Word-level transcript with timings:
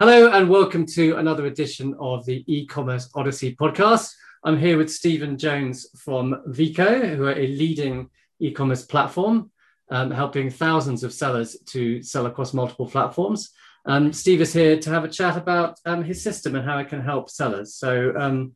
Hello, 0.00 0.30
and 0.30 0.48
welcome 0.48 0.86
to 0.86 1.16
another 1.16 1.46
edition 1.46 1.92
of 1.98 2.24
the 2.24 2.44
e-commerce 2.46 3.10
Odyssey 3.16 3.56
podcast. 3.56 4.14
I'm 4.44 4.56
here 4.56 4.76
with 4.76 4.92
Stephen 4.92 5.36
Jones 5.36 5.88
from 5.98 6.40
Veeqo, 6.46 7.16
who 7.16 7.26
are 7.26 7.36
a 7.36 7.48
leading 7.48 8.08
e-commerce 8.38 8.86
platform, 8.86 9.50
um, 9.90 10.12
helping 10.12 10.50
thousands 10.50 11.02
of 11.02 11.12
sellers 11.12 11.56
to 11.70 12.00
sell 12.00 12.26
across 12.26 12.54
multiple 12.54 12.86
platforms. 12.86 13.50
Um, 13.86 14.12
Steve 14.12 14.40
is 14.40 14.52
here 14.52 14.78
to 14.78 14.90
have 14.90 15.02
a 15.02 15.08
chat 15.08 15.36
about 15.36 15.80
um, 15.84 16.04
his 16.04 16.22
system 16.22 16.54
and 16.54 16.64
how 16.64 16.78
it 16.78 16.88
can 16.88 17.00
help 17.00 17.28
sellers. 17.28 17.74
So, 17.74 18.14
um, 18.16 18.54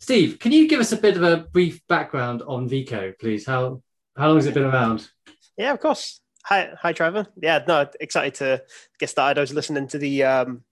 Steve, 0.00 0.40
can 0.40 0.50
you 0.50 0.66
give 0.66 0.80
us 0.80 0.90
a 0.90 0.96
bit 0.96 1.16
of 1.16 1.22
a 1.22 1.36
brief 1.52 1.86
background 1.86 2.42
on 2.42 2.68
Veeqo, 2.68 3.16
please? 3.20 3.46
How 3.46 3.80
how 4.16 4.26
long 4.26 4.38
has 4.38 4.46
it 4.46 4.54
been 4.54 4.64
around? 4.64 5.08
Yeah, 5.56 5.72
of 5.72 5.78
course. 5.78 6.20
Hi, 6.46 6.70
hi, 6.76 6.92
Trevor. 6.92 7.28
Yeah, 7.40 7.62
no, 7.68 7.88
excited 8.00 8.34
to 8.36 8.64
get 8.98 9.10
started. 9.10 9.38
I 9.38 9.42
was 9.42 9.54
listening 9.54 9.86
to 9.86 9.98
the 9.98 10.24
um, 10.24 10.64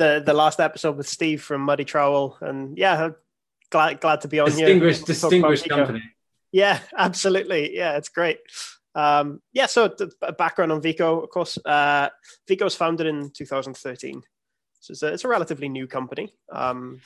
the 0.00 0.22
the 0.24 0.32
last 0.32 0.60
episode 0.60 0.96
with 0.96 1.06
Steve 1.06 1.42
from 1.42 1.60
Muddy 1.60 1.84
Trowel, 1.84 2.38
and 2.40 2.76
yeah, 2.76 3.10
glad 3.70 4.00
glad 4.00 4.22
to 4.22 4.28
be 4.28 4.40
on 4.40 4.46
distinguished, 4.46 5.06
here. 5.06 5.14
Distinguished 5.14 5.68
company. 5.68 6.02
Yeah, 6.50 6.80
absolutely. 6.98 7.76
Yeah, 7.76 7.96
it's 7.98 8.08
great. 8.08 8.38
Um, 8.94 9.40
yeah, 9.52 9.66
so 9.66 9.88
the 9.88 10.10
background 10.36 10.72
on 10.72 10.80
Veeqo, 10.80 11.22
of 11.22 11.28
course, 11.28 11.58
uh, 11.64 12.08
Veeqo 12.48 12.64
was 12.64 12.74
founded 12.74 13.06
in 13.06 13.30
2013. 13.30 14.22
So 14.80 14.92
it's 14.92 15.02
a, 15.02 15.12
it's 15.12 15.24
a 15.24 15.28
relatively 15.28 15.68
new 15.68 15.86
company. 15.86 16.34
Um, 16.50 17.00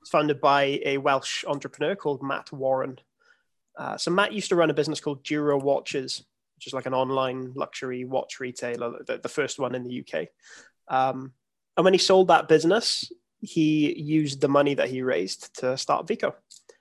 it's 0.00 0.08
founded 0.08 0.40
by 0.40 0.80
a 0.84 0.98
Welsh 0.98 1.44
entrepreneur 1.44 1.96
called 1.96 2.22
Matt 2.22 2.52
Warren. 2.52 2.98
Uh, 3.76 3.98
so 3.98 4.10
Matt 4.12 4.32
used 4.32 4.48
to 4.48 4.56
run 4.56 4.70
a 4.70 4.74
business 4.74 5.00
called 5.00 5.24
Duro 5.24 5.58
Watches, 5.58 6.24
which 6.54 6.68
is 6.68 6.72
like 6.72 6.86
an 6.86 6.94
online 6.94 7.52
luxury 7.54 8.04
watch 8.04 8.40
retailer, 8.40 9.02
the, 9.04 9.18
the 9.18 9.28
first 9.28 9.58
one 9.58 9.74
in 9.74 9.82
the 9.82 10.04
UK. 10.06 10.28
Um, 10.88 11.32
and 11.76 11.84
when 11.84 11.94
he 11.94 11.98
sold 11.98 12.28
that 12.28 12.48
business, 12.48 13.10
he 13.40 13.98
used 14.00 14.40
the 14.40 14.48
money 14.48 14.74
that 14.74 14.88
he 14.88 15.02
raised 15.02 15.58
to 15.60 15.76
start 15.76 16.06
Veeqo. 16.06 16.34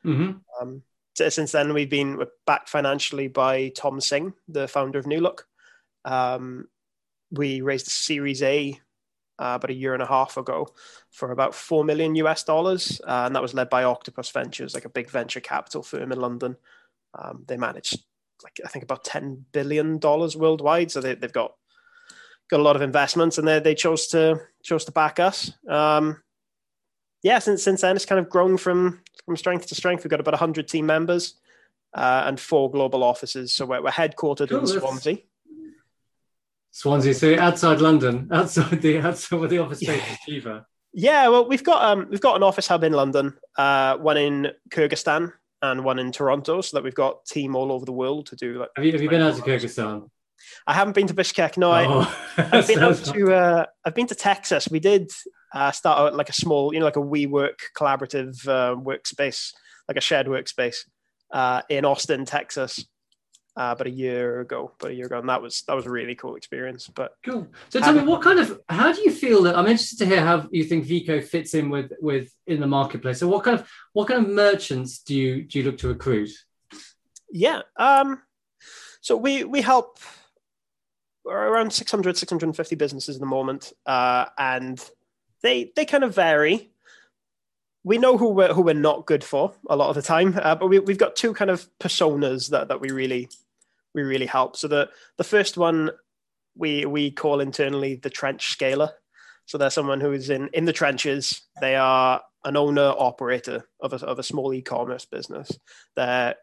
Mm-hmm. 0.05 0.31
Um, 0.61 0.81
so 1.15 1.29
since 1.29 1.51
then, 1.51 1.73
we've 1.73 1.89
been 1.89 2.21
backed 2.45 2.69
financially 2.69 3.27
by 3.27 3.69
Tom 3.69 3.99
Singh, 4.01 4.33
the 4.47 4.67
founder 4.67 4.99
of 4.99 5.07
New 5.07 5.19
Look. 5.19 5.47
Um, 6.03 6.67
we 7.31 7.61
raised 7.61 7.87
a 7.87 7.91
Series 7.91 8.43
A 8.43 8.79
uh, 9.39 9.55
about 9.55 9.69
a 9.69 9.73
year 9.73 9.93
and 9.93 10.03
a 10.03 10.07
half 10.07 10.37
ago 10.37 10.67
for 11.11 11.31
about 11.31 11.55
four 11.55 11.83
million 11.83 12.15
US 12.15 12.43
dollars, 12.43 13.01
uh, 13.05 13.23
and 13.25 13.35
that 13.35 13.41
was 13.41 13.53
led 13.53 13.69
by 13.69 13.83
Octopus 13.83 14.29
Ventures, 14.31 14.73
like 14.73 14.85
a 14.85 14.89
big 14.89 15.09
venture 15.09 15.39
capital 15.39 15.83
firm 15.83 16.11
in 16.11 16.19
London. 16.19 16.55
Um, 17.17 17.43
they 17.47 17.57
managed 17.57 18.03
like 18.43 18.59
I 18.63 18.67
think 18.67 18.83
about 18.83 19.03
ten 19.03 19.45
billion 19.51 19.97
dollars 19.97 20.35
worldwide, 20.35 20.91
so 20.91 21.01
they, 21.01 21.09
have 21.09 21.33
got 21.33 21.55
got 22.49 22.59
a 22.59 22.63
lot 22.63 22.75
of 22.75 22.81
investments, 22.81 23.37
and 23.37 23.47
they 23.47 23.59
they 23.59 23.75
chose 23.75 24.07
to 24.07 24.41
chose 24.63 24.85
to 24.85 24.91
back 24.91 25.19
us. 25.19 25.51
Um, 25.67 26.21
yeah, 27.23 27.39
since 27.39 27.63
since 27.63 27.81
then 27.81 27.95
it's 27.95 28.05
kind 28.05 28.19
of 28.19 28.29
grown 28.29 28.57
from 28.57 29.01
from 29.25 29.37
strength 29.37 29.67
to 29.67 29.75
strength. 29.75 30.03
We've 30.03 30.11
got 30.11 30.19
about 30.19 30.35
hundred 30.35 30.67
team 30.67 30.85
members 30.85 31.35
uh, 31.95 32.23
and 32.25 32.39
four 32.39 32.69
global 32.69 33.03
offices. 33.03 33.53
So 33.53 33.65
we're, 33.65 33.81
we're 33.81 33.89
headquartered 33.89 34.49
cool, 34.49 34.59
in 34.59 34.67
Swansea. 34.67 35.17
Swansea, 36.71 37.13
so 37.13 37.39
outside 37.39 37.79
London, 37.79 38.29
outside 38.33 38.81
the 38.81 38.99
outside 38.99 39.39
where 39.39 39.49
the 39.49 39.59
office 39.59 39.79
space 39.79 40.01
is 40.11 40.17
cheaper. 40.25 40.65
Yeah, 40.93 41.27
well, 41.27 41.47
we've 41.47 41.63
got 41.63 41.83
um, 41.83 42.07
we've 42.09 42.21
got 42.21 42.35
an 42.35 42.43
office 42.43 42.67
hub 42.67 42.83
in 42.83 42.93
London, 42.93 43.35
uh, 43.57 43.97
one 43.97 44.17
in 44.17 44.51
Kyrgyzstan, 44.69 45.31
and 45.61 45.83
one 45.83 45.99
in 45.99 46.11
Toronto, 46.11 46.61
so 46.61 46.77
that 46.77 46.83
we've 46.83 46.95
got 46.95 47.25
team 47.25 47.55
all 47.55 47.71
over 47.71 47.85
the 47.85 47.91
world 47.91 48.27
to 48.27 48.35
do. 48.35 48.59
Like, 48.59 48.69
have 48.75 48.85
you, 48.85 48.91
have 48.91 49.01
you 49.01 49.09
been 49.09 49.21
out 49.21 49.35
to 49.35 49.41
Kyrgyzstan? 49.41 50.09
I 50.67 50.73
haven't 50.73 50.93
been 50.93 51.07
to 51.07 51.13
Bishkek. 51.13 51.57
No, 51.57 51.71
oh, 51.71 52.15
I, 52.37 52.41
have 52.41 52.67
been 52.67 52.79
out 52.83 52.97
to 52.97 53.33
uh, 53.33 53.65
I've 53.85 53.95
been 53.95 54.07
to 54.07 54.15
Texas. 54.15 54.67
We 54.69 54.79
did 54.79 55.11
uh, 55.53 55.71
start 55.71 55.99
out 55.99 56.15
like 56.15 56.29
a 56.29 56.33
small, 56.33 56.73
you 56.73 56.79
know, 56.79 56.85
like 56.85 56.97
a 56.97 57.01
WeWork 57.01 57.59
collaborative 57.77 58.47
uh, 58.47 58.75
workspace, 58.75 59.51
like 59.87 59.97
a 59.97 60.01
shared 60.01 60.27
workspace 60.27 60.77
uh, 61.31 61.61
in 61.69 61.85
Austin, 61.85 62.25
Texas. 62.25 62.85
Uh, 63.57 63.71
about 63.71 63.87
a 63.87 63.89
year 63.89 64.41
ago, 64.41 64.73
about 64.77 64.91
a 64.91 64.93
year 64.93 65.05
ago, 65.05 65.17
and 65.17 65.29
that 65.29 65.41
was 65.41 65.63
that 65.65 65.77
was 65.77 65.85
a 65.85 65.89
really 65.89 66.13
cool 66.13 66.35
experience. 66.35 66.89
But 66.93 67.13
cool. 67.23 67.47
So 67.69 67.79
tell 67.79 67.93
me, 67.93 68.03
what 68.03 68.21
kind 68.21 68.37
of 68.37 68.59
how 68.67 68.91
do 68.91 68.99
you 68.99 69.11
feel 69.11 69.43
that? 69.43 69.57
I'm 69.57 69.65
interested 69.67 69.99
to 69.99 70.05
hear 70.05 70.19
how 70.19 70.45
you 70.51 70.65
think 70.65 70.85
Veeqo 70.85 71.23
fits 71.23 71.53
in 71.53 71.69
with 71.69 71.93
with 72.01 72.33
in 72.47 72.59
the 72.59 72.67
marketplace. 72.67 73.19
So 73.19 73.29
what 73.29 73.45
kind 73.45 73.57
of 73.57 73.65
what 73.93 74.09
kind 74.09 74.25
of 74.25 74.29
merchants 74.29 74.99
do 74.99 75.15
you 75.15 75.43
do 75.43 75.59
you 75.59 75.63
look 75.63 75.77
to 75.77 75.87
recruit? 75.87 76.31
Yeah, 77.31 77.61
um, 77.77 78.21
so 78.99 79.15
we 79.15 79.45
we 79.45 79.61
help 79.61 79.99
around 81.27 81.73
600 81.73 82.17
650 82.17 82.75
businesses 82.75 83.15
at 83.15 83.19
the 83.19 83.25
moment, 83.25 83.73
uh, 83.85 84.25
and 84.37 84.83
they 85.41 85.71
they 85.75 85.85
kind 85.85 86.03
of 86.03 86.15
vary. 86.15 86.71
We 87.83 87.97
know 87.97 88.17
who 88.17 88.29
we're 88.29 88.53
who 88.53 88.61
we're 88.61 88.73
not 88.73 89.05
good 89.05 89.23
for 89.23 89.53
a 89.69 89.75
lot 89.75 89.89
of 89.89 89.95
the 89.95 90.01
time, 90.01 90.39
uh, 90.41 90.55
but 90.55 90.67
we, 90.67 90.79
we've 90.79 90.97
got 90.97 91.15
two 91.15 91.33
kind 91.33 91.51
of 91.51 91.67
personas 91.79 92.49
that 92.49 92.67
that 92.67 92.81
we 92.81 92.89
really 92.89 93.29
we 93.93 94.03
really 94.03 94.25
help. 94.25 94.55
So 94.55 94.67
the 94.67 94.89
the 95.17 95.23
first 95.23 95.57
one 95.57 95.91
we 96.55 96.85
we 96.85 97.11
call 97.11 97.39
internally 97.39 97.95
the 97.95 98.09
trench 98.09 98.51
scaler. 98.51 98.91
So 99.47 99.57
they're 99.57 99.69
someone 99.69 100.01
who 100.01 100.11
is 100.11 100.29
in 100.29 100.49
in 100.53 100.65
the 100.65 100.73
trenches. 100.73 101.41
They 101.61 101.75
are 101.75 102.21
an 102.43 102.57
owner 102.57 102.93
operator 102.97 103.67
of 103.79 103.93
a, 103.93 104.05
of 104.05 104.19
a 104.19 104.23
small 104.23 104.53
e-commerce 104.53 105.05
business. 105.05 105.51
They're 105.95 106.35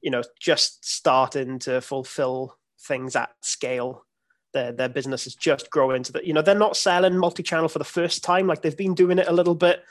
you 0.00 0.10
know 0.10 0.22
just 0.40 0.84
starting 0.84 1.58
to 1.60 1.80
fulfill 1.80 2.56
things 2.80 3.16
at 3.16 3.30
scale 3.40 4.04
their 4.54 4.72
their 4.72 4.88
business 4.88 5.26
is 5.26 5.34
just 5.34 5.70
growing 5.70 6.02
to 6.02 6.12
the 6.12 6.26
you 6.26 6.32
know 6.32 6.40
they're 6.40 6.54
not 6.54 6.76
selling 6.76 7.18
multi-channel 7.18 7.68
for 7.68 7.78
the 7.78 7.84
first 7.84 8.24
time 8.24 8.46
like 8.46 8.62
they've 8.62 8.76
been 8.76 8.94
doing 8.94 9.18
it 9.18 9.28
a 9.28 9.32
little 9.32 9.54
bit 9.54 9.84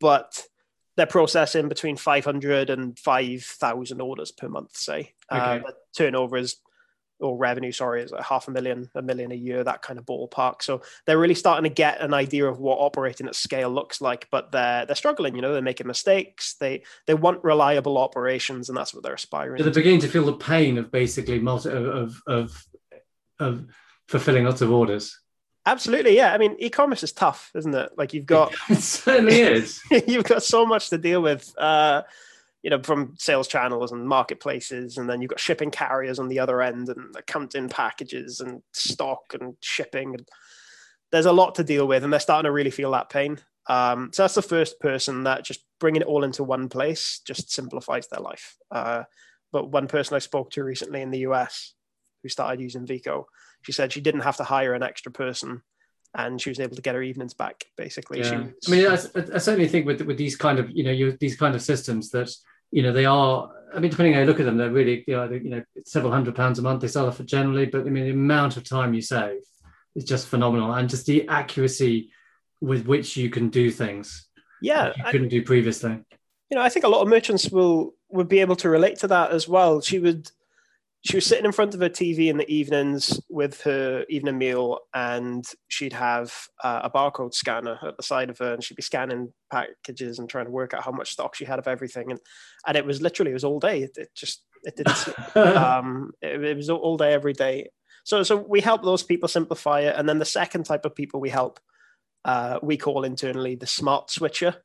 but 0.00 0.46
they're 0.96 1.06
processing 1.06 1.68
between 1.68 1.96
500 1.96 2.70
and 2.70 2.98
5000 2.98 4.00
orders 4.00 4.32
per 4.32 4.48
month 4.48 4.76
say. 4.76 5.12
Okay. 5.30 5.62
uh, 5.66 5.70
turnover 5.96 6.36
is 6.36 6.56
or 7.18 7.34
revenue 7.38 7.72
sorry 7.72 8.02
is 8.02 8.10
like 8.10 8.24
half 8.24 8.46
a 8.46 8.50
million 8.50 8.90
a 8.94 9.00
million 9.00 9.32
a 9.32 9.34
year 9.34 9.64
that 9.64 9.80
kind 9.80 9.98
of 9.98 10.04
ballpark. 10.04 10.62
So 10.62 10.82
they're 11.06 11.18
really 11.18 11.34
starting 11.34 11.64
to 11.64 11.74
get 11.74 12.00
an 12.02 12.12
idea 12.12 12.46
of 12.46 12.60
what 12.60 12.76
operating 12.76 13.26
at 13.26 13.34
scale 13.34 13.70
looks 13.70 14.02
like 14.02 14.28
but 14.30 14.52
they're 14.52 14.84
they're 14.84 14.96
struggling 14.96 15.34
you 15.34 15.40
know 15.40 15.52
they're 15.52 15.62
making 15.62 15.86
mistakes. 15.86 16.54
They 16.54 16.82
they 17.06 17.14
want 17.14 17.44
reliable 17.44 17.96
operations 17.96 18.68
and 18.68 18.76
that's 18.76 18.92
what 18.92 19.02
they're 19.02 19.14
aspiring 19.14 19.58
so 19.58 19.64
they're 19.64 19.72
beginning 19.72 20.00
to 20.00 20.08
feel 20.08 20.26
the 20.26 20.34
pain 20.34 20.76
of 20.76 20.90
basically 20.90 21.38
multi 21.38 21.70
of 21.70 22.22
of 22.26 22.66
of 23.38 23.66
fulfilling 24.08 24.44
lots 24.44 24.60
of 24.60 24.70
orders. 24.70 25.18
Absolutely, 25.64 26.14
yeah. 26.16 26.32
I 26.32 26.38
mean, 26.38 26.54
e-commerce 26.60 27.02
is 27.02 27.12
tough, 27.12 27.50
isn't 27.56 27.74
it? 27.74 27.90
Like 27.96 28.14
you've 28.14 28.26
got 28.26 28.54
it 28.70 28.76
certainly 28.76 29.40
is. 29.40 29.82
you've 30.06 30.24
got 30.24 30.42
so 30.42 30.64
much 30.64 30.90
to 30.90 30.98
deal 30.98 31.20
with. 31.20 31.52
Uh, 31.58 32.02
you 32.62 32.70
know, 32.70 32.82
from 32.82 33.14
sales 33.16 33.46
channels 33.46 33.92
and 33.92 34.08
marketplaces, 34.08 34.98
and 34.98 35.08
then 35.08 35.22
you've 35.22 35.28
got 35.28 35.38
shipping 35.38 35.70
carriers 35.70 36.18
on 36.18 36.26
the 36.26 36.40
other 36.40 36.60
end, 36.60 36.88
and 36.88 37.14
accounting 37.16 37.68
packages 37.68 38.40
and 38.40 38.60
stock 38.72 39.34
and 39.40 39.54
shipping. 39.60 40.14
And 40.14 40.28
there's 41.12 41.26
a 41.26 41.32
lot 41.32 41.56
to 41.56 41.64
deal 41.64 41.86
with, 41.86 42.02
and 42.02 42.12
they're 42.12 42.18
starting 42.18 42.48
to 42.48 42.52
really 42.52 42.72
feel 42.72 42.90
that 42.92 43.08
pain. 43.08 43.38
Um, 43.68 44.10
so 44.12 44.22
that's 44.22 44.34
the 44.34 44.42
first 44.42 44.80
person 44.80 45.24
that 45.24 45.44
just 45.44 45.60
bringing 45.78 46.02
it 46.02 46.08
all 46.08 46.24
into 46.24 46.42
one 46.42 46.68
place 46.68 47.20
just 47.24 47.52
simplifies 47.52 48.08
their 48.08 48.20
life. 48.20 48.56
Uh, 48.70 49.04
but 49.52 49.70
one 49.70 49.86
person 49.86 50.16
I 50.16 50.20
spoke 50.20 50.50
to 50.52 50.64
recently 50.64 51.02
in 51.02 51.10
the 51.10 51.20
US 51.20 51.74
who 52.26 52.30
started 52.30 52.60
using 52.60 52.86
Veeqo, 52.86 53.24
she 53.62 53.72
said 53.72 53.92
she 53.92 54.00
didn't 54.00 54.22
have 54.22 54.36
to 54.38 54.44
hire 54.44 54.74
an 54.74 54.82
extra 54.82 55.12
person 55.12 55.62
and 56.14 56.40
she 56.40 56.50
was 56.50 56.58
able 56.58 56.74
to 56.74 56.82
get 56.82 56.94
her 56.94 57.02
evenings 57.02 57.34
back 57.34 57.66
basically. 57.76 58.20
Yeah. 58.20 58.40
Was, 58.40 58.52
i 58.66 58.70
mean 58.70 58.86
I, 58.86 59.36
I, 59.36 59.38
certainly 59.38 59.68
think 59.68 59.86
with 59.86 60.02
with 60.02 60.16
these 60.16 60.36
kind 60.36 60.58
of 60.58 60.70
you 60.70 60.82
know 60.82 60.90
you, 60.90 61.16
these 61.20 61.36
kind 61.36 61.54
of 61.54 61.62
systems 61.62 62.10
that 62.10 62.30
you 62.70 62.82
know 62.82 62.92
they 62.92 63.04
are 63.04 63.50
i 63.74 63.78
mean 63.78 63.90
depending 63.90 64.14
on 64.14 64.16
how 64.16 64.20
you 64.22 64.26
look 64.26 64.40
at 64.40 64.46
them 64.46 64.56
they're 64.56 64.70
really 64.70 65.04
you 65.06 65.16
know, 65.16 65.30
you 65.30 65.50
know 65.50 65.62
several 65.84 66.12
hundred 66.12 66.34
pounds 66.34 66.58
a 66.58 66.62
month 66.62 66.80
they 66.80 66.88
sell 66.88 67.10
for 67.10 67.22
generally 67.24 67.66
but 67.66 67.82
i 67.82 67.90
mean 67.90 68.04
the 68.04 68.10
amount 68.10 68.56
of 68.56 68.64
time 68.64 68.94
you 68.94 69.02
save 69.02 69.40
is 69.94 70.04
just 70.04 70.26
phenomenal 70.26 70.72
and 70.72 70.88
just 70.88 71.06
the 71.06 71.28
accuracy 71.28 72.10
with 72.60 72.86
which 72.86 73.16
you 73.16 73.28
can 73.28 73.50
do 73.50 73.70
things 73.70 74.28
yeah 74.62 74.92
you 74.96 75.04
couldn't 75.10 75.26
I, 75.26 75.36
do 75.36 75.42
previously. 75.42 75.98
You 76.50 76.56
know 76.56 76.62
i 76.62 76.70
think 76.70 76.86
a 76.86 76.88
lot 76.88 77.02
of 77.02 77.08
merchants 77.08 77.50
will 77.50 77.94
would 78.10 78.28
be 78.28 78.40
able 78.40 78.56
to 78.56 78.68
relate 78.68 78.98
to 79.00 79.08
that 79.08 79.30
as 79.30 79.48
well. 79.48 79.80
She 79.80 79.98
would 79.98 80.30
she 81.06 81.16
was 81.16 81.26
sitting 81.26 81.44
in 81.44 81.52
front 81.52 81.72
of 81.72 81.80
her 81.80 81.88
TV 81.88 82.28
in 82.28 82.36
the 82.36 82.52
evenings 82.52 83.20
with 83.28 83.60
her 83.62 84.04
evening 84.08 84.38
meal, 84.38 84.80
and 84.92 85.44
she'd 85.68 85.92
have 85.92 86.34
uh, 86.64 86.80
a 86.82 86.90
barcode 86.90 87.32
scanner 87.32 87.78
at 87.86 87.96
the 87.96 88.02
side 88.02 88.28
of 88.28 88.38
her, 88.38 88.54
and 88.54 88.64
she'd 88.64 88.76
be 88.76 88.82
scanning 88.82 89.32
packages 89.52 90.18
and 90.18 90.28
trying 90.28 90.46
to 90.46 90.50
work 90.50 90.74
out 90.74 90.82
how 90.82 90.90
much 90.90 91.12
stock 91.12 91.36
she 91.36 91.44
had 91.44 91.60
of 91.60 91.68
everything, 91.68 92.10
and 92.10 92.18
and 92.66 92.76
it 92.76 92.84
was 92.84 93.00
literally 93.00 93.30
it 93.30 93.34
was 93.34 93.44
all 93.44 93.60
day. 93.60 93.82
It, 93.82 93.92
it 93.96 94.08
just 94.16 94.42
it 94.64 94.76
didn't. 94.76 95.36
um, 95.56 96.10
it, 96.20 96.42
it 96.42 96.56
was 96.56 96.70
all 96.70 96.96
day 96.96 97.12
every 97.12 97.34
day. 97.34 97.70
So 98.04 98.24
so 98.24 98.36
we 98.36 98.60
help 98.60 98.82
those 98.82 99.04
people 99.04 99.28
simplify 99.28 99.82
it, 99.82 99.94
and 99.96 100.08
then 100.08 100.18
the 100.18 100.24
second 100.24 100.64
type 100.64 100.84
of 100.84 100.96
people 100.96 101.20
we 101.20 101.30
help, 101.30 101.60
uh, 102.24 102.58
we 102.62 102.76
call 102.76 103.04
internally 103.04 103.54
the 103.54 103.66
smart 103.66 104.10
switcher. 104.10 104.56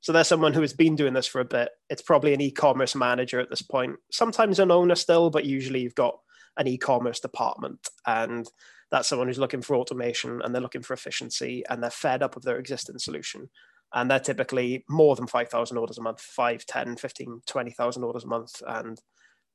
So 0.00 0.12
there's 0.12 0.28
someone 0.28 0.52
who 0.52 0.60
has 0.60 0.72
been 0.72 0.96
doing 0.96 1.12
this 1.12 1.26
for 1.26 1.40
a 1.40 1.44
bit. 1.44 1.70
It's 1.90 2.02
probably 2.02 2.32
an 2.32 2.40
e-commerce 2.40 2.94
manager 2.94 3.40
at 3.40 3.50
this 3.50 3.62
point. 3.62 3.96
Sometimes 4.12 4.58
an 4.58 4.70
owner 4.70 4.94
still, 4.94 5.28
but 5.30 5.44
usually 5.44 5.80
you've 5.80 5.94
got 5.94 6.18
an 6.56 6.66
e-commerce 6.68 7.20
department 7.20 7.80
and 8.06 8.48
That's 8.90 9.08
someone 9.08 9.28
who's 9.28 9.38
looking 9.38 9.62
for 9.62 9.76
automation 9.76 10.40
and 10.42 10.54
they're 10.54 10.62
looking 10.62 10.82
for 10.82 10.94
efficiency 10.94 11.62
and 11.68 11.82
they're 11.82 11.90
fed 11.90 12.22
up 12.22 12.36
of 12.36 12.42
their 12.42 12.58
existing 12.58 12.98
solution. 12.98 13.50
And 13.94 14.10
they're 14.10 14.20
typically 14.20 14.84
more 14.88 15.16
than 15.16 15.26
5,000 15.26 15.76
orders 15.76 15.98
a 15.98 16.02
month, 16.02 16.20
5, 16.20 16.66
10, 16.66 16.96
15, 16.96 17.42
20,000 17.46 18.04
orders 18.04 18.24
a 18.24 18.28
month. 18.28 18.62
And 18.66 19.00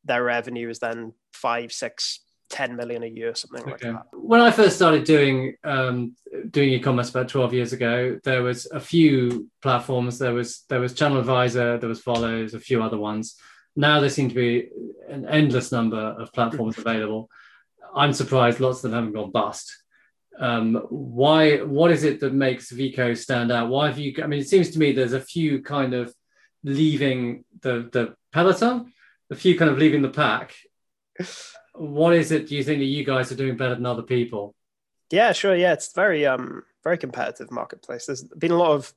their 0.04 0.24
revenue 0.24 0.70
is 0.70 0.80
then 0.80 1.14
five, 1.34 1.72
six, 1.72 2.20
10 2.50 2.76
million 2.76 3.04
a 3.04 3.08
year, 3.08 3.34
something 3.36 3.62
okay. 3.62 3.72
like 3.72 3.82
that. 3.82 4.06
When 4.12 4.42
I 4.42 4.52
first 4.52 4.76
started 4.76 5.04
doing 5.06 5.56
um, 5.64 6.16
doing 6.50 6.70
e-commerce 6.70 7.10
about 7.10 7.28
12 7.28 7.54
years 7.54 7.74
ago, 7.74 8.20
there 8.24 8.44
was 8.44 8.66
a 8.68 8.80
few 8.80 9.50
platforms. 9.62 10.20
There 10.20 10.34
was 10.34 10.64
there 10.70 10.80
was 10.80 10.94
Channel 10.94 11.20
Advisor, 11.20 11.78
there 11.78 11.90
was 11.90 12.02
Follows, 12.02 12.54
a 12.54 12.60
few 12.60 12.84
other 12.84 12.98
ones. 12.98 13.36
Now 13.76 14.00
there 14.00 14.10
seem 14.10 14.30
to 14.30 14.36
be 14.36 14.70
an 15.10 15.28
endless 15.28 15.72
number 15.72 15.98
of 15.98 16.32
platforms 16.32 16.78
available. 16.78 17.30
I'm 17.96 18.14
surprised 18.14 18.60
lots 18.60 18.84
of 18.84 18.92
them 18.92 18.94
haven't 18.94 19.14
gone 19.14 19.32
bust. 19.32 19.76
Um, 20.40 20.76
why? 20.90 21.58
What 21.58 21.92
is 21.92 22.04
it 22.04 22.20
that 22.20 22.34
makes 22.34 22.72
Veeqo 22.72 23.18
stand 23.18 23.52
out? 23.52 23.70
Why 23.70 23.88
have 23.88 23.98
you? 23.98 24.14
I 24.24 24.28
mean, 24.28 24.40
it 24.42 24.50
seems 24.50 24.72
to 24.72 24.80
me 24.80 24.92
there's 24.92 25.14
a 25.14 25.20
few 25.20 25.62
kind 25.62 25.94
of 25.94 26.14
leaving 26.64 27.46
the 27.62 27.90
the 27.92 28.16
peloton, 28.32 28.94
a 29.30 29.36
few 29.36 29.58
kind 29.58 29.72
of 29.72 29.78
leaving 29.78 30.02
the 30.02 30.10
pack. 30.10 30.56
What 31.74 32.14
is 32.14 32.32
it? 32.32 32.48
Do 32.48 32.56
you 32.56 32.64
think 32.64 32.80
that 32.80 32.86
you 32.86 33.04
guys 33.04 33.32
are 33.32 33.36
doing 33.36 33.58
better 33.58 33.76
than 33.76 33.86
other 33.86 34.04
people? 34.04 34.56
Yeah, 35.12 35.32
sure. 35.32 35.56
Yeah, 35.56 35.74
it's 35.74 35.94
very 35.94 36.26
um 36.26 36.64
very 36.84 36.98
competitive 36.98 37.52
marketplace. 37.52 38.06
There's 38.06 38.24
been 38.24 38.52
a 38.52 38.58
lot 38.58 38.72
of 38.72 38.94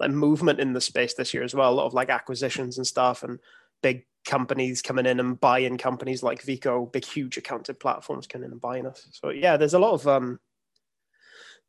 like 0.00 0.10
movement 0.10 0.60
in 0.60 0.72
the 0.72 0.80
space 0.80 1.14
this 1.14 1.34
year 1.34 1.42
as 1.42 1.54
well. 1.54 1.72
A 1.72 1.74
lot 1.74 1.86
of 1.86 1.94
like 1.94 2.10
acquisitions 2.10 2.78
and 2.78 2.86
stuff, 2.86 3.22
and 3.22 3.38
big 3.82 4.06
companies 4.24 4.80
coming 4.80 5.06
in 5.06 5.20
and 5.20 5.38
buying 5.38 5.76
companies 5.76 6.22
like 6.22 6.42
Veeqo, 6.42 6.90
big 6.90 7.04
huge 7.04 7.36
accounted 7.36 7.78
platforms 7.78 8.26
coming 8.26 8.46
in 8.46 8.52
and 8.52 8.60
buying 8.60 8.86
us. 8.86 9.06
So 9.12 9.28
yeah, 9.30 9.56
there's 9.56 9.74
a 9.74 9.78
lot 9.78 9.92
of 9.92 10.08
um, 10.08 10.40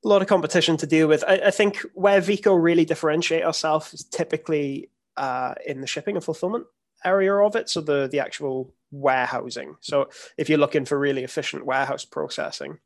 a 0.04 0.08
lot 0.08 0.22
of 0.22 0.28
competition 0.28 0.78
to 0.78 0.88
deal 0.88 1.08
with. 1.08 1.24
I, 1.28 1.36
I 1.48 1.52
think 1.52 1.80
where 1.94 2.22
Veeqo 2.22 2.62
really 2.62 2.86
differentiate 2.86 3.44
ourselves 3.44 3.94
is 3.94 4.06
typically 4.06 4.90
uh, 5.18 5.56
in 5.66 5.82
the 5.82 5.88
shipping 5.88 6.16
and 6.16 6.24
fulfillment 6.24 6.66
area 7.06 7.36
of 7.36 7.56
it. 7.56 7.70
So 7.70 7.82
the 7.82 8.08
the 8.12 8.20
actual 8.20 8.74
warehousing. 8.92 9.76
So 9.82 10.10
if 10.38 10.50
you're 10.50 10.60
looking 10.60 10.86
for 10.86 10.98
really 10.98 11.24
efficient 11.24 11.66
warehouse 11.66 12.06
processing, 12.06 12.80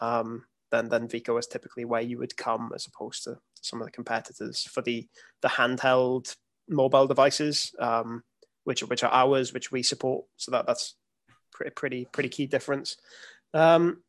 um, 0.00 0.44
then 0.70 0.88
then 0.88 1.08
Veeqo 1.08 1.38
is 1.38 1.46
typically 1.46 1.84
where 1.84 2.02
you 2.02 2.18
would 2.18 2.36
come 2.36 2.72
as 2.74 2.86
opposed 2.86 3.24
to 3.24 3.38
some 3.60 3.80
of 3.80 3.86
the 3.86 3.92
competitors 3.92 4.64
for 4.64 4.82
the 4.82 5.08
the 5.42 5.48
handheld 5.48 6.34
mobile 6.68 7.06
devices. 7.06 7.74
Um, 7.78 8.22
which 8.68 8.82
which 8.82 9.02
are 9.02 9.10
ours, 9.10 9.54
which 9.54 9.72
we 9.72 9.82
support. 9.82 10.26
So 10.36 10.50
that 10.50 10.66
that's 10.66 10.94
pretty 11.52 11.70
pretty 11.70 12.04
pretty 12.12 12.28
key 12.28 12.46
difference. 12.46 12.98
Um, 13.54 14.02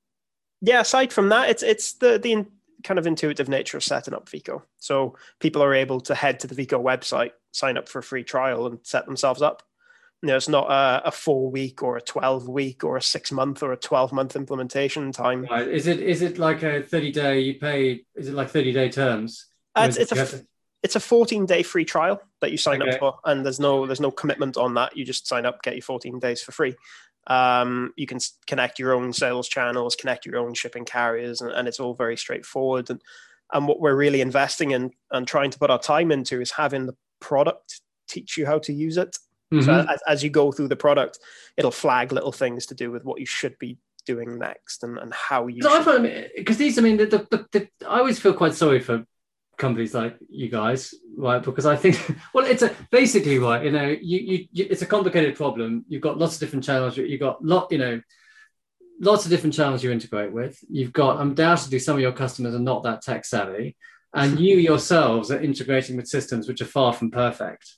yeah. 0.60 0.82
Aside 0.82 1.14
from 1.14 1.30
that, 1.30 1.50
it's 1.50 1.64
it's 1.64 1.94
the 1.94 2.20
the 2.20 2.46
kind 2.84 3.00
of 3.00 3.08
intuitive 3.08 3.50
nature 3.50 3.78
of 3.78 3.84
setting 3.84 4.14
up 4.14 4.30
Veeqo. 4.30 4.62
So 4.78 5.16
people 5.40 5.64
are 5.64 5.74
able 5.74 6.02
to 6.02 6.16
head 6.16 6.40
to 6.42 6.48
the 6.48 6.56
Veeqo 6.56 6.82
website, 6.82 7.32
sign 7.52 7.78
up 7.78 7.90
for 7.90 8.00
a 8.00 8.04
free 8.04 8.24
trial, 8.24 8.66
and 8.68 8.80
set 8.84 9.06
themselves 9.06 9.42
up. 9.42 9.64
You 10.22 10.28
know, 10.28 10.36
it's 10.36 10.50
not 10.50 10.70
a, 10.70 11.08
a 11.08 11.12
four 11.12 11.50
week 11.50 11.82
or 11.82 11.96
a 11.96 12.02
twelve 12.02 12.48
week 12.48 12.84
or 12.84 12.98
a 12.98 13.02
six 13.02 13.32
month 13.32 13.64
or 13.64 13.72
a 13.72 13.78
twelve 13.78 14.12
month 14.12 14.36
implementation 14.36 15.12
time. 15.12 15.46
Right. 15.50 15.68
Is 15.68 15.88
it 15.88 16.02
is 16.02 16.22
it 16.22 16.38
like 16.38 16.62
a 16.64 16.84
thirty 16.84 17.12
day? 17.12 17.40
You 17.40 17.56
pay? 17.56 18.04
Is 18.16 18.28
it 18.28 18.34
like 18.34 18.50
thirty 18.50 18.74
day 18.74 18.90
terms? 18.90 19.46
Uh, 19.76 19.86
it's, 19.88 19.98
it's 19.98 20.12
a, 20.12 20.42
it's 20.82 20.96
a 20.96 21.00
14 21.00 21.46
day 21.46 21.64
free 21.64 21.86
trial 21.86 22.22
that 22.42 22.52
you 22.52 22.58
sign 22.58 22.82
okay. 22.82 22.92
up 22.92 23.00
for 23.00 23.20
and 23.26 23.46
there's 23.46 23.60
no 23.60 23.86
there's 23.86 24.00
no 24.00 24.12
commitment 24.12 24.58
on 24.58 24.74
that 24.74 24.96
you 24.98 25.06
just 25.06 25.28
sign 25.28 25.46
up 25.46 25.62
get 25.62 25.76
your 25.76 25.82
14 25.82 26.20
days 26.20 26.42
for 26.42 26.52
free 26.52 26.76
um, 27.30 27.94
you 27.96 28.08
can 28.08 28.20
connect 28.48 28.80
your 28.80 28.94
own 28.94 29.14
sales 29.14 29.48
channels 29.48 29.96
connect 29.96 30.26
your 30.26 30.38
own 30.38 30.54
shipping 30.54 30.86
carriers 30.86 31.42
and, 31.42 31.52
and, 31.52 31.68
it's 31.68 31.80
all 31.80 31.94
very 31.94 32.18
straightforward 32.18 32.90
and 32.90 33.02
and 33.54 33.68
what 33.68 33.80
we're 33.80 33.96
really 33.96 34.22
investing 34.22 34.72
in 34.72 34.92
and 35.12 35.28
trying 35.28 35.52
to 35.52 35.60
put 35.60 35.70
our 35.72 35.80
time 35.80 36.12
into 36.12 36.42
is 36.42 36.52
having 36.52 36.86
the 36.86 36.96
product 37.20 37.82
teach 38.08 38.38
you 38.38 38.46
how 38.46 38.60
to 38.60 38.74
use 38.74 38.98
it 38.98 39.18
mm-hmm. 39.54 39.66
so 39.66 39.86
as, 39.90 40.02
as 40.08 40.24
you 40.24 40.30
go 40.30 40.52
through 40.52 40.68
the 40.68 40.76
product 40.76 41.20
it'll 41.58 41.72
flag 41.72 42.12
little 42.12 42.32
things 42.32 42.66
to 42.66 42.76
do 42.76 42.92
with 42.92 43.04
what 43.06 43.20
you 43.20 43.26
should 43.26 43.58
be 43.60 43.78
doing 44.06 44.40
next 44.40 44.84
and, 44.84 44.98
and 44.98 45.14
how 45.14 45.46
you 45.48 45.62
because 46.36 46.58
these 46.58 46.80
i 46.80 46.82
mean 46.82 46.98
the, 46.98 47.06
the, 47.06 47.46
the, 47.52 47.70
i 47.88 48.00
always 48.00 48.20
feel 48.20 48.34
quite 48.34 48.56
sorry 48.56 48.80
for 48.80 49.06
companies 49.60 49.94
like 49.94 50.18
you 50.30 50.50
guys, 50.50 50.96
right? 51.16 51.44
Because 51.44 51.68
I 51.68 51.76
think, 51.76 52.00
well, 52.34 52.46
it's 52.46 52.64
a 52.64 52.74
basically 52.90 53.38
right. 53.38 53.64
You 53.64 53.72
know, 53.72 53.88
you, 53.88 54.20
you, 54.20 54.48
you 54.52 54.68
it's 54.70 54.82
a 54.82 54.88
complicated 54.88 55.36
problem. 55.36 55.86
You've 55.88 56.02
got 56.02 56.18
lots 56.18 56.34
of 56.36 56.40
different 56.40 56.66
channels. 56.66 56.98
You've 56.98 57.20
got 57.20 57.44
lot, 57.44 57.72
you 57.72 57.78
know, 57.78 58.02
lots 59.00 59.26
of 59.26 59.32
different 59.32 59.54
channels 59.54 59.84
you 59.84 59.92
integrate 59.92 60.32
with. 60.32 60.58
You've 60.70 60.94
got 60.94 61.20
undoubtedly 61.20 61.78
some 61.78 61.96
of 61.96 62.02
your 62.02 62.14
customers 62.14 62.56
are 62.56 62.60
not 62.60 62.84
that 62.84 63.04
tech 63.04 63.26
savvy, 63.26 63.78
and 64.14 64.40
you 64.40 64.58
yourselves 64.70 65.30
are 65.30 65.42
integrating 65.42 65.98
with 65.98 66.08
systems 66.08 66.48
which 66.48 66.62
are 66.62 66.66
far 66.66 66.94
from 66.94 67.12
perfect. 67.12 67.76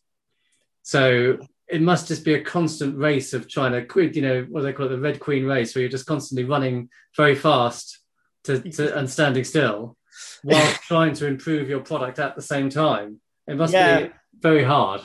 So 0.84 1.40
it 1.68 1.82
must 1.82 2.08
just 2.08 2.24
be 2.24 2.34
a 2.36 2.44
constant 2.44 2.98
race 2.98 3.34
of 3.34 3.50
trying 3.50 3.72
to, 3.72 4.12
you 4.14 4.22
know, 4.22 4.46
what 4.50 4.62
they 4.62 4.74
call 4.74 4.88
it, 4.88 4.90
the 4.90 5.00
Red 5.00 5.20
Queen 5.20 5.46
race, 5.46 5.74
where 5.74 5.82
you're 5.82 5.90
just 5.90 6.06
constantly 6.06 6.44
running 6.44 6.90
very 7.16 7.36
fast 7.36 8.00
to, 8.44 8.60
to 8.60 8.98
and 8.98 9.10
standing 9.10 9.44
still 9.44 9.96
while 10.44 10.74
trying 10.88 11.14
to 11.16 11.28
improve 11.28 11.70
your 11.70 11.82
product 11.82 12.20
at 12.20 12.36
the 12.36 12.42
same 12.42 12.70
time. 12.70 13.20
It 13.48 13.58
must 13.58 13.74
yeah. 13.74 14.02
be 14.02 14.12
very 14.40 14.64
hard. 14.64 15.02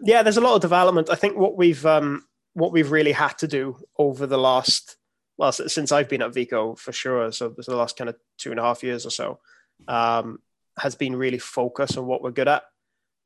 Yeah, 0.00 0.22
there's 0.22 0.36
a 0.36 0.42
lot 0.42 0.54
of 0.54 0.60
development. 0.60 1.10
I 1.10 1.14
think 1.14 1.36
what 1.36 1.56
we've 1.56 1.84
um, 1.84 2.24
what 2.54 2.72
we've 2.72 2.90
really 2.90 3.12
had 3.12 3.36
to 3.38 3.48
do 3.48 3.76
over 3.98 4.26
the 4.26 4.38
last 4.38 4.96
well 5.36 5.52
since 5.52 5.92
I've 5.92 6.08
been 6.08 6.22
at 6.22 6.32
Veeqo 6.32 6.78
for 6.78 6.92
sure, 6.92 7.30
so 7.32 7.54
the 7.56 7.76
last 7.76 7.96
kind 7.96 8.08
of 8.08 8.16
two 8.38 8.50
and 8.50 8.60
a 8.60 8.62
half 8.62 8.82
years 8.82 9.06
or 9.06 9.10
so, 9.10 9.40
um, 9.88 10.38
has 10.78 10.94
been 10.94 11.16
really 11.16 11.38
focus 11.38 11.96
on 11.96 12.06
what 12.06 12.22
we're 12.22 12.30
good 12.30 12.48
at. 12.48 12.64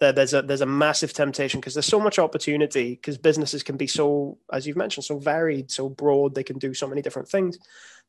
There, 0.01 0.13
there's 0.13 0.35
a 0.35 0.43
there's 0.43 0.63
a 0.63 0.67
massive 0.67 1.13
temptation 1.13 1.61
because 1.61 1.75
there's 1.75 1.87
so 1.87 2.01
much 2.01 2.19
opportunity 2.19 2.95
because 2.95 3.19
businesses 3.19 3.63
can 3.63 3.77
be 3.77 3.87
so 3.87 4.39
as 4.53 4.67
you've 4.67 4.77
mentioned 4.77 5.05
so 5.05 5.19
varied, 5.19 5.71
so 5.71 5.89
broad. 5.89 6.35
They 6.35 6.45
can 6.45 6.59
do 6.59 6.75
so 6.75 6.89
many 6.89 7.03
different 7.03 7.29
things. 7.29 7.59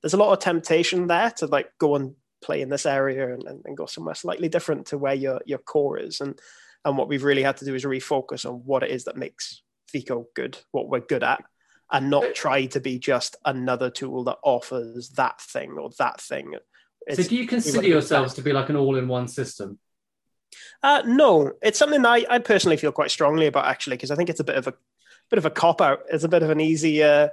There's 0.01 0.13
a 0.13 0.17
lot 0.17 0.33
of 0.33 0.39
temptation 0.39 1.07
there 1.07 1.31
to 1.37 1.47
like 1.47 1.71
go 1.79 1.95
and 1.95 2.15
play 2.41 2.61
in 2.61 2.69
this 2.69 2.85
area 2.85 3.33
and, 3.33 3.43
and, 3.65 3.77
go 3.77 3.85
somewhere 3.85 4.15
slightly 4.15 4.49
different 4.49 4.87
to 4.87 4.97
where 4.97 5.13
your 5.13 5.41
your 5.45 5.59
core 5.59 5.97
is. 5.97 6.21
And 6.21 6.39
and 6.83 6.97
what 6.97 7.07
we've 7.07 7.23
really 7.23 7.43
had 7.43 7.57
to 7.57 7.65
do 7.65 7.75
is 7.75 7.85
refocus 7.85 8.45
on 8.45 8.61
what 8.65 8.83
it 8.83 8.91
is 8.91 9.05
that 9.05 9.17
makes 9.17 9.61
Veeqo 9.93 10.25
good, 10.35 10.57
what 10.71 10.89
we're 10.89 10.99
good 10.99 11.23
at, 11.23 11.43
and 11.91 12.09
not 12.09 12.33
try 12.33 12.65
to 12.67 12.79
be 12.79 12.97
just 12.97 13.35
another 13.45 13.89
tool 13.89 14.23
that 14.25 14.37
offers 14.43 15.09
that 15.09 15.39
thing 15.41 15.73
or 15.73 15.91
that 15.99 16.19
thing. 16.21 16.55
It's, 17.07 17.23
so 17.23 17.29
do 17.29 17.35
you 17.35 17.47
consider 17.47 17.87
yourselves 17.87 18.33
to 18.35 18.41
be 18.41 18.53
like 18.53 18.69
an 18.69 18.75
all-in-one 18.75 19.27
system? 19.27 19.79
Uh, 20.83 21.01
no, 21.05 21.51
it's 21.61 21.79
something 21.79 22.05
I, 22.05 22.25
I 22.29 22.39
personally 22.39 22.77
feel 22.77 22.91
quite 22.91 23.11
strongly 23.11 23.47
about 23.47 23.65
actually, 23.65 23.97
because 23.97 24.11
I 24.11 24.15
think 24.15 24.29
it's 24.29 24.39
a 24.39 24.45
bit 24.45 24.55
of 24.55 24.67
a 24.67 24.73
bit 25.29 25.37
of 25.37 25.45
a 25.45 25.51
cop 25.51 25.81
out. 25.81 26.01
It's 26.11 26.23
a 26.23 26.29
bit 26.29 26.43
of 26.43 26.49
an 26.49 26.59
easy 26.59 27.03
uh, 27.03 27.29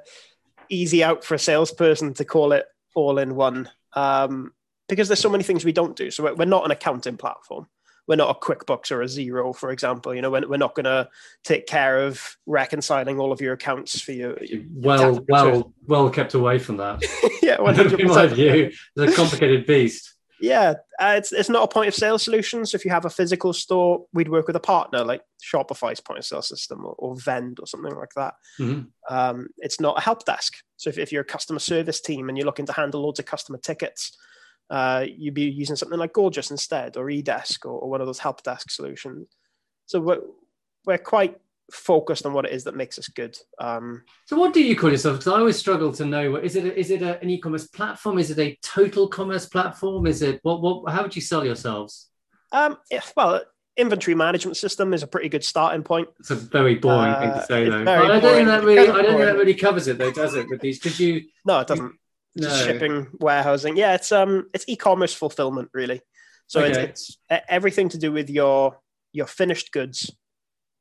easy 0.69 1.03
out 1.03 1.25
for 1.25 1.35
a 1.35 1.39
salesperson 1.39 2.15
to 2.15 2.25
call 2.25 2.53
it 2.53 2.67
all 2.95 3.19
in 3.19 3.35
one. 3.35 3.71
Um, 3.95 4.53
because 4.89 5.09
there's 5.09 5.21
so 5.21 5.31
many 5.31 5.45
things 5.45 5.65
we 5.65 5.73
don't 5.73 5.97
do. 5.97 6.11
So 6.11 6.35
we're 6.35 6.45
not 6.45 6.65
an 6.65 6.71
accounting 6.71 7.17
platform. 7.17 7.69
We're 8.07 8.17
not 8.17 8.35
a 8.35 8.41
QuickBooks 8.41 8.91
or 8.91 9.03
a 9.03 9.05
Xero, 9.05 9.55
for 9.55 9.71
example. 9.71 10.15
You 10.15 10.23
know, 10.23 10.31
we're, 10.31 10.49
we're 10.49 10.57
not 10.57 10.75
going 10.75 10.85
to 10.85 11.11
take 11.45 11.67
care 11.67 12.07
of 12.07 12.39
reconciling 12.47 13.21
all 13.21 13.33
of 13.33 13.43
your 13.43 13.53
accounts 13.53 14.01
for 14.01 14.13
you. 14.13 14.67
Well, 14.73 15.23
well, 15.29 15.75
well 15.87 16.09
kept 16.09 16.33
away 16.33 16.59
from 16.59 16.79
that. 16.79 17.05
yeah, 17.43 17.61
one 17.61 17.75
hundred 17.75 18.01
percent. 18.01 18.33
View, 18.33 18.73
it's 18.97 19.13
a 19.13 19.15
complicated 19.15 19.67
beast. 19.67 20.15
Yeah, 20.41 20.75
uh, 20.99 21.15
it's 21.19 21.33
it's 21.33 21.49
not 21.49 21.65
a 21.65 21.69
point 21.69 21.89
of 21.89 21.95
sale 21.95 22.19
solution. 22.19 22.65
So 22.65 22.77
if 22.77 22.85
you 22.85 22.91
have 22.93 23.05
a 23.05 23.11
physical 23.11 23.53
store, 23.53 24.07
we'd 24.15 24.29
work 24.29 24.47
with 24.47 24.57
a 24.57 24.61
partner 24.61 25.05
like 25.05 25.21
Shopify's 25.43 26.01
point 26.01 26.19
of 26.19 26.25
sale 26.25 26.43
system 26.43 26.87
or, 26.87 26.95
or 26.97 27.17
Vend 27.17 27.59
or 27.61 27.67
something 27.67 27.95
like 27.95 28.13
that. 28.17 28.35
Mm-hmm. 28.59 29.15
Um, 29.15 29.49
it's 29.59 29.81
not 29.81 29.99
a 29.99 30.01
help 30.01 30.25
desk. 30.25 30.55
So 30.77 30.91
if, 30.91 30.97
if 30.97 31.13
you're 31.13 31.23
a 31.23 31.27
customer 31.27 31.59
service 31.59 32.01
team 32.01 32.29
and 32.29 32.39
you're 32.39 32.47
looking 32.47 32.67
to 32.67 32.73
handle 32.73 33.03
loads 33.03 33.19
of 33.19 33.27
customer 33.27 33.59
tickets, 33.59 34.17
uh, 34.71 35.05
you'd 35.07 35.35
be 35.35 35.45
using 35.45 35.77
something 35.77 35.99
like 35.99 36.13
Gorgias 36.13 36.51
instead, 36.51 36.97
or 36.97 37.07
eDesk, 37.07 37.65
or, 37.65 37.79
or 37.81 37.91
one 37.91 38.01
of 38.01 38.07
those 38.07 38.19
help 38.19 38.43
desk 38.43 38.71
solutions. 38.71 39.29
So 39.87 40.01
we're, 40.01 40.21
we're 40.85 40.99
quite 40.99 41.39
focused 41.71 42.25
on 42.25 42.33
what 42.33 42.47
it 42.47 42.53
is 42.53 42.65
that 42.65 42.77
makes 42.77 42.99
us 42.99 43.09
good. 43.09 43.39
Um, 43.59 44.03
so 44.27 44.37
what 44.37 44.55
do 44.55 44.63
you 44.63 44.77
call 44.77 44.91
yourself? 44.91 45.19
Because 45.19 45.33
I 45.33 45.39
always 45.39 45.59
struggle 45.59 45.93
to 45.93 46.05
know. 46.05 46.37
Is 46.37 46.57
it 46.57 46.65
a, 46.65 46.79
is 46.79 46.91
it 46.91 47.03
a, 47.03 47.21
an 47.21 47.31
e-commerce 47.31 47.67
platform? 47.67 48.19
Is 48.19 48.31
it 48.31 48.39
a 48.39 48.59
total 48.63 49.09
commerce 49.09 49.47
platform? 49.47 50.07
Is 50.07 50.23
it 50.23 50.41
what? 50.43 50.63
What? 50.63 50.93
How 50.93 51.03
would 51.03 51.15
you 51.15 51.23
sell 51.23 51.45
yourselves? 51.45 52.09
Um, 52.53 52.79
yeah, 52.91 53.03
well, 53.17 53.43
inventory 53.77 54.15
management 54.15 54.57
system 54.57 54.95
is 54.95 55.03
a 55.03 55.07
pretty 55.07 55.29
good 55.29 55.45
starting 55.45 55.83
point. 55.83 56.09
It's 56.21 56.31
a 56.31 56.37
very 56.37 56.77
boring 56.77 57.13
uh, 57.13 57.21
thing 57.21 57.31
to 57.31 57.37
uh, 57.37 57.47
say, 57.47 57.69
though. 57.69 57.83
I 57.83 58.21
don't 58.21 58.35
think 58.35 58.49
that 58.49 58.65
really. 58.65 58.89
I 58.89 59.03
don't 59.03 59.05
think 59.05 59.19
that 59.19 59.37
really 59.37 59.55
covers 59.55 59.89
it, 59.89 59.99
though, 59.99 60.11
does 60.11 60.35
it? 60.35 60.49
With 60.49 60.61
these, 60.61 60.79
did 60.79 60.99
you? 60.99 61.25
No, 61.45 61.61
it 61.61 61.67
doesn't 61.67 61.93
no. 62.43 62.55
shipping, 62.65 63.09
warehousing. 63.21 63.77
Yeah, 63.77 63.95
it's 63.95 64.13
um, 64.13 64.49
it's 64.55 64.65
e-commerce 64.69 65.15
fulfillment 65.15 65.71
really. 65.73 66.01
So 66.47 66.63
okay. 66.63 66.85
it's, 66.85 67.19
it's 67.31 67.43
everything 67.49 67.89
to 67.91 67.99
do 67.99 68.13
with 68.13 68.31
your 68.31 68.79
your 69.13 69.27
finished 69.27 69.73
goods 69.73 70.11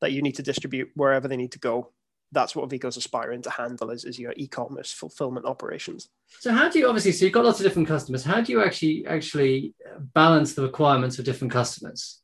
that 0.02 0.12
you 0.12 0.22
need 0.22 0.36
to 0.36 0.44
distribute 0.44 0.90
wherever 0.96 1.28
they 1.28 1.38
need 1.38 1.54
to 1.54 1.60
go. 1.60 1.92
that's 2.32 2.56
what 2.56 2.70
Veeqo's 2.70 2.98
aspiring 2.98 3.42
to 3.42 3.50
handle 3.50 3.90
is, 3.90 4.04
is 4.04 4.20
your 4.20 4.34
e-commerce 4.36 4.92
fulfillment 4.92 5.46
operations. 5.46 6.10
So 6.40 6.52
how 6.52 6.70
do 6.70 6.80
you 6.80 6.88
obviously 6.88 7.14
so 7.14 7.26
you've 7.26 7.34
got 7.34 7.46
lots 7.46 7.60
of 7.60 7.66
different 7.66 7.88
customers. 7.88 8.24
How 8.24 8.42
do 8.42 8.52
you 8.52 8.64
actually 8.64 9.06
actually 9.08 9.74
balance 10.14 10.54
the 10.54 10.64
requirements 10.64 11.20
of 11.20 11.26
different 11.26 11.54
customers 11.54 12.20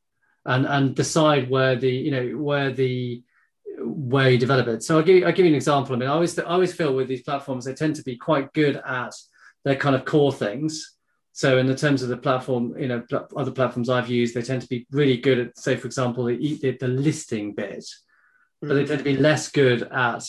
and 0.45 0.65
and 0.65 0.95
decide 0.95 1.49
where 1.49 1.75
the 1.75 1.89
you 1.91 2.11
know 2.11 2.37
where 2.37 2.71
the 2.71 3.23
where 3.83 4.29
you 4.29 4.37
develop 4.37 4.67
it? 4.67 4.83
So 4.83 4.97
I'll 4.97 5.03
give 5.03 5.17
you, 5.17 5.25
I'll 5.25 5.31
give 5.31 5.45
you 5.45 5.51
an 5.51 5.55
example. 5.55 5.95
I 5.95 5.99
mean, 5.99 6.09
I 6.09 6.13
always 6.13 6.37
I 6.37 6.43
always 6.43 6.73
feel 6.73 6.93
with 6.93 7.07
these 7.07 7.23
platforms 7.23 7.65
they 7.65 7.73
tend 7.73 7.95
to 7.97 8.03
be 8.03 8.15
quite 8.15 8.53
good 8.53 8.77
at 8.77 9.13
their 9.63 9.75
kind 9.75 9.95
of 9.95 10.05
core 10.05 10.33
things. 10.33 10.97
So 11.31 11.57
in 11.57 11.65
the 11.65 11.75
terms 11.75 12.03
of 12.03 12.09
the 12.09 12.17
platform, 12.17 12.75
you 12.77 12.87
know, 12.87 13.03
other 13.35 13.51
platforms 13.51 13.89
I've 13.89 14.09
used, 14.09 14.35
they 14.35 14.43
tend 14.43 14.61
to 14.61 14.67
be 14.67 14.85
really 14.91 15.17
good 15.17 15.39
at, 15.39 15.57
say, 15.57 15.75
for 15.75 15.87
example, 15.87 16.25
the, 16.25 16.59
the, 16.61 16.77
the 16.77 16.87
listing 16.87 17.53
bit 17.53 17.83
but 18.67 18.75
they 18.75 18.85
tend 18.85 18.99
to 18.99 19.03
be 19.03 19.17
less 19.17 19.49
good 19.49 19.83
at 19.91 20.23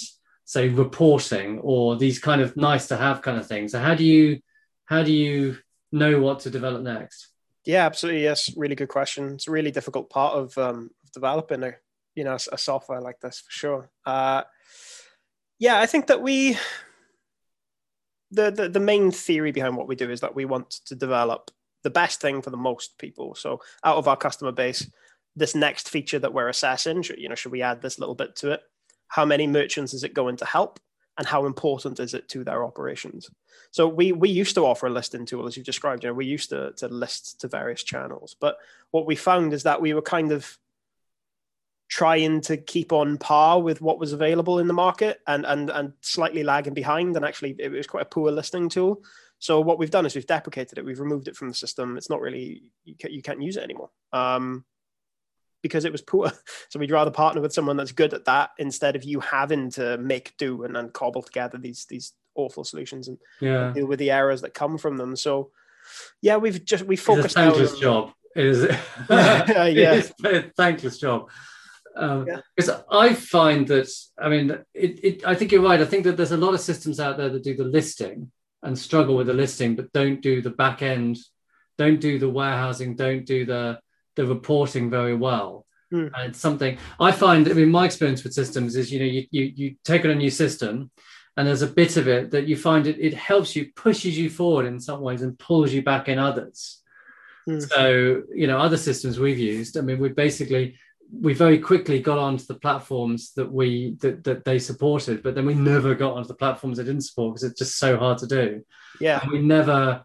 say 0.45 0.69
reporting 0.69 1.59
or 1.61 1.97
these 1.97 2.19
kind 2.19 2.41
of 2.41 2.57
nice 2.57 2.89
to 2.89 2.97
have 2.97 3.23
kind 3.23 3.39
of 3.39 3.47
things 3.47 3.73
so 3.73 3.79
how 3.79 3.95
do 3.95 4.05
you 4.05 4.41
how 4.87 5.03
do 5.03 5.13
you 5.13 5.57
know 5.93 6.21
what 6.21 6.41
to 6.41 6.51
develop 6.51 6.83
next 6.83 7.29
yeah 7.65 7.87
absolutely 7.87 8.23
yes 8.23 8.55
really 8.57 8.75
good 8.75 8.89
question 8.89 9.35
it's 9.35 9.49
a 9.49 9.51
really 9.51 9.71
difficult 9.71 10.11
part 10.11 10.35
of 10.35 10.57
um, 10.59 10.91
developing 11.13 11.63
a 11.63 11.75
you 12.15 12.25
know 12.25 12.37
a, 12.53 12.59
software 12.59 13.01
like 13.01 13.21
this 13.21 13.41
for 13.41 13.51
sure 13.53 13.91
uh, 14.07 14.43
yeah 15.59 15.81
i 15.81 15.87
think 15.87 16.07
that 16.07 16.23
we 16.23 16.57
the, 18.31 18.51
the 18.51 18.69
the 18.69 18.81
main 18.81 19.11
theory 19.11 19.53
behind 19.53 19.77
what 19.77 19.89
we 19.89 19.97
do 19.97 20.11
is 20.11 20.21
that 20.21 20.35
we 20.35 20.45
want 20.45 20.71
to 20.71 20.95
develop 20.95 21.51
the 21.83 21.91
best 21.91 22.21
thing 22.21 22.41
for 22.43 22.51
the 22.51 22.57
most 22.57 22.99
people 22.99 23.35
so 23.35 23.61
out 23.85 23.97
of 23.97 24.09
our 24.09 24.17
customer 24.17 24.53
base 24.53 24.89
this 25.37 25.55
next 25.55 25.89
feature 25.89 26.19
that 26.19 26.33
we're 26.33 26.49
assessing, 26.49 27.03
should, 27.03 27.19
you 27.19 27.29
know, 27.29 27.35
should 27.35 27.53
we 27.53 27.63
add 27.63 27.83
this 27.83 27.99
little 27.99 28.15
bit 28.15 28.37
to 28.37 28.53
it? 28.53 28.61
How 29.09 29.25
many 29.25 29.47
merchants 29.47 29.95
is 29.95 30.05
it 30.05 30.15
going 30.15 30.37
to 30.39 30.45
help? 30.45 30.79
And 31.17 31.27
how 31.27 31.47
important 31.47 32.01
is 32.01 32.13
it 32.13 32.29
to 32.31 32.43
their 32.43 32.65
operations? 32.65 33.31
So 33.71 33.87
we 33.87 34.11
we 34.11 34.29
used 34.29 34.57
to 34.57 34.67
offer 34.67 34.89
a 34.89 34.91
listing 34.91 35.27
tool, 35.27 35.47
as 35.47 35.57
you 35.57 35.63
described. 35.63 36.03
You 36.03 36.11
know, 36.11 36.15
we 36.15 36.27
used 36.27 36.51
to, 36.51 36.73
to 36.79 36.89
list 36.89 37.41
to 37.41 37.49
various 37.49 37.85
channels. 37.85 38.35
But 38.41 38.57
what 38.91 39.07
we 39.07 39.15
found 39.15 39.53
is 39.53 39.63
that 39.63 39.81
we 39.81 39.95
were 39.95 40.03
kind 40.03 40.33
of 40.33 40.59
trying 41.89 42.41
to 42.43 42.57
keep 42.57 42.93
on 42.93 43.19
par 43.19 43.61
with 43.61 43.81
what 43.81 43.99
was 43.99 44.13
available 44.13 44.59
in 44.59 44.67
the 44.67 44.75
market 44.75 45.21
and 45.27 45.45
and 45.47 45.71
and 45.71 45.93
slightly 46.01 46.43
lagging 46.43 46.75
behind. 46.75 47.17
And 47.17 47.25
actually, 47.25 47.57
it 47.59 47.71
was 47.71 47.87
quite 47.87 48.03
a 48.03 48.07
poor 48.07 48.31
listing 48.31 48.69
tool. 48.69 49.03
So 49.39 49.61
what 49.61 49.79
we've 49.79 49.91
done 49.91 50.07
is 50.07 50.15
we've 50.15 50.27
deprecated 50.27 50.79
it. 50.79 50.85
We've 50.85 51.01
removed 51.01 51.29
it 51.29 51.37
from 51.37 51.49
the 51.49 51.55
system. 51.55 51.97
It's 51.97 52.11
not 52.11 52.21
really 52.21 52.63
you 52.85 52.95
can't, 52.97 53.13
you 53.13 53.23
can't 53.23 53.43
use 53.43 53.57
it 53.57 53.65
anymore. 53.65 53.91
Um, 54.13 54.65
because 55.63 55.85
it 55.85 55.93
was 55.93 56.03
poor. 56.03 56.31
So 56.71 56.81
we'd 56.81 56.91
rather 56.91 57.11
partner 57.11 57.41
with 57.41 57.53
someone 57.53 57.77
that's 57.77 57.93
good 57.93 58.15
at 58.15 58.25
that 58.25 58.51
instead 58.59 58.97
of 58.97 59.05
you 59.05 59.21
having 59.21 59.71
to 59.73 59.97
make 59.99 60.37
do 60.39 60.65
and, 60.65 60.77
and 60.77 60.93
cobble 60.93 61.23
together 61.23 61.57
these 61.57 61.87
these 61.89 62.13
awful 62.35 62.65
solutions 62.65 63.07
and, 63.07 63.19
yeah. 63.41 63.73
deal 63.73 63.87
with 63.87 64.01
the 64.01 64.11
errors 64.11 64.41
that 64.41 64.55
come 64.55 64.77
from 64.77 64.97
them. 64.97 65.15
So 65.15 65.51
yeah, 66.21 66.37
we've 66.37 66.65
just 66.65 66.85
we 66.85 66.97
focused. 66.97 67.27
It's 67.27 67.37
a 67.37 67.41
thankless 67.41 67.75
on, 67.75 67.81
job. 67.81 68.13
It 68.35 68.47
is. 68.47 68.65
uh, 68.65 68.77
yeah, 69.09 69.95
it's 69.95 70.13
a 70.25 70.43
thankless 70.57 70.99
job. 70.99 71.31
Um, 71.97 72.27
yeah. 72.27 72.41
Because 72.57 72.83
I 72.91 73.15
find 73.15 73.69
that 73.69 73.89
I 74.19 74.29
mean, 74.29 74.51
it, 74.75 75.05
it. 75.05 75.27
I 75.27 75.35
think 75.35 75.53
you're 75.53 75.63
right. 75.63 75.81
I 75.81 75.85
think 75.85 76.05
that 76.05 76.17
there's 76.17 76.33
a 76.33 76.37
lot 76.37 76.55
of 76.55 76.61
systems 76.61 76.99
out 77.01 77.17
there 77.17 77.29
that 77.29 77.45
do 77.45 77.57
the 77.57 77.65
listing 77.65 78.31
and 78.63 78.79
struggle 78.79 79.17
with 79.17 79.27
the 79.27 79.35
listing, 79.35 79.77
but 79.77 79.93
don't 79.93 80.21
do 80.21 80.43
the 80.43 80.51
back 80.51 80.83
end, 80.83 81.19
don't 81.79 82.01
do 82.01 82.19
the 82.19 82.29
warehousing, 82.29 82.97
don't 82.97 83.25
do 83.25 83.45
the 83.45 83.79
the 84.17 84.27
reporting 84.27 84.91
very 84.91 85.15
well. 85.15 85.67
Mm. 85.93 86.11
And 86.15 86.31
it's 86.31 86.41
something 86.41 86.79
I 86.99 87.13
find, 87.13 87.49
I 87.49 87.53
mean, 87.53 87.71
my 87.71 87.85
experience 87.85 88.25
with 88.25 88.33
systems 88.33 88.75
is, 88.77 88.93
you 88.93 88.99
know, 88.99 89.05
you, 89.05 89.27
you, 89.31 89.53
you 89.55 89.77
take 89.85 90.05
on 90.05 90.11
a 90.11 90.15
new 90.15 90.31
system 90.31 90.91
and 91.37 91.47
there's 91.47 91.63
a 91.63 91.67
bit 91.67 91.97
of 91.97 92.09
it 92.09 92.31
that 92.31 92.47
you 92.47 92.57
find 92.57 92.87
it, 92.87 92.99
it 92.99 93.15
helps 93.15 93.55
you, 93.55 93.73
pushes 93.75 94.17
you 94.17 94.31
forward 94.31 94.67
in 94.67 94.81
some 94.81 95.01
ways 95.01 95.23
and 95.23 95.39
pulls 95.39 95.73
you 95.73 95.83
back 95.83 96.09
in 96.09 96.19
others. 96.19 96.81
Mm. 97.49 97.69
So, 97.69 98.23
you 98.35 98.47
know, 98.47 98.59
other 98.59 98.77
systems 98.77 99.19
we've 99.19 99.39
used, 99.39 99.77
I 99.77 99.83
mean, 99.83 99.99
we 99.99 100.09
basically, 100.09 100.79
we 101.13 101.33
very 101.35 101.59
quickly 101.59 102.01
got 102.01 102.19
onto 102.19 102.45
the 102.45 102.55
platforms 102.55 103.33
that 103.35 103.51
we 103.51 103.97
that, 104.01 104.25
that 104.25 104.45
they 104.45 104.59
supported 104.59 105.23
but 105.23 105.35
then 105.35 105.47
we 105.47 105.55
never 105.55 105.95
got 105.95 106.15
onto 106.15 106.29
the 106.29 106.35
platforms 106.35 106.79
they 106.79 106.85
didn't 106.85 107.03
support 107.03 107.35
because 107.35 107.49
it's 107.49 107.59
just 107.59 107.79
so 107.79 107.97
hard 107.97 108.19
to 108.19 108.27
do 108.27 108.63
yeah 109.01 109.21
and 109.23 109.31
we 109.31 109.41
never 109.41 110.05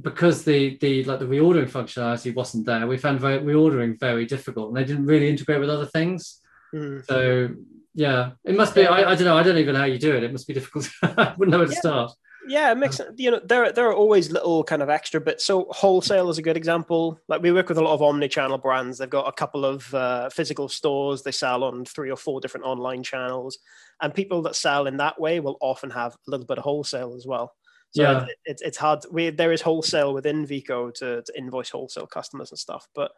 because 0.00 0.44
the 0.44 0.76
the 0.78 1.04
like 1.04 1.18
the 1.18 1.26
reordering 1.26 1.70
functionality 1.70 2.34
wasn't 2.34 2.66
there, 2.66 2.86
we 2.86 2.98
found 2.98 3.20
very, 3.20 3.38
reordering 3.40 3.98
very 3.98 4.26
difficult, 4.26 4.68
and 4.68 4.76
they 4.76 4.84
didn't 4.84 5.06
really 5.06 5.28
integrate 5.28 5.60
with 5.60 5.70
other 5.70 5.86
things. 5.86 6.40
Mm. 6.74 7.04
So 7.06 7.48
yeah, 7.94 8.32
it 8.44 8.56
must 8.56 8.74
be. 8.74 8.86
I, 8.86 9.12
I, 9.12 9.14
don't 9.14 9.24
know. 9.24 9.36
I 9.36 9.42
don't 9.42 9.56
even 9.56 9.74
know 9.74 9.80
how 9.80 9.86
you 9.86 9.98
do 9.98 10.14
it. 10.14 10.22
It 10.22 10.32
must 10.32 10.46
be 10.46 10.54
difficult. 10.54 10.88
I 11.02 11.34
wouldn't 11.36 11.52
know 11.52 11.58
where 11.58 11.66
to 11.66 11.72
yeah. 11.72 11.78
start. 11.78 12.12
Yeah, 12.48 12.72
it 12.72 12.78
makes 12.78 13.00
you 13.16 13.30
know 13.30 13.40
there 13.44 13.72
there 13.72 13.88
are 13.88 13.94
always 13.94 14.30
little 14.30 14.62
kind 14.64 14.82
of 14.82 14.88
extra 14.88 15.20
bits. 15.20 15.44
So 15.44 15.66
wholesale 15.70 16.30
is 16.30 16.38
a 16.38 16.42
good 16.42 16.56
example. 16.56 17.18
Like 17.28 17.42
we 17.42 17.52
work 17.52 17.68
with 17.68 17.78
a 17.78 17.82
lot 17.82 17.94
of 17.94 18.02
omni-channel 18.02 18.58
brands. 18.58 18.98
They've 18.98 19.10
got 19.10 19.28
a 19.28 19.32
couple 19.32 19.64
of 19.64 19.92
uh, 19.94 20.28
physical 20.30 20.68
stores. 20.68 21.22
They 21.22 21.32
sell 21.32 21.64
on 21.64 21.84
three 21.84 22.10
or 22.10 22.16
four 22.16 22.40
different 22.40 22.66
online 22.66 23.02
channels, 23.02 23.58
and 24.00 24.14
people 24.14 24.42
that 24.42 24.56
sell 24.56 24.86
in 24.86 24.96
that 24.98 25.20
way 25.20 25.40
will 25.40 25.58
often 25.60 25.90
have 25.90 26.14
a 26.14 26.30
little 26.30 26.46
bit 26.46 26.58
of 26.58 26.64
wholesale 26.64 27.14
as 27.14 27.26
well. 27.26 27.52
So 27.90 28.02
yeah. 28.02 28.24
It, 28.24 28.36
it's 28.44 28.62
it's 28.62 28.76
hard. 28.78 29.00
We 29.10 29.30
there 29.30 29.52
is 29.52 29.62
wholesale 29.62 30.12
within 30.12 30.46
Veeqo 30.46 30.92
to, 30.94 31.22
to 31.22 31.38
invoice 31.38 31.70
wholesale 31.70 32.06
customers 32.06 32.50
and 32.50 32.58
stuff, 32.58 32.86
but 32.94 33.12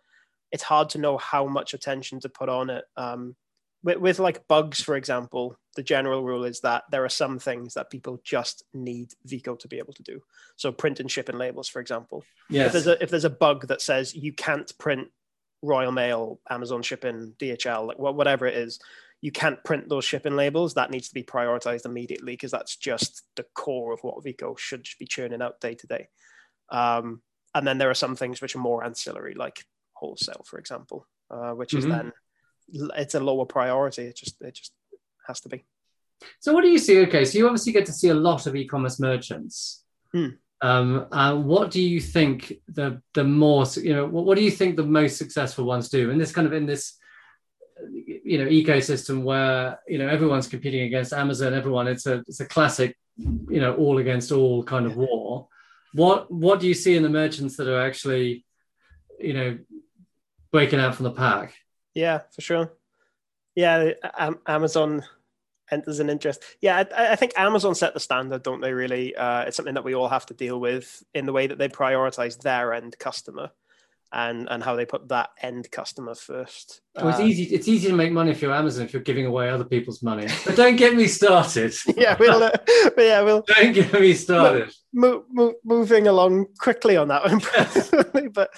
it's 0.52 0.62
hard 0.62 0.88
to 0.90 0.98
know 0.98 1.18
how 1.18 1.46
much 1.46 1.74
attention 1.74 2.20
to 2.20 2.28
put 2.28 2.48
on 2.48 2.70
it. 2.70 2.84
Um, 2.96 3.36
with, 3.82 3.98
with 3.98 4.18
like 4.18 4.46
bugs, 4.48 4.80
for 4.82 4.96
example, 4.96 5.56
the 5.76 5.82
general 5.82 6.24
rule 6.24 6.44
is 6.44 6.60
that 6.60 6.84
there 6.90 7.04
are 7.04 7.10
some 7.10 7.38
things 7.38 7.74
that 7.74 7.90
people 7.90 8.20
just 8.24 8.64
need 8.74 9.12
Veeqo 9.26 9.58
to 9.60 9.68
be 9.68 9.78
able 9.78 9.92
to 9.94 10.02
do. 10.02 10.20
So 10.56 10.72
print 10.72 11.00
and 11.00 11.10
ship 11.10 11.28
in 11.28 11.38
labels, 11.38 11.68
for 11.68 11.80
example. 11.80 12.24
Yes. 12.50 12.66
If 12.66 12.72
there's 12.72 12.86
a 12.86 13.02
if 13.02 13.10
there's 13.10 13.24
a 13.24 13.30
bug 13.30 13.68
that 13.68 13.80
says 13.80 14.14
you 14.14 14.32
can't 14.32 14.70
print 14.78 15.08
Royal 15.62 15.92
Mail, 15.92 16.40
Amazon 16.50 16.82
shipping, 16.82 17.34
DHL, 17.38 17.86
like 17.88 17.98
whatever 17.98 18.46
it 18.46 18.56
is, 18.56 18.80
you 19.20 19.32
can't 19.32 19.62
print 19.64 19.88
those 19.88 20.04
shipping 20.04 20.36
labels. 20.36 20.74
That 20.74 20.90
needs 20.90 21.08
to 21.08 21.14
be 21.14 21.22
prioritized 21.22 21.84
immediately 21.84 22.32
because 22.32 22.50
that's 22.50 22.76
just 22.76 23.22
the 23.36 23.44
core 23.54 23.92
of 23.92 24.00
what 24.02 24.22
Veeqo 24.24 24.58
should 24.58 24.86
be 24.98 25.06
churning 25.06 25.42
out 25.42 25.60
day 25.60 25.74
to 25.74 25.86
day. 25.86 26.08
Um, 26.70 27.22
and 27.54 27.66
then 27.66 27.78
there 27.78 27.90
are 27.90 27.94
some 27.94 28.14
things 28.14 28.40
which 28.40 28.54
are 28.54 28.60
more 28.60 28.84
ancillary, 28.84 29.34
like 29.34 29.64
wholesale, 29.94 30.44
for 30.46 30.58
example, 30.58 31.06
uh, 31.30 31.52
which 31.52 31.70
mm-hmm. 31.70 31.78
is 31.78 31.86
then 31.86 32.12
it's 32.72 33.14
a 33.14 33.20
lower 33.20 33.46
priority. 33.46 34.02
It 34.02 34.16
just 34.16 34.40
it 34.42 34.54
just 34.54 34.72
has 35.26 35.40
to 35.40 35.48
be. 35.48 35.64
So 36.40 36.52
what 36.52 36.62
do 36.62 36.68
you 36.68 36.78
see? 36.78 37.00
Okay, 37.00 37.24
so 37.24 37.38
you 37.38 37.46
obviously 37.46 37.72
get 37.72 37.86
to 37.86 37.92
see 37.92 38.08
a 38.08 38.14
lot 38.14 38.46
of 38.46 38.56
e-commerce 38.56 38.98
merchants. 38.98 39.84
Hmm. 40.12 40.28
Um, 40.60 41.06
uh, 41.12 41.36
what 41.36 41.70
do 41.70 41.80
you 41.80 42.00
think 42.00 42.54
the 42.68 43.00
the 43.14 43.24
more 43.24 43.64
you 43.76 43.94
know? 43.94 44.06
What, 44.06 44.24
what 44.24 44.36
do 44.36 44.42
you 44.42 44.50
think 44.50 44.76
the 44.76 44.84
most 44.84 45.16
successful 45.16 45.64
ones 45.64 45.88
do? 45.88 46.10
And 46.10 46.20
this 46.20 46.32
kind 46.32 46.46
of 46.46 46.52
in 46.52 46.66
this 46.66 46.94
you 47.92 48.38
know 48.38 48.46
ecosystem 48.46 49.22
where 49.22 49.78
you 49.86 49.98
know 49.98 50.08
everyone's 50.08 50.48
competing 50.48 50.82
against 50.82 51.12
Amazon. 51.12 51.54
Everyone, 51.54 51.86
it's 51.86 52.06
a 52.06 52.24
it's 52.26 52.40
a 52.40 52.46
classic, 52.46 52.96
you 53.16 53.60
know, 53.60 53.74
all 53.74 53.98
against 53.98 54.32
all 54.32 54.64
kind 54.64 54.86
of 54.86 54.96
war. 54.96 55.46
What 55.92 56.30
what 56.30 56.58
do 56.58 56.66
you 56.66 56.74
see 56.74 56.96
in 56.96 57.04
the 57.04 57.08
merchants 57.08 57.56
that 57.56 57.68
are 57.68 57.80
actually, 57.80 58.44
you 59.20 59.34
know, 59.34 59.58
breaking 60.50 60.80
out 60.80 60.96
from 60.96 61.04
the 61.04 61.12
pack? 61.12 61.54
Yeah, 61.98 62.20
for 62.30 62.42
sure. 62.42 62.72
Yeah, 63.56 63.90
Amazon 64.46 65.02
enters 65.68 65.98
an 65.98 66.10
interest. 66.10 66.44
Yeah, 66.60 66.84
I, 66.96 67.12
I, 67.12 67.16
think 67.16 67.32
Amazon 67.36 67.74
set 67.74 67.92
the 67.92 67.98
standard, 67.98 68.44
don't 68.44 68.60
they? 68.60 68.72
Really, 68.72 69.16
uh, 69.16 69.42
it's 69.42 69.56
something 69.56 69.74
that 69.74 69.82
we 69.82 69.96
all 69.96 70.08
have 70.08 70.24
to 70.26 70.34
deal 70.34 70.60
with 70.60 71.02
in 71.12 71.26
the 71.26 71.32
way 71.32 71.48
that 71.48 71.58
they 71.58 71.68
prioritize 71.68 72.38
their 72.40 72.72
end 72.72 72.96
customer 73.00 73.50
and 74.12 74.48
and 74.48 74.62
how 74.62 74.76
they 74.76 74.86
put 74.86 75.08
that 75.08 75.30
end 75.42 75.68
customer 75.72 76.14
first. 76.14 76.82
Oh, 76.94 77.08
it's 77.08 77.18
uh, 77.18 77.22
easy. 77.22 77.42
It's 77.44 77.66
easy 77.66 77.88
to 77.88 77.94
make 77.94 78.12
money 78.12 78.30
if 78.30 78.40
you're 78.40 78.54
Amazon 78.54 78.84
if 78.84 78.92
you're 78.92 79.02
giving 79.02 79.26
away 79.26 79.50
other 79.50 79.64
people's 79.64 80.00
money. 80.00 80.28
But 80.46 80.54
don't 80.54 80.76
get 80.76 80.94
me 80.94 81.08
started. 81.08 81.74
yeah, 81.96 82.16
we'll. 82.16 82.44
Uh, 82.44 82.50
but 82.64 83.02
yeah, 83.04 83.22
we'll. 83.22 83.42
Don't 83.42 83.72
get 83.72 83.92
me 83.92 84.14
started. 84.14 84.72
Mo- 84.92 85.24
mo- 85.30 85.54
moving 85.64 86.06
along 86.06 86.46
quickly 86.60 86.96
on 86.96 87.08
that 87.08 87.24
one, 87.24 87.40
but 88.34 88.50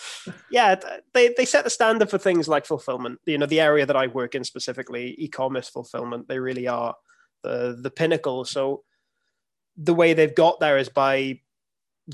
yeah, 0.51 0.77
they 1.15 1.33
they 1.37 1.45
set 1.45 1.65
the 1.65 1.71
standard 1.71 2.11
for 2.11 2.19
things 2.19 2.49
like 2.49 2.67
fulfillment. 2.67 3.21
You 3.27 3.39
know, 3.39 3.47
the 3.47 3.61
area 3.61 3.87
that 3.87 3.97
I 3.97 4.07
work 4.07 4.35
in 4.35 4.45
specifically, 4.45 5.15
e-commerce 5.19 5.69
fulfillment. 5.69 6.29
They 6.29 6.39
really 6.39 6.67
are 6.67 6.95
the 7.43 7.79
the 7.81 7.91
pinnacle. 7.91 8.45
So 8.45 8.83
the 9.77 9.95
way 9.95 10.13
they've 10.13 10.35
got 10.35 10.61
there 10.61 10.79
is 10.79 10.89
by 10.89 11.41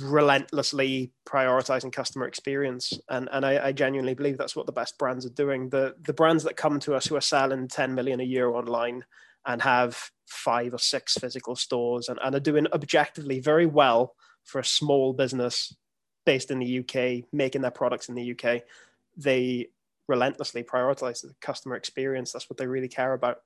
relentlessly 0.01 1.13
prioritizing 1.27 1.93
customer 1.93 2.27
experience 2.27 2.93
and 3.09 3.29
and 3.33 3.47
I, 3.47 3.69
I, 3.69 3.73
genuinely 3.73 4.13
believe 4.13 4.37
that's 4.37 4.55
what 4.55 4.67
the 4.67 4.73
best 4.73 4.99
brands 4.99 5.25
are 5.25 5.31
doing 5.31 5.71
the 5.71 5.95
the 6.05 6.13
brands 6.13 6.45
that 6.45 6.57
come 6.57 6.79
to 6.81 6.95
us 6.95 7.07
who 7.07 7.17
are 7.17 7.21
selling 7.23 7.67
10 7.67 7.95
million 7.95 8.21
a 8.21 8.25
year 8.25 8.51
online 8.51 9.05
and 9.47 9.63
have 9.63 10.11
five 10.27 10.75
or 10.75 10.79
six 10.79 11.15
physical 11.15 11.57
stores 11.57 12.09
and, 12.09 12.19
and 12.23 12.35
are 12.35 12.41
doing 12.41 12.67
objectively 12.75 13.41
very 13.41 13.65
well 13.65 14.15
for 14.45 14.59
a 14.59 14.65
small 14.65 15.15
business 15.15 15.75
based 16.27 16.51
in 16.51 16.59
the 16.59 16.81
UK 16.81 17.25
making 17.33 17.63
their 17.63 17.71
products 17.71 18.11
in 18.11 18.15
the 18.15 18.33
UK 18.33 18.63
they 19.17 19.69
relentlessly 20.09 20.63
prioritize 20.63 21.23
the 21.23 21.35
customer 21.41 21.75
experience 21.75 22.33
that's 22.33 22.51
what 22.51 22.59
they 22.59 22.67
really 22.67 22.89
care 22.89 23.15
about 23.15 23.39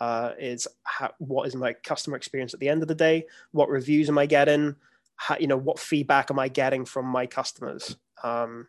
uh, 0.00 0.32
is 0.38 0.66
how, 0.82 1.12
what 1.18 1.46
is 1.46 1.54
my 1.54 1.72
customer 1.72 2.16
experience 2.16 2.54
at 2.54 2.58
the 2.58 2.68
end 2.68 2.82
of 2.82 2.88
the 2.88 2.94
day? 2.94 3.24
What 3.52 3.68
reviews 3.68 4.08
am 4.08 4.18
I 4.18 4.26
getting? 4.26 4.74
How, 5.14 5.36
you 5.38 5.46
know, 5.46 5.56
what 5.56 5.78
feedback 5.78 6.28
am 6.30 6.40
I 6.40 6.48
getting 6.48 6.84
from 6.84 7.06
my 7.06 7.26
customers? 7.26 7.96
Um, 8.24 8.66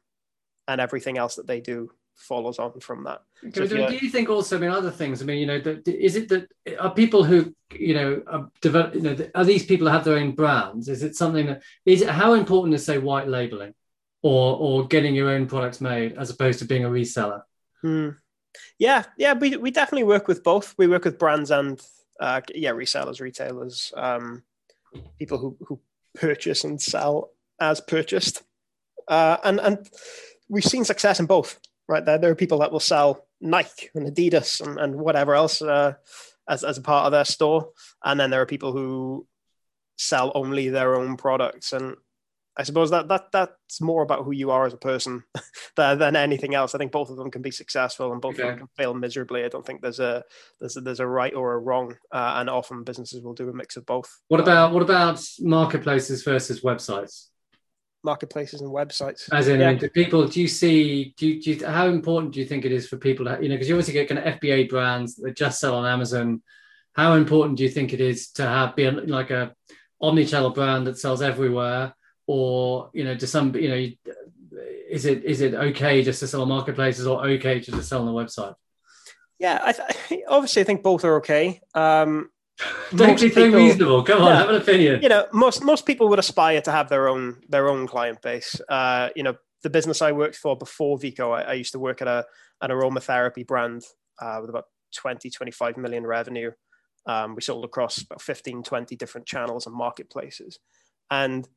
and 0.68 0.80
everything 0.80 1.18
else 1.18 1.36
that 1.36 1.48
they 1.48 1.60
do 1.60 1.92
follows 2.16 2.60
on 2.60 2.80
from 2.80 3.04
that. 3.04 3.22
So 3.54 3.68
do, 3.68 3.88
do, 3.88 3.98
you 4.02 4.10
think 4.10 4.30
also? 4.30 4.58
I 4.58 4.60
mean, 4.60 4.70
other 4.70 4.92
things. 4.92 5.22
I 5.22 5.26
mean, 5.26 5.40
you 5.40 5.46
know, 5.46 5.60
that, 5.60 5.88
is 5.88 6.16
it 6.16 6.30
that 6.30 6.48
are 6.80 6.94
people 6.94 7.24
who 7.24 7.54
you 7.72 7.94
know 7.94 8.24
are 8.28 8.50
develop? 8.62 8.96
You 8.96 9.02
know, 9.02 9.18
are 9.36 9.46
these 9.46 9.66
people 9.66 9.88
have 9.88 10.04
their 10.04 10.18
own 10.18 10.32
brands? 10.32 10.88
Is 10.88 11.04
it 11.04 11.16
something 11.16 11.48
that 11.48 11.62
is 11.86 12.02
it 12.02 12.10
how 12.10 12.34
important 12.34 12.76
is 12.76 12.86
say 12.86 12.98
white 12.98 13.28
labeling, 13.28 13.74
or 14.22 14.58
or 14.58 14.88
getting 14.88 15.16
your 15.16 15.30
own 15.30 15.48
products 15.48 15.82
made 15.82 16.14
as 16.14 16.30
opposed 16.30 16.60
to 16.60 16.66
being 16.66 16.86
a 16.86 16.90
reseller? 16.90 17.44
Hmm. 17.82 18.10
Yeah, 18.78 19.04
yeah, 19.18 19.34
we 19.34 19.58
we 19.58 19.72
definitely 19.72 20.06
work 20.06 20.28
with 20.28 20.44
both. 20.44 20.74
We 20.78 20.88
work 20.88 21.06
with 21.06 21.20
brands 21.20 21.52
and 21.52 21.82
uh, 22.20 22.42
yeah, 22.54 22.72
resellers, 22.72 23.20
retailers, 23.20 23.92
um, 23.98 24.44
people 25.20 25.38
who 25.38 25.58
who 25.68 25.80
purchase 26.16 26.64
and 26.64 26.82
sell 26.82 27.32
as 27.60 27.82
purchased, 27.82 28.44
uh, 29.08 29.38
and 29.44 29.60
and 29.60 29.90
we've 30.48 30.64
seen 30.64 30.86
success 30.86 31.20
in 31.20 31.26
both 31.26 31.60
right 31.88 32.04
there. 32.06 32.18
There 32.18 32.32
are 32.32 32.36
people 32.36 32.60
that 32.60 32.72
will 32.72 32.80
sell 32.80 33.28
Nike 33.42 33.90
and 33.96 34.08
Adidas 34.08 34.66
and, 34.66 34.80
and 34.80 34.96
whatever 34.96 35.36
else 35.36 35.62
uh, 35.62 35.94
as, 36.48 36.64
as 36.64 36.78
a 36.78 36.82
part 36.82 37.06
of 37.06 37.12
their 37.12 37.26
store. 37.26 37.70
And 38.04 38.20
then 38.20 38.30
there 38.30 38.42
are 38.42 38.46
people 38.46 38.72
who 38.72 39.28
sell 39.98 40.32
only 40.36 40.70
their 40.70 40.96
own 40.96 41.18
products. 41.18 41.74
And 41.74 41.96
I 42.56 42.64
suppose 42.64 42.92
that, 42.92 43.08
that 43.08 43.32
that's 43.32 43.82
more 43.82 44.04
about 44.04 44.26
who 44.26 44.32
you 44.32 44.52
are 44.52 44.66
as 44.66 44.74
a 44.74 44.78
person 44.78 45.24
than, 45.76 45.98
than 46.00 46.16
anything 46.16 46.54
else. 46.54 46.76
I 46.76 46.78
think 46.78 46.92
both 46.92 47.10
of 47.10 47.18
them 47.18 47.32
can 47.32 47.42
be 47.42 47.52
successful 47.52 48.12
and 48.12 48.22
both 48.22 48.36
okay. 48.36 48.44
of 48.44 48.50
them 48.50 48.58
can 48.60 48.68
fail 48.78 48.94
miserably. 48.94 49.44
I 49.44 49.50
don't 49.50 49.66
think 49.66 49.82
there's 49.82 50.00
a 50.00 50.24
there's 50.60 50.78
a, 50.78 50.82
there's 50.82 51.00
a 51.00 51.08
right 51.08 51.34
or 51.34 51.54
a 51.54 51.60
wrong, 51.60 51.96
uh, 52.12 52.34
and 52.38 52.50
often 52.50 52.84
businesses 52.84 53.24
will 53.24 53.34
do 53.34 53.50
a 53.50 53.54
mix 53.54 53.76
of 53.76 53.86
both. 53.86 54.10
What 54.28 54.40
about 54.40 54.72
what 54.72 54.84
about 54.84 55.24
marketplaces 55.40 56.24
versus 56.24 56.62
websites? 56.62 57.28
Marketplaces 58.04 58.62
and 58.62 58.72
websites. 58.72 59.32
As 59.32 59.48
in, 59.48 59.60
yeah. 59.60 59.74
Do 59.74 59.90
people, 59.90 60.28
do 60.28 60.42
you 60.42 60.48
see, 60.48 61.14
do 61.18 61.28
you, 61.28 61.42
do 61.42 61.52
you, 61.52 61.66
how 61.66 61.88
important 61.88 62.34
do 62.34 62.40
you 62.40 62.46
think 62.46 62.66
it 62.66 62.72
is 62.72 62.88
for 62.88 62.98
people 62.98 63.26
to, 63.26 63.40
you 63.42 63.50
know, 63.50 63.56
because 63.56 63.70
you 63.70 63.76
obviously 63.76 63.94
get 63.94 64.10
kind 64.10 64.20
of 64.20 64.40
FBA 64.40 64.70
brands 64.70 65.16
that 65.16 65.36
just 65.36 65.60
sell 65.60 65.76
on 65.76 65.86
Amazon. 65.86 66.42
How 66.94 67.14
important 67.14 67.58
do 67.58 67.64
you 67.64 67.70
think 67.70 67.94
it 67.94 68.02
is 68.02 68.32
to 68.34 68.44
have 68.44 68.76
be 68.76 68.90
like 68.90 69.32
a 69.32 69.56
omni-channel 70.02 70.52
brand 70.52 70.86
that 70.88 71.00
sells 71.00 71.22
everywhere, 71.22 71.96
or 72.28 72.90
you 72.94 73.04
know, 73.04 73.16
to 73.16 73.26
some, 73.26 73.56
you 73.56 73.70
know, 73.70 73.88
is 74.90 75.06
it 75.06 75.24
is 75.24 75.42
it 75.42 75.56
okay 75.56 76.04
just 76.04 76.20
to 76.20 76.28
sell 76.28 76.44
on 76.44 76.50
marketplaces 76.50 77.08
or 77.08 77.26
okay 77.26 77.60
to 77.60 77.72
just 77.72 77.90
sell 77.90 78.02
on 78.02 78.06
the 78.06 78.12
website? 78.12 78.54
Yeah, 79.40 79.60
I 79.64 79.72
th- 79.72 80.24
obviously 80.28 80.62
I 80.62 80.66
think 80.66 80.84
both 80.84 81.04
are 81.04 81.16
okay. 81.18 81.62
Um, 81.74 82.30
Don't 82.96 83.20
be 83.20 83.30
so 83.32 83.50
reasonable. 83.52 84.04
Come 84.04 84.22
on, 84.22 84.28
yeah, 84.28 84.38
have 84.38 84.50
an 84.50 84.56
opinion. 84.56 85.02
You 85.02 85.10
know, 85.10 85.26
most 85.34 85.64
most 85.64 85.86
people 85.86 86.08
would 86.10 86.20
aspire 86.20 86.62
to 86.62 86.72
have 86.72 86.90
their 86.90 87.08
own 87.08 87.42
their 87.50 87.68
own 87.70 87.88
client 87.88 88.22
base. 88.22 88.62
Uh, 88.70 89.10
you 89.16 89.24
know, 89.24 89.36
the 89.64 89.70
business 89.70 90.02
I 90.02 90.12
worked 90.12 90.36
for 90.36 90.56
before 90.56 90.98
Veeqo, 90.98 91.36
I, 91.36 91.42
I 91.42 91.54
used 91.54 91.72
to 91.72 91.80
work 91.80 92.02
at 92.02 92.08
a 92.08 92.26
an 92.62 92.70
aromatherapy 92.70 93.46
brand 93.46 93.84
uh, 94.22 94.38
with 94.40 94.50
about 94.50 94.66
20, 94.96 95.30
25 95.30 95.78
million 95.78 96.06
revenue. 96.06 96.52
Um, 97.06 97.36
we 97.36 97.42
sold 97.42 97.66
across 97.66 98.02
about 98.02 98.22
15, 98.22 98.64
20 98.64 98.96
different 98.96 99.28
channels 99.28 99.66
and 99.66 99.76
marketplaces. 99.76 100.60
And 101.12 101.48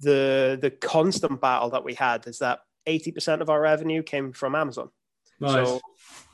the 0.00 0.58
the 0.60 0.70
constant 0.70 1.40
battle 1.40 1.70
that 1.70 1.84
we 1.84 1.94
had 1.94 2.26
is 2.26 2.38
that 2.38 2.60
80% 2.88 3.40
of 3.40 3.48
our 3.48 3.60
revenue 3.60 4.02
came 4.02 4.32
from 4.32 4.54
Amazon. 4.54 4.90
Nice. 5.42 5.68
So 5.68 5.80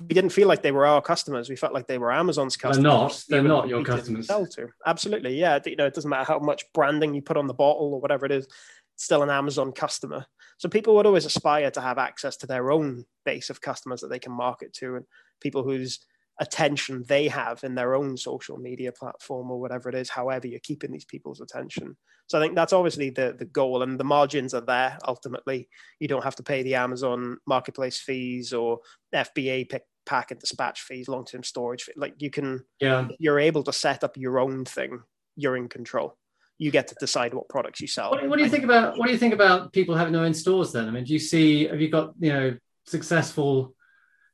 we 0.00 0.14
didn't 0.14 0.30
feel 0.30 0.48
like 0.48 0.62
they 0.62 0.70
were 0.70 0.86
our 0.86 1.02
customers. 1.02 1.48
We 1.48 1.56
felt 1.56 1.74
like 1.74 1.86
they 1.86 1.98
were 1.98 2.12
Amazon's 2.12 2.56
customers. 2.56 2.82
They're 2.82 2.92
not. 2.92 3.24
They're 3.28 3.42
not 3.42 3.68
your 3.68 3.84
customers. 3.84 4.26
Sell 4.26 4.46
to. 4.46 4.68
Absolutely. 4.86 5.38
Yeah. 5.38 5.58
You 5.64 5.76
know, 5.76 5.86
it 5.86 5.94
doesn't 5.94 6.08
matter 6.08 6.24
how 6.24 6.38
much 6.38 6.64
branding 6.72 7.14
you 7.14 7.22
put 7.22 7.36
on 7.36 7.46
the 7.46 7.54
bottle 7.54 7.94
or 7.94 8.00
whatever 8.00 8.24
it 8.24 8.32
is. 8.32 8.46
It's 8.94 9.04
still 9.04 9.22
an 9.22 9.30
Amazon 9.30 9.72
customer. 9.72 10.26
So 10.58 10.68
people 10.68 10.94
would 10.96 11.06
always 11.06 11.24
aspire 11.24 11.70
to 11.72 11.80
have 11.80 11.98
access 11.98 12.36
to 12.38 12.46
their 12.46 12.70
own 12.70 13.04
base 13.24 13.50
of 13.50 13.60
customers 13.60 14.00
that 14.00 14.08
they 14.08 14.18
can 14.18 14.32
market 14.32 14.72
to 14.74 14.96
and 14.96 15.04
people 15.40 15.62
whose 15.62 16.00
attention 16.40 17.04
they 17.08 17.28
have 17.28 17.64
in 17.64 17.74
their 17.74 17.94
own 17.94 18.16
social 18.16 18.56
media 18.56 18.92
platform 18.92 19.50
or 19.50 19.60
whatever 19.60 19.88
it 19.88 19.94
is, 19.94 20.08
however 20.08 20.46
you're 20.46 20.60
keeping 20.60 20.92
these 20.92 21.04
people's 21.04 21.40
attention. 21.40 21.96
So 22.28 22.38
I 22.38 22.42
think 22.42 22.54
that's 22.54 22.72
obviously 22.72 23.10
the, 23.10 23.34
the 23.36 23.44
goal 23.44 23.82
and 23.82 23.98
the 23.98 24.04
margins 24.04 24.54
are 24.54 24.60
there 24.60 24.98
ultimately. 25.06 25.68
You 25.98 26.08
don't 26.08 26.24
have 26.24 26.36
to 26.36 26.42
pay 26.42 26.62
the 26.62 26.76
Amazon 26.76 27.38
marketplace 27.46 27.98
fees 27.98 28.52
or 28.52 28.78
FBA 29.14 29.68
pick, 29.68 29.82
pack 30.06 30.30
and 30.30 30.38
dispatch 30.40 30.82
fees, 30.82 31.08
long-term 31.08 31.42
storage. 31.42 31.82
fee. 31.82 31.92
Like 31.96 32.14
you 32.18 32.30
can, 32.30 32.64
yeah, 32.80 33.08
you're 33.18 33.40
able 33.40 33.62
to 33.64 33.72
set 33.72 34.04
up 34.04 34.16
your 34.16 34.38
own 34.38 34.64
thing. 34.64 35.00
You're 35.36 35.56
in 35.56 35.68
control. 35.68 36.16
You 36.58 36.70
get 36.70 36.88
to 36.88 36.96
decide 36.98 37.34
what 37.34 37.48
products 37.48 37.80
you 37.80 37.86
sell. 37.86 38.10
What, 38.10 38.28
what 38.28 38.36
do 38.38 38.44
you 38.44 38.50
think 38.50 38.64
about 38.64 38.98
what 38.98 39.06
do 39.06 39.12
you 39.12 39.18
think 39.18 39.34
about 39.34 39.72
people 39.72 39.94
having 39.94 40.12
their 40.12 40.24
own 40.24 40.34
stores? 40.34 40.72
Then 40.72 40.88
I 40.88 40.90
mean, 40.90 41.04
do 41.04 41.12
you 41.12 41.18
see? 41.18 41.66
Have 41.66 41.80
you 41.80 41.88
got 41.88 42.14
you 42.18 42.32
know 42.32 42.56
successful 42.84 43.74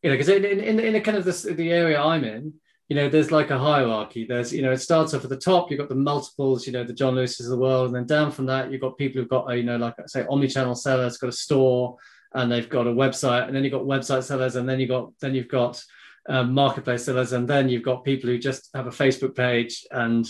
you 0.05 0.11
know, 0.11 0.17
because 0.17 0.29
in, 0.29 0.45
in, 0.45 0.79
in 0.79 0.93
the 0.93 1.01
kind 1.01 1.17
of 1.17 1.25
the, 1.25 1.55
the 1.55 1.73
area 1.73 1.99
I'm 1.99 2.25
in, 2.25 2.53
you 2.89 2.95
know, 2.95 3.09
there's 3.09 3.33
like 3.33 3.49
a 3.49 3.59
hierarchy. 3.59 4.27
There's, 4.27 4.53
you 4.53 4.61
know, 4.61 4.71
it 4.71 4.83
starts 4.83 5.15
off 5.15 5.25
at 5.25 5.31
the 5.31 5.37
top, 5.39 5.71
you've 5.71 5.81
got 5.81 5.89
the 5.89 5.95
multiples, 5.95 6.67
you 6.67 6.75
know, 6.75 6.85
the 6.85 6.93
John 6.93 7.15
Lewis's 7.15 7.47
of 7.47 7.53
the 7.53 7.57
world. 7.57 7.87
And 7.87 7.97
then 7.97 8.07
down 8.07 8.31
from 8.31 8.45
that, 8.47 8.71
you've 8.71 8.83
got 8.83 8.99
people 8.99 9.19
who've 9.19 9.31
got, 9.31 9.51
a, 9.51 9.57
you 9.57 9.63
know, 9.63 9.79
like 9.79 9.95
say, 10.05 10.27
omni-channel 10.29 10.75
sellers, 10.75 11.17
got 11.17 11.31
a 11.31 11.33
store 11.33 11.97
and 12.35 12.53
they've 12.53 12.69
got 12.69 12.87
a 12.87 12.91
website. 12.91 13.47
And 13.47 13.57
then 13.57 13.65
you've 13.65 13.73
got 13.73 13.85
website 13.85 14.25
sellers. 14.25 14.57
And 14.57 14.69
then 14.69 14.79
you've 14.79 14.91
got, 14.91 15.11
then 15.23 15.35
you've 15.35 15.49
got 15.49 15.83
um, 16.29 16.53
marketplace 16.53 17.07
sellers. 17.07 17.33
And 17.33 17.49
then 17.49 17.71
you've 17.71 17.83
got 17.83 18.05
people 18.05 18.29
who 18.29 18.37
just 18.37 18.69
have 18.75 18.87
a 18.87 18.91
Facebook 18.91 19.35
page 19.35 19.87
and 19.91 20.29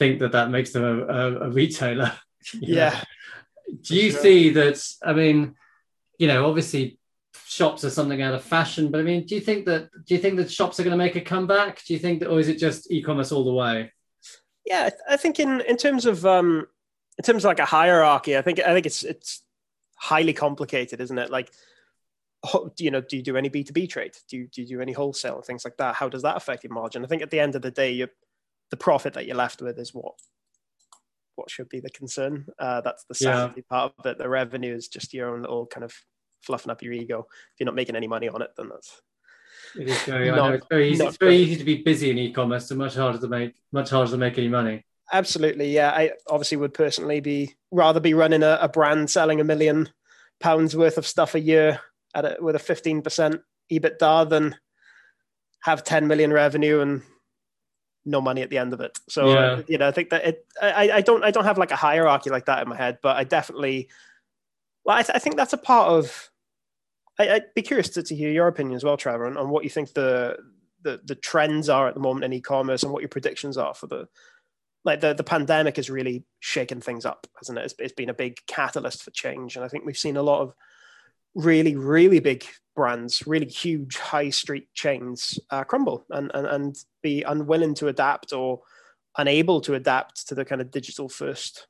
think 0.00 0.18
that 0.18 0.32
that 0.32 0.50
makes 0.50 0.72
them 0.72 0.82
a, 0.82 1.04
a, 1.04 1.40
a 1.42 1.50
retailer. 1.50 2.12
yeah. 2.54 2.90
Know? 2.90 3.76
Do 3.82 3.94
you 3.94 4.10
sure. 4.10 4.20
see 4.20 4.50
that? 4.50 4.84
I 5.04 5.12
mean, 5.12 5.54
you 6.18 6.26
know, 6.26 6.48
obviously 6.48 6.98
shops 7.52 7.84
are 7.84 7.90
something 7.90 8.22
out 8.22 8.34
of 8.34 8.42
fashion. 8.42 8.90
But 8.90 9.00
I 9.00 9.04
mean, 9.04 9.26
do 9.26 9.34
you 9.34 9.40
think 9.40 9.66
that 9.66 9.90
do 10.06 10.14
you 10.14 10.20
think 10.20 10.36
that 10.36 10.50
shops 10.50 10.80
are 10.80 10.84
going 10.84 10.92
to 10.92 11.04
make 11.04 11.16
a 11.16 11.20
comeback? 11.20 11.84
Do 11.84 11.92
you 11.92 11.98
think 11.98 12.20
that, 12.20 12.30
or 12.30 12.40
is 12.40 12.48
it 12.48 12.58
just 12.58 12.90
e-commerce 12.90 13.30
all 13.30 13.44
the 13.44 13.52
way? 13.52 13.92
Yeah, 14.64 14.90
I 15.08 15.16
think 15.16 15.38
in 15.38 15.60
in 15.62 15.76
terms 15.76 16.06
of 16.06 16.24
um, 16.24 16.66
in 17.18 17.24
terms 17.24 17.44
of 17.44 17.48
like 17.48 17.58
a 17.58 17.64
hierarchy, 17.64 18.36
I 18.36 18.42
think 18.42 18.58
I 18.60 18.72
think 18.72 18.86
it's 18.86 19.02
it's 19.02 19.42
highly 19.96 20.32
complicated, 20.32 21.00
isn't 21.00 21.18
it? 21.18 21.30
Like, 21.30 21.52
you 22.78 22.90
know, 22.90 23.00
do 23.00 23.16
you 23.16 23.22
do 23.22 23.36
any 23.36 23.48
B 23.48 23.64
two 23.64 23.72
B 23.72 23.86
trade? 23.86 24.16
Do 24.28 24.36
you 24.38 24.48
do 24.48 24.62
you 24.62 24.68
do 24.68 24.80
any 24.80 24.92
wholesale 24.92 25.36
and 25.36 25.44
things 25.44 25.64
like 25.64 25.76
that? 25.76 25.94
How 25.94 26.08
does 26.08 26.22
that 26.22 26.36
affect 26.36 26.64
your 26.64 26.72
margin? 26.72 27.04
I 27.04 27.08
think 27.08 27.22
at 27.22 27.30
the 27.30 27.40
end 27.40 27.54
of 27.54 27.62
the 27.62 27.70
day, 27.70 28.06
the 28.70 28.76
profit 28.76 29.14
that 29.14 29.26
you're 29.26 29.36
left 29.36 29.60
with 29.60 29.78
is 29.78 29.92
what 29.92 30.14
what 31.34 31.50
should 31.50 31.68
be 31.68 31.80
the 31.80 31.90
concern. 31.90 32.46
Uh, 32.58 32.80
that's 32.80 33.04
the 33.04 33.14
sanity 33.14 33.62
yeah. 33.62 33.76
part 33.76 33.92
of 33.98 34.06
it. 34.06 34.18
The 34.18 34.28
revenue 34.28 34.74
is 34.74 34.88
just 34.88 35.12
your 35.12 35.34
own 35.34 35.42
little 35.42 35.66
kind 35.66 35.84
of 35.84 35.94
fluffing 36.42 36.70
up 36.70 36.82
your 36.82 36.92
ego. 36.92 37.26
If 37.54 37.60
you're 37.60 37.66
not 37.66 37.74
making 37.74 37.96
any 37.96 38.08
money 38.08 38.28
on 38.28 38.42
it, 38.42 38.50
then 38.56 38.68
that's 38.68 39.00
it 39.78 39.88
is 39.88 40.02
very, 40.02 40.30
not, 40.30 40.38
I 40.38 40.48
know 40.48 40.54
it's 40.54 40.66
very 40.68 40.90
easy. 40.90 41.04
It's 41.04 41.16
very 41.16 41.36
easy 41.36 41.56
to 41.56 41.64
be 41.64 41.82
busy 41.82 42.10
in 42.10 42.18
e-commerce, 42.18 42.70
and 42.70 42.78
much 42.78 42.94
harder 42.94 43.18
to 43.18 43.28
make 43.28 43.54
much 43.72 43.90
harder 43.90 44.10
to 44.10 44.16
make 44.18 44.36
any 44.38 44.48
money. 44.48 44.84
Absolutely, 45.12 45.72
yeah. 45.72 45.90
I 45.90 46.12
obviously 46.28 46.56
would 46.58 46.74
personally 46.74 47.20
be 47.20 47.54
rather 47.70 48.00
be 48.00 48.14
running 48.14 48.42
a, 48.42 48.58
a 48.60 48.68
brand 48.68 49.10
selling 49.10 49.40
a 49.40 49.44
million 49.44 49.88
pounds 50.40 50.76
worth 50.76 50.98
of 50.98 51.06
stuff 51.06 51.34
a 51.34 51.40
year 51.40 51.80
at 52.14 52.24
a, 52.24 52.36
with 52.40 52.56
a 52.56 52.58
fifteen 52.58 53.02
percent 53.02 53.40
EBITDA 53.70 54.28
than 54.28 54.56
have 55.60 55.84
ten 55.84 56.06
million 56.06 56.32
revenue 56.32 56.80
and 56.80 57.02
no 58.04 58.20
money 58.20 58.42
at 58.42 58.50
the 58.50 58.58
end 58.58 58.72
of 58.72 58.80
it. 58.80 58.98
So 59.08 59.28
yeah. 59.28 59.38
uh, 59.38 59.62
you 59.68 59.78
know, 59.78 59.88
I 59.88 59.92
think 59.92 60.10
that 60.10 60.24
it. 60.24 60.46
I, 60.60 60.90
I 60.90 61.00
don't 61.02 61.24
I 61.24 61.30
don't 61.30 61.44
have 61.44 61.58
like 61.58 61.70
a 61.70 61.76
hierarchy 61.76 62.30
like 62.30 62.46
that 62.46 62.62
in 62.62 62.68
my 62.68 62.76
head, 62.76 62.98
but 63.02 63.16
I 63.16 63.24
definitely. 63.24 63.88
Well, 64.84 64.96
I, 64.96 65.02
th- 65.02 65.14
I 65.14 65.20
think 65.20 65.36
that's 65.36 65.52
a 65.52 65.58
part 65.58 65.88
of 65.88 66.31
I, 67.18 67.32
would 67.34 67.54
be 67.54 67.62
curious 67.62 67.90
to, 67.90 68.02
to, 68.02 68.14
hear 68.14 68.30
your 68.30 68.48
opinion 68.48 68.76
as 68.76 68.84
well, 68.84 68.96
Trevor, 68.96 69.26
on, 69.26 69.36
on 69.36 69.50
what 69.50 69.64
you 69.64 69.70
think 69.70 69.92
the, 69.92 70.36
the, 70.82 71.00
the 71.04 71.14
trends 71.14 71.68
are 71.68 71.88
at 71.88 71.94
the 71.94 72.00
moment 72.00 72.24
in 72.24 72.32
e-commerce 72.32 72.82
and 72.82 72.92
what 72.92 73.02
your 73.02 73.08
predictions 73.08 73.56
are 73.56 73.74
for 73.74 73.86
the 73.86 74.08
like 74.84 75.00
the, 75.00 75.14
the 75.14 75.22
pandemic 75.22 75.76
has 75.76 75.88
really 75.88 76.24
shaken 76.40 76.80
things 76.80 77.06
up, 77.06 77.28
hasn't 77.38 77.56
it? 77.56 77.64
It's, 77.64 77.74
it's 77.78 77.92
been 77.92 78.10
a 78.10 78.14
big 78.14 78.38
catalyst 78.48 79.02
for 79.02 79.12
change, 79.12 79.54
and 79.54 79.64
I 79.64 79.68
think 79.68 79.84
we've 79.84 79.96
seen 79.96 80.16
a 80.16 80.22
lot 80.22 80.40
of 80.40 80.54
really 81.34 81.76
really 81.76 82.18
big 82.18 82.44
brands, 82.74 83.26
really 83.26 83.46
huge 83.46 83.96
high 83.98 84.30
street 84.30 84.68
chains 84.74 85.38
uh, 85.50 85.64
crumble 85.64 86.04
and, 86.10 86.30
and 86.34 86.46
and 86.46 86.76
be 87.02 87.22
unwilling 87.22 87.74
to 87.74 87.88
adapt 87.88 88.32
or 88.32 88.60
unable 89.18 89.60
to 89.60 89.74
adapt 89.74 90.26
to 90.28 90.34
the 90.34 90.44
kind 90.44 90.60
of 90.60 90.70
digital 90.70 91.08
first 91.08 91.68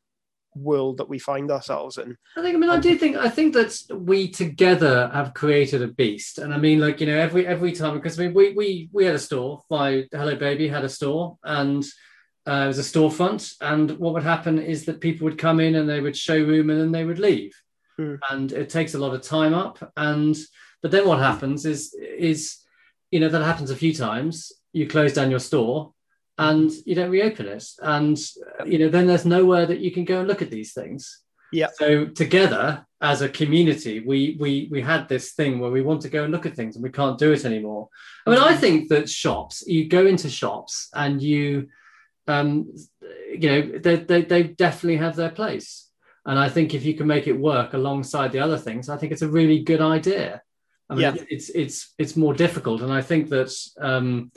world 0.55 0.99
that 0.99 1.09
we 1.09 1.19
find 1.19 1.51
ourselves 1.51 1.99
in. 1.99 2.17
I 2.37 2.43
think. 2.43 2.57
I 2.57 2.59
mean, 2.59 2.71
I 2.71 2.79
do 2.79 2.97
think. 2.97 3.17
I 3.17 3.29
think 3.29 3.55
that 3.55 3.81
we 3.91 4.29
together 4.29 5.11
have 5.13 5.35
created 5.35 5.83
a 5.83 5.89
beast, 5.89 6.39
and 6.39 6.53
I 6.53 6.59
mean, 6.59 6.81
like 6.81 7.01
you 7.01 7.07
know, 7.07 7.19
every 7.19 7.47
every 7.47 7.73
time 7.73 7.95
because 7.95 8.19
I 8.19 8.25
mean, 8.25 8.35
we 8.35 8.53
we 8.53 8.89
we 8.93 9.05
had 9.05 9.15
a 9.15 9.21
store. 9.21 9.63
My 9.71 10.07
Hello 10.13 10.37
Baby 10.37 10.69
had 10.69 10.85
a 10.85 10.89
store, 10.89 11.39
and 11.43 11.85
uh, 12.47 12.63
it 12.65 12.69
was 12.69 12.79
a 12.79 12.83
storefront. 12.83 13.55
And 13.61 13.93
what 13.99 14.15
would 14.15 14.23
happen 14.23 14.59
is 14.59 14.85
that 14.87 15.01
people 15.01 15.25
would 15.25 15.39
come 15.39 15.61
in 15.61 15.75
and 15.75 15.89
they 15.89 16.01
would 16.01 16.17
showroom, 16.17 16.71
and 16.71 16.81
then 16.81 16.93
they 16.93 17.05
would 17.05 17.19
leave. 17.19 17.55
Hmm. 17.97 18.17
And 18.31 18.53
it 18.53 18.71
takes 18.71 18.95
a 18.95 18.99
lot 18.99 19.15
of 19.15 19.23
time 19.23 19.55
up. 19.55 19.93
And 19.97 20.37
but 20.83 20.91
then 20.91 21.07
what 21.07 21.19
happens 21.19 21.65
is 21.65 21.95
is 21.95 22.59
you 23.11 23.21
know 23.21 23.29
that 23.29 23.45
happens 23.45 23.71
a 23.71 23.77
few 23.77 23.95
times 23.95 24.53
you 24.73 24.87
close 24.87 25.13
down 25.13 25.31
your 25.31 25.39
store 25.39 25.93
and 26.39 26.71
you 26.87 26.95
don't 26.95 27.11
reopen 27.11 27.47
it. 27.47 27.65
And 27.81 28.19
you 28.67 28.79
know 28.79 28.89
then 28.89 29.07
there's 29.07 29.27
nowhere 29.27 29.67
that 29.67 29.81
you 29.81 29.91
can 29.91 30.05
go 30.05 30.21
and 30.21 30.29
look 30.29 30.43
at 30.43 30.51
these 30.51 30.73
things. 30.73 31.21
Yeah. 31.53 31.69
So 31.75 32.07
together 32.07 32.87
as 33.03 33.21
a 33.21 33.29
community 33.29 34.01
we 34.01 34.37
we 34.41 34.69
we 34.71 34.81
had 34.81 35.09
this 35.09 35.33
thing 35.33 35.59
where 35.59 35.71
we 35.71 35.83
want 35.83 36.01
to 36.03 36.09
go 36.09 36.23
and 36.25 36.33
look 36.33 36.47
at 36.47 36.55
things 36.57 36.77
and 36.77 36.83
we 36.83 36.91
can't 36.91 37.19
do 37.19 37.33
it 37.33 37.45
anymore. 37.45 37.89
I 38.27 38.31
mean 38.31 38.39
i 38.39 38.57
think 38.57 38.89
that 38.89 39.09
shops 39.11 39.63
you 39.67 39.89
go 39.89 40.07
into 40.07 40.31
shops 40.31 40.89
and 40.95 41.21
you 41.21 41.69
um 42.29 42.73
you 43.41 43.49
know 43.51 43.79
they, 43.79 43.97
they, 43.97 44.23
they 44.23 44.43
definitely 44.45 44.99
have 44.99 45.17
their 45.17 45.31
place. 45.31 45.91
And 46.25 46.39
i 46.39 46.49
think 46.49 46.73
if 46.73 46.85
you 46.85 46.95
can 46.95 47.07
make 47.09 47.27
it 47.27 47.33
work 47.51 47.75
alongside 47.75 48.31
the 48.33 48.39
other 48.39 48.57
things 48.59 48.89
i 48.89 48.97
think 48.97 49.13
it's 49.13 49.23
a 49.23 49.29
really 49.29 49.61
good 49.61 49.81
idea. 49.81 50.41
I 50.89 50.95
mean, 50.95 51.03
Yeah. 51.03 51.15
it's 51.29 51.49
it's 51.51 51.95
it's 51.99 52.17
more 52.17 52.35
difficult. 52.35 52.81
And 52.83 52.93
i 52.93 53.03
think 53.03 53.29
that 53.31 53.51
um 53.81 54.31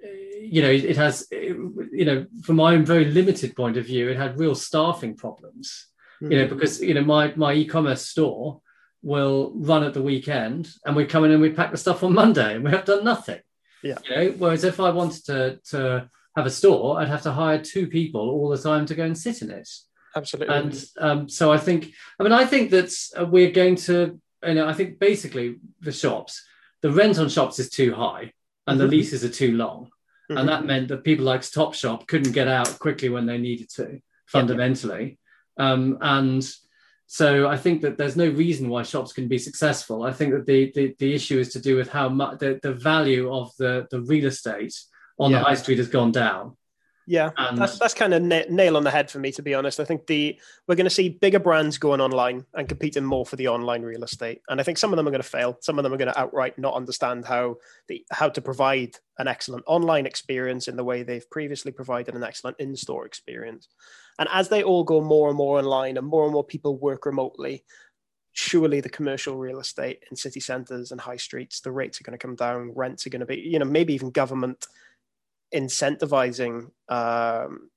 you 0.00 0.62
know 0.62 0.70
it 0.70 0.96
has 0.96 1.26
you 1.30 2.04
know 2.04 2.26
from 2.42 2.56
my 2.56 2.74
own 2.74 2.84
very 2.84 3.06
limited 3.06 3.56
point 3.56 3.76
of 3.76 3.86
view 3.86 4.08
it 4.08 4.16
had 4.16 4.38
real 4.38 4.54
staffing 4.54 5.16
problems. 5.16 5.86
You 6.20 6.30
know 6.30 6.48
because 6.48 6.82
you 6.82 6.94
know 6.94 7.04
my 7.04 7.32
my 7.36 7.52
e-commerce 7.52 8.04
store 8.06 8.60
will 9.02 9.52
run 9.54 9.84
at 9.84 9.94
the 9.94 10.02
weekend 10.02 10.68
and 10.84 10.96
we 10.96 11.04
come 11.04 11.24
in 11.24 11.30
and 11.30 11.40
we 11.40 11.50
pack 11.50 11.70
the 11.70 11.76
stuff 11.76 12.02
on 12.02 12.12
monday 12.12 12.56
and 12.56 12.64
we 12.64 12.70
have 12.70 12.84
done 12.84 13.04
nothing. 13.04 13.40
Yeah. 13.84 13.98
you 14.04 14.16
know 14.16 14.30
whereas 14.38 14.64
if 14.64 14.80
i 14.80 14.90
wanted 14.90 15.24
to 15.26 15.60
to 15.70 16.10
have 16.34 16.46
a 16.46 16.50
store 16.50 16.98
i'd 16.98 17.06
have 17.06 17.22
to 17.22 17.30
hire 17.30 17.60
two 17.60 17.86
people 17.86 18.20
all 18.20 18.48
the 18.48 18.58
time 18.58 18.84
to 18.86 18.96
go 18.96 19.04
and 19.04 19.16
sit 19.16 19.42
in 19.42 19.50
it. 19.52 19.68
Absolutely. 20.16 20.54
and 20.54 20.84
um, 20.98 21.28
so 21.28 21.52
I 21.52 21.58
think, 21.58 21.92
I 22.18 22.22
mean, 22.22 22.32
I 22.32 22.44
think 22.44 22.70
that 22.70 22.92
uh, 23.16 23.24
we're 23.26 23.52
going 23.52 23.76
to, 23.76 24.18
you 24.44 24.54
know, 24.54 24.66
I 24.66 24.72
think 24.72 24.98
basically 24.98 25.56
the 25.80 25.92
shops, 25.92 26.44
the 26.80 26.90
rent 26.90 27.18
on 27.18 27.28
shops 27.28 27.58
is 27.58 27.70
too 27.70 27.94
high 27.94 28.32
and 28.68 28.78
the 28.80 28.86
Mhm. 28.86 28.90
leases 28.90 29.24
are 29.24 29.28
too 29.28 29.52
long. 29.56 29.90
Mhm. 30.30 30.40
And 30.40 30.48
that 30.48 30.64
meant 30.66 30.88
that 30.88 31.04
people 31.04 31.24
like 31.24 31.40
Topshop 31.40 32.06
couldn't 32.06 32.32
get 32.32 32.48
out 32.48 32.78
quickly 32.78 33.08
when 33.08 33.26
they 33.26 33.38
needed 33.38 33.68
to, 33.76 34.00
fundamentally. 34.26 35.18
Um, 35.56 35.96
and 36.02 36.46
so 37.06 37.48
I 37.48 37.56
think 37.56 37.80
that 37.82 37.96
there's 37.96 38.16
no 38.16 38.28
reason 38.28 38.68
why 38.68 38.82
shops 38.82 39.14
can 39.14 39.26
be 39.28 39.38
successful. 39.38 40.02
I 40.02 40.12
think 40.12 40.34
that 40.34 40.44
the, 40.46 40.70
the, 40.74 40.94
the 40.98 41.14
issue 41.14 41.38
is 41.38 41.48
to 41.54 41.60
do 41.60 41.74
with 41.76 41.88
how 41.88 42.10
much 42.10 42.38
the, 42.40 42.60
the 42.62 42.74
value 42.74 43.32
of 43.32 43.50
the, 43.58 43.86
the 43.90 44.02
real 44.02 44.26
estate 44.26 44.74
on 45.18 45.30
Yeah. 45.30 45.38
the 45.38 45.44
high 45.46 45.54
street 45.54 45.78
has 45.78 45.88
gone 45.88 46.12
down. 46.12 46.57
Yeah, 47.10 47.30
And 47.38 47.56
that's 47.56 47.78
that's 47.78 47.94
kind 47.94 48.12
of 48.12 48.22
na- 48.22 48.42
nail 48.50 48.76
on 48.76 48.84
the 48.84 48.90
head 48.90 49.10
for 49.10 49.18
me, 49.18 49.32
to 49.32 49.40
be 49.40 49.54
honest. 49.54 49.80
I 49.80 49.86
think 49.86 50.06
the 50.06 50.38
we're 50.66 50.74
going 50.74 50.84
to 50.84 50.90
see 50.90 51.08
bigger 51.08 51.38
brands 51.38 51.78
going 51.78 52.02
online 52.02 52.44
and 52.52 52.68
competing 52.68 53.02
more 53.02 53.24
for 53.24 53.36
the 53.36 53.48
online 53.48 53.80
real 53.80 54.04
estate, 54.04 54.42
and 54.50 54.60
I 54.60 54.62
think 54.62 54.76
some 54.76 54.92
of 54.92 54.98
them 54.98 55.08
are 55.08 55.10
going 55.10 55.22
to 55.22 55.28
fail. 55.28 55.56
Some 55.62 55.78
of 55.78 55.84
them 55.84 55.94
are 55.94 55.96
going 55.96 56.12
to 56.12 56.20
outright 56.20 56.58
not 56.58 56.74
understand 56.74 57.24
how 57.24 57.56
the 57.86 58.04
how 58.10 58.28
to 58.28 58.42
provide 58.42 58.96
an 59.18 59.26
excellent 59.26 59.64
online 59.66 60.04
experience 60.04 60.68
in 60.68 60.76
the 60.76 60.84
way 60.84 61.02
they've 61.02 61.28
previously 61.30 61.72
provided 61.72 62.14
an 62.14 62.22
excellent 62.22 62.58
in-store 62.60 63.06
experience. 63.06 63.68
And 64.18 64.28
as 64.30 64.50
they 64.50 64.62
all 64.62 64.84
go 64.84 65.00
more 65.00 65.28
and 65.28 65.36
more 65.38 65.58
online, 65.58 65.96
and 65.96 66.06
more 66.06 66.24
and 66.24 66.32
more 66.34 66.44
people 66.44 66.76
work 66.76 67.06
remotely, 67.06 67.64
surely 68.32 68.82
the 68.82 68.90
commercial 68.90 69.38
real 69.38 69.60
estate 69.60 70.04
in 70.10 70.16
city 70.16 70.40
centres 70.40 70.92
and 70.92 71.00
high 71.00 71.16
streets, 71.16 71.60
the 71.60 71.72
rates 71.72 72.02
are 72.02 72.04
going 72.04 72.18
to 72.18 72.22
come 72.26 72.36
down. 72.36 72.72
Rents 72.74 73.06
are 73.06 73.10
going 73.10 73.20
to 73.20 73.26
be, 73.26 73.36
you 73.36 73.58
know, 73.58 73.64
maybe 73.64 73.94
even 73.94 74.10
government 74.10 74.66
incentivizing 75.54 76.70
um, 76.88 77.70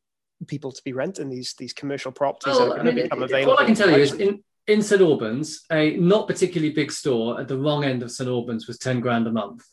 people 0.48 0.72
to 0.72 0.82
be 0.84 0.94
renting 0.94 1.30
these 1.30 1.54
these 1.58 1.74
commercial 1.74 2.12
properties 2.12 2.58
that 2.58 2.68
are 2.68 2.74
I 2.74 2.84
going 2.84 2.96
to 2.96 3.04
become 3.04 3.24
available. 3.24 3.54
all 3.54 3.60
I 3.60 3.66
can 3.66 3.76
tell 3.76 3.90
you 3.90 3.98
is 3.98 4.14
in, 4.14 4.44
in 4.68 4.82
St 4.82 5.02
Albans, 5.02 5.64
a 5.72 5.96
not 5.98 6.28
particularly 6.28 6.74
big 6.74 6.92
store 6.92 7.40
at 7.40 7.48
the 7.48 7.58
wrong 7.58 7.84
end 7.84 8.04
of 8.04 8.12
St 8.12 8.30
Albans 8.30 8.68
was 8.68 8.78
10 8.78 9.00
grand 9.00 9.28
a 9.28 9.32
month. 9.32 9.64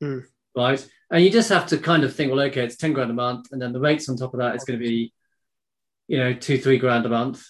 Hmm. 0.00 0.20
Right. 0.56 0.86
And 1.10 1.24
you 1.24 1.30
just 1.30 1.48
have 1.48 1.66
to 1.68 1.78
kind 1.78 2.04
of 2.04 2.14
think, 2.14 2.30
well, 2.32 2.40
okay, 2.46 2.64
it's 2.64 2.76
10 2.76 2.92
grand 2.92 3.10
a 3.10 3.14
month. 3.14 3.48
And 3.52 3.60
then 3.62 3.72
the 3.72 3.80
rates 3.80 4.08
on 4.08 4.16
top 4.16 4.34
of 4.34 4.40
that 4.40 4.56
is 4.56 4.64
going 4.64 4.78
to 4.78 4.84
be, 4.84 5.12
you 6.08 6.18
know, 6.18 6.34
two, 6.34 6.58
three 6.58 6.78
grand 6.78 7.06
a 7.06 7.08
month. 7.08 7.44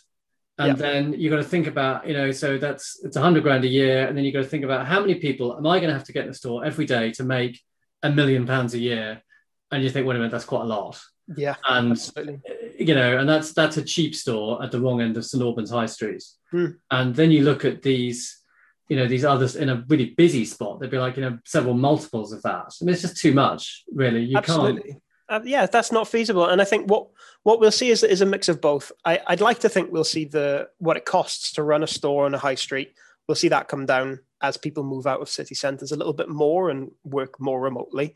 And 0.59 0.69
Yeah. 0.69 0.75
then 0.75 1.13
you've 1.15 1.31
got 1.31 1.39
to 1.39 1.45
think 1.45 1.67
about, 1.67 2.07
you 2.07 2.13
know, 2.15 2.31
so 2.33 2.59
that's 2.59 3.01
it's 3.05 3.17
100 3.17 3.43
grand 3.43 3.65
a 3.65 3.69
year. 3.69 4.07
And 4.07 4.17
then 4.17 4.25
you've 4.25 4.35
got 4.35 4.43
to 4.43 4.49
think 4.49 4.65
about 4.65 4.87
how 4.87 5.01
many 5.01 5.15
people 5.17 5.57
am 5.57 5.67
I 5.67 5.79
going 5.79 5.89
to 5.89 5.95
have 5.95 6.05
to 6.05 6.13
get 6.13 6.25
in 6.25 6.29
the 6.31 6.35
store 6.35 6.65
every 6.65 6.85
day 6.85 7.13
to 7.13 7.25
make 7.25 7.61
a 8.03 8.11
million 8.11 8.47
pounds 8.47 8.75
a 8.75 8.79
year? 8.79 9.23
And 9.71 9.83
you 9.83 9.91
think, 9.91 10.07
wait 10.07 10.17
a 10.17 10.19
minute, 10.19 10.33
that's 10.33 10.45
quite 10.45 10.63
a 10.63 10.65
lot. 10.67 11.01
yeah, 11.37 11.57
And 11.69 11.93
absolutely. 11.93 12.41
you 12.79 12.95
know, 12.95 13.19
and 13.19 13.29
that's 13.29 13.53
that's 13.53 13.77
a 13.77 13.83
cheap 13.83 14.15
store 14.15 14.63
at 14.63 14.71
the 14.71 14.81
wrong 14.81 15.01
end 15.01 15.17
of 15.17 15.25
St 15.25 15.43
Albans 15.43 15.71
High 15.71 15.87
Street. 15.87 16.25
Hmm. 16.51 16.67
And 16.91 17.15
then 17.15 17.31
you 17.31 17.43
look 17.43 17.65
at 17.65 17.83
these, 17.83 18.43
you 18.89 18.97
know, 18.97 19.07
these 19.07 19.25
others 19.25 19.57
in 19.57 19.69
a 19.69 19.85
really 19.89 20.15
busy 20.17 20.45
spot. 20.45 20.81
They'd 20.81 20.91
be 20.91 20.99
like, 20.99 21.17
you 21.17 21.23
know, 21.23 21.39
several 21.45 21.75
multiples 21.75 22.33
of 22.33 22.43
that. 22.43 22.73
I 22.81 22.85
mean, 22.85 22.95
it's 22.95 23.03
just 23.03 23.19
too 23.19 23.35
much, 23.35 23.85
really. 23.93 24.23
You 24.25 24.41
can't. 24.41 24.81
Uh, 25.29 25.41
yeah, 25.45 25.67
that's 25.67 25.93
not 25.93 26.09
feasible. 26.09 26.47
And 26.47 26.63
I 26.63 26.65
think 26.65 26.91
what 26.91 27.09
what 27.43 27.61
we'll 27.61 27.71
see 27.71 27.91
is 27.91 28.03
is 28.03 28.23
a 28.23 28.27
mix 28.27 28.49
of 28.49 28.61
both. 28.61 28.91
I, 29.05 29.21
I'd 29.27 29.43
like 29.43 29.59
to 29.61 29.69
think 29.69 29.93
we'll 29.93 30.05
see 30.05 30.25
the 30.25 30.69
what 30.79 30.97
it 30.97 31.05
costs 31.05 31.53
to 31.53 31.63
run 31.63 31.83
a 31.83 31.87
store 31.87 32.25
on 32.25 32.35
a 32.35 32.39
high 32.39 32.55
street. 32.55 32.95
We'll 33.27 33.35
see 33.35 33.49
that 33.49 33.69
come 33.69 33.85
down 33.85 34.21
as 34.41 34.57
people 34.57 34.85
move 34.85 35.07
out 35.07 35.21
of 35.21 35.29
city 35.29 35.55
centres 35.55 35.93
a 35.93 35.97
little 35.97 36.13
bit 36.15 36.29
more 36.29 36.71
and 36.71 36.91
work 37.05 37.39
more 37.41 37.61
remotely. 37.61 38.15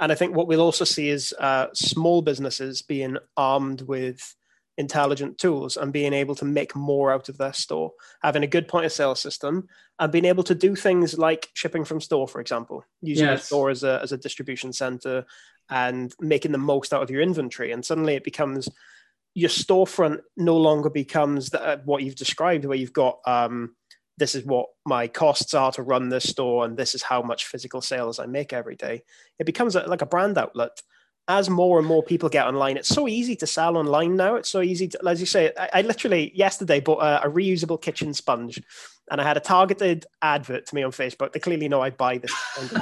And 0.00 0.10
I 0.10 0.14
think 0.14 0.34
what 0.34 0.48
we'll 0.48 0.60
also 0.60 0.84
see 0.84 1.08
is 1.08 1.34
uh, 1.38 1.66
small 1.72 2.22
businesses 2.22 2.82
being 2.82 3.16
armed 3.36 3.82
with 3.82 4.34
intelligent 4.76 5.38
tools 5.38 5.76
and 5.76 5.92
being 5.92 6.12
able 6.12 6.34
to 6.34 6.44
make 6.44 6.74
more 6.74 7.12
out 7.12 7.28
of 7.28 7.38
their 7.38 7.52
store, 7.52 7.92
having 8.22 8.42
a 8.42 8.48
good 8.48 8.66
point 8.66 8.84
of 8.84 8.92
sale 8.92 9.14
system, 9.14 9.68
and 10.00 10.10
being 10.10 10.24
able 10.24 10.42
to 10.42 10.54
do 10.54 10.74
things 10.74 11.16
like 11.16 11.48
shipping 11.54 11.84
from 11.84 12.00
store, 12.00 12.26
for 12.26 12.40
example, 12.40 12.84
using 13.00 13.26
the 13.26 13.32
Yes. 13.32 13.46
store 13.46 13.70
as 13.70 13.84
a, 13.84 14.00
as 14.02 14.10
a 14.10 14.18
distribution 14.18 14.72
center 14.72 15.24
and 15.70 16.12
making 16.20 16.50
the 16.50 16.58
most 16.58 16.92
out 16.92 17.02
of 17.02 17.10
your 17.10 17.22
inventory. 17.22 17.70
And 17.70 17.84
suddenly 17.84 18.14
it 18.14 18.24
becomes 18.24 18.68
your 19.36 19.50
storefront 19.50 20.20
no 20.36 20.56
longer 20.56 20.90
becomes 20.90 21.50
the, 21.50 21.64
uh, 21.64 21.76
what 21.84 22.02
you've 22.02 22.16
described, 22.16 22.64
where 22.64 22.76
you've 22.76 22.92
got 22.92 23.18
um, 23.26 23.74
this 24.16 24.34
is 24.34 24.44
what 24.44 24.66
my 24.86 25.08
costs 25.08 25.54
are 25.54 25.72
to 25.72 25.82
run 25.82 26.08
this 26.08 26.28
store, 26.28 26.64
and 26.64 26.76
this 26.76 26.94
is 26.94 27.02
how 27.02 27.22
much 27.22 27.46
physical 27.46 27.80
sales 27.80 28.18
I 28.18 28.26
make 28.26 28.52
every 28.52 28.76
day. 28.76 29.02
It 29.38 29.44
becomes 29.44 29.76
a, 29.76 29.80
like 29.82 30.02
a 30.02 30.06
brand 30.06 30.38
outlet. 30.38 30.82
As 31.26 31.48
more 31.48 31.78
and 31.78 31.88
more 31.88 32.02
people 32.02 32.28
get 32.28 32.46
online, 32.46 32.76
it's 32.76 32.88
so 32.88 33.08
easy 33.08 33.34
to 33.36 33.46
sell 33.46 33.78
online 33.78 34.14
now. 34.14 34.34
It's 34.36 34.50
so 34.50 34.60
easy 34.60 34.88
to, 34.88 35.00
as 35.08 35.20
you 35.20 35.26
say, 35.26 35.52
I, 35.58 35.70
I 35.74 35.82
literally 35.82 36.30
yesterday 36.34 36.80
bought 36.80 36.98
a, 36.98 37.26
a 37.26 37.30
reusable 37.30 37.80
kitchen 37.80 38.12
sponge, 38.12 38.60
and 39.10 39.20
I 39.20 39.24
had 39.24 39.38
a 39.38 39.40
targeted 39.40 40.04
advert 40.20 40.66
to 40.66 40.74
me 40.74 40.82
on 40.82 40.92
Facebook. 40.92 41.32
They 41.32 41.40
clearly 41.40 41.68
know 41.68 41.80
I 41.80 41.90
buy 41.90 42.18
this 42.18 42.32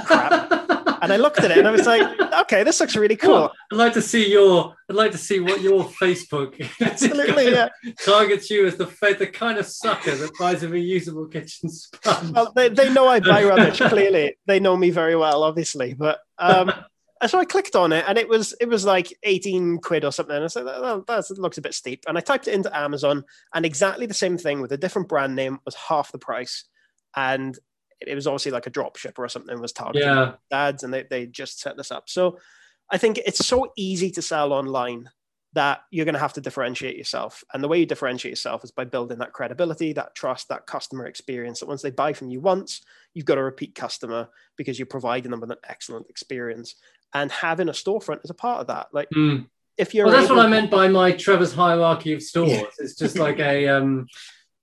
crap. 0.05 0.51
And 1.03 1.11
I 1.11 1.17
looked 1.17 1.39
at 1.39 1.51
it 1.51 1.57
and 1.57 1.67
I 1.67 1.71
was 1.71 1.85
like, 1.85 2.01
okay, 2.43 2.63
this 2.63 2.79
looks 2.79 2.95
really 2.95 3.17
cool. 3.17 3.33
Well, 3.33 3.53
I'd 3.73 3.77
like 3.77 3.93
to 3.93 4.01
see 4.01 4.31
your. 4.31 4.73
I'd 4.89 4.95
like 4.95 5.11
to 5.11 5.17
see 5.17 5.41
what 5.41 5.61
your 5.61 5.83
Facebook 5.83 6.55
Absolutely, 6.81 7.51
yeah. 7.51 7.67
targets 8.05 8.49
you 8.49 8.65
as 8.65 8.77
the 8.77 8.85
the 9.19 9.27
kind 9.27 9.57
of 9.57 9.65
sucker 9.65 10.15
that 10.15 10.31
buys 10.39 10.63
a 10.63 10.67
reusable 10.69 11.29
kitchen 11.29 11.69
sponge. 11.69 12.31
Well, 12.31 12.53
they, 12.55 12.69
they 12.69 12.91
know 12.93 13.09
I 13.09 13.19
buy 13.19 13.43
rubbish. 13.43 13.79
Clearly, 13.79 14.37
they 14.45 14.61
know 14.61 14.77
me 14.77 14.91
very 14.91 15.17
well, 15.17 15.43
obviously. 15.43 15.93
But 15.93 16.19
um, 16.37 16.71
so 17.27 17.37
I 17.37 17.43
clicked 17.43 17.75
on 17.75 17.91
it, 17.91 18.05
and 18.07 18.17
it 18.17 18.29
was 18.29 18.55
it 18.61 18.69
was 18.69 18.85
like 18.85 19.13
eighteen 19.23 19.79
quid 19.79 20.05
or 20.05 20.13
something. 20.13 20.37
And 20.37 20.45
I 20.45 20.47
said, 20.47 20.65
"That 20.65 21.03
that's, 21.05 21.27
that 21.27 21.37
looks 21.37 21.57
a 21.57 21.61
bit 21.61 21.73
steep." 21.73 22.05
And 22.07 22.17
I 22.17 22.21
typed 22.21 22.47
it 22.47 22.53
into 22.53 22.75
Amazon, 22.75 23.25
and 23.53 23.65
exactly 23.65 24.05
the 24.05 24.13
same 24.13 24.37
thing 24.37 24.61
with 24.61 24.71
a 24.71 24.77
different 24.77 25.09
brand 25.09 25.35
name 25.35 25.59
was 25.65 25.75
half 25.75 26.13
the 26.13 26.17
price, 26.17 26.63
and 27.13 27.59
it 28.07 28.15
was 28.15 28.27
obviously 28.27 28.51
like 28.51 28.67
a 28.67 28.71
drop 28.71 28.95
shipper 28.97 29.23
or 29.23 29.29
something 29.29 29.59
was 29.59 29.73
targeting 29.73 30.07
yeah, 30.07 30.33
ads, 30.51 30.83
and 30.83 30.93
they 30.93 31.03
they 31.09 31.25
just 31.25 31.59
set 31.59 31.77
this 31.77 31.91
up. 31.91 32.09
So 32.09 32.39
I 32.91 32.97
think 32.97 33.17
it's 33.19 33.45
so 33.45 33.71
easy 33.75 34.11
to 34.11 34.21
sell 34.21 34.53
online 34.53 35.09
that 35.53 35.81
you're 35.91 36.05
going 36.05 36.13
to 36.13 36.19
have 36.19 36.33
to 36.33 36.41
differentiate 36.41 36.97
yourself. 36.97 37.43
And 37.53 37.63
the 37.63 37.67
way 37.67 37.79
you 37.79 37.85
differentiate 37.85 38.31
yourself 38.31 38.63
is 38.63 38.71
by 38.71 38.85
building 38.85 39.19
that 39.19 39.33
credibility, 39.33 39.93
that 39.93 40.15
trust, 40.15 40.49
that 40.49 40.65
customer 40.65 41.05
experience. 41.05 41.59
That 41.59 41.67
once 41.69 41.83
they 41.83 41.91
buy 41.91 42.13
from 42.13 42.29
you 42.29 42.41
once, 42.41 42.81
you've 43.13 43.25
got 43.25 43.37
a 43.37 43.43
repeat 43.43 43.75
customer 43.75 44.29
because 44.57 44.79
you're 44.79 44.87
providing 44.87 45.29
them 45.29 45.41
with 45.41 45.51
an 45.51 45.57
excellent 45.69 46.07
experience. 46.09 46.75
And 47.13 47.31
having 47.31 47.69
a 47.69 47.73
storefront 47.73 48.23
is 48.23 48.31
a 48.31 48.35
part 48.35 48.61
of 48.61 48.67
that. 48.67 48.87
Like 48.93 49.09
Mm. 49.15 49.47
if 49.77 49.93
you're 49.93 50.07
Well, 50.07 50.15
that's 50.15 50.29
what 50.29 50.39
I 50.39 50.47
meant 50.47 50.71
by 50.71 50.87
my 50.87 51.11
Trevor's 51.11 51.53
hierarchy 51.53 52.13
of 52.13 52.23
stores. 52.23 52.49
It's 52.79 52.95
just 52.95 53.17
like 53.17 53.39
a. 53.39 53.67
Um, 53.67 54.07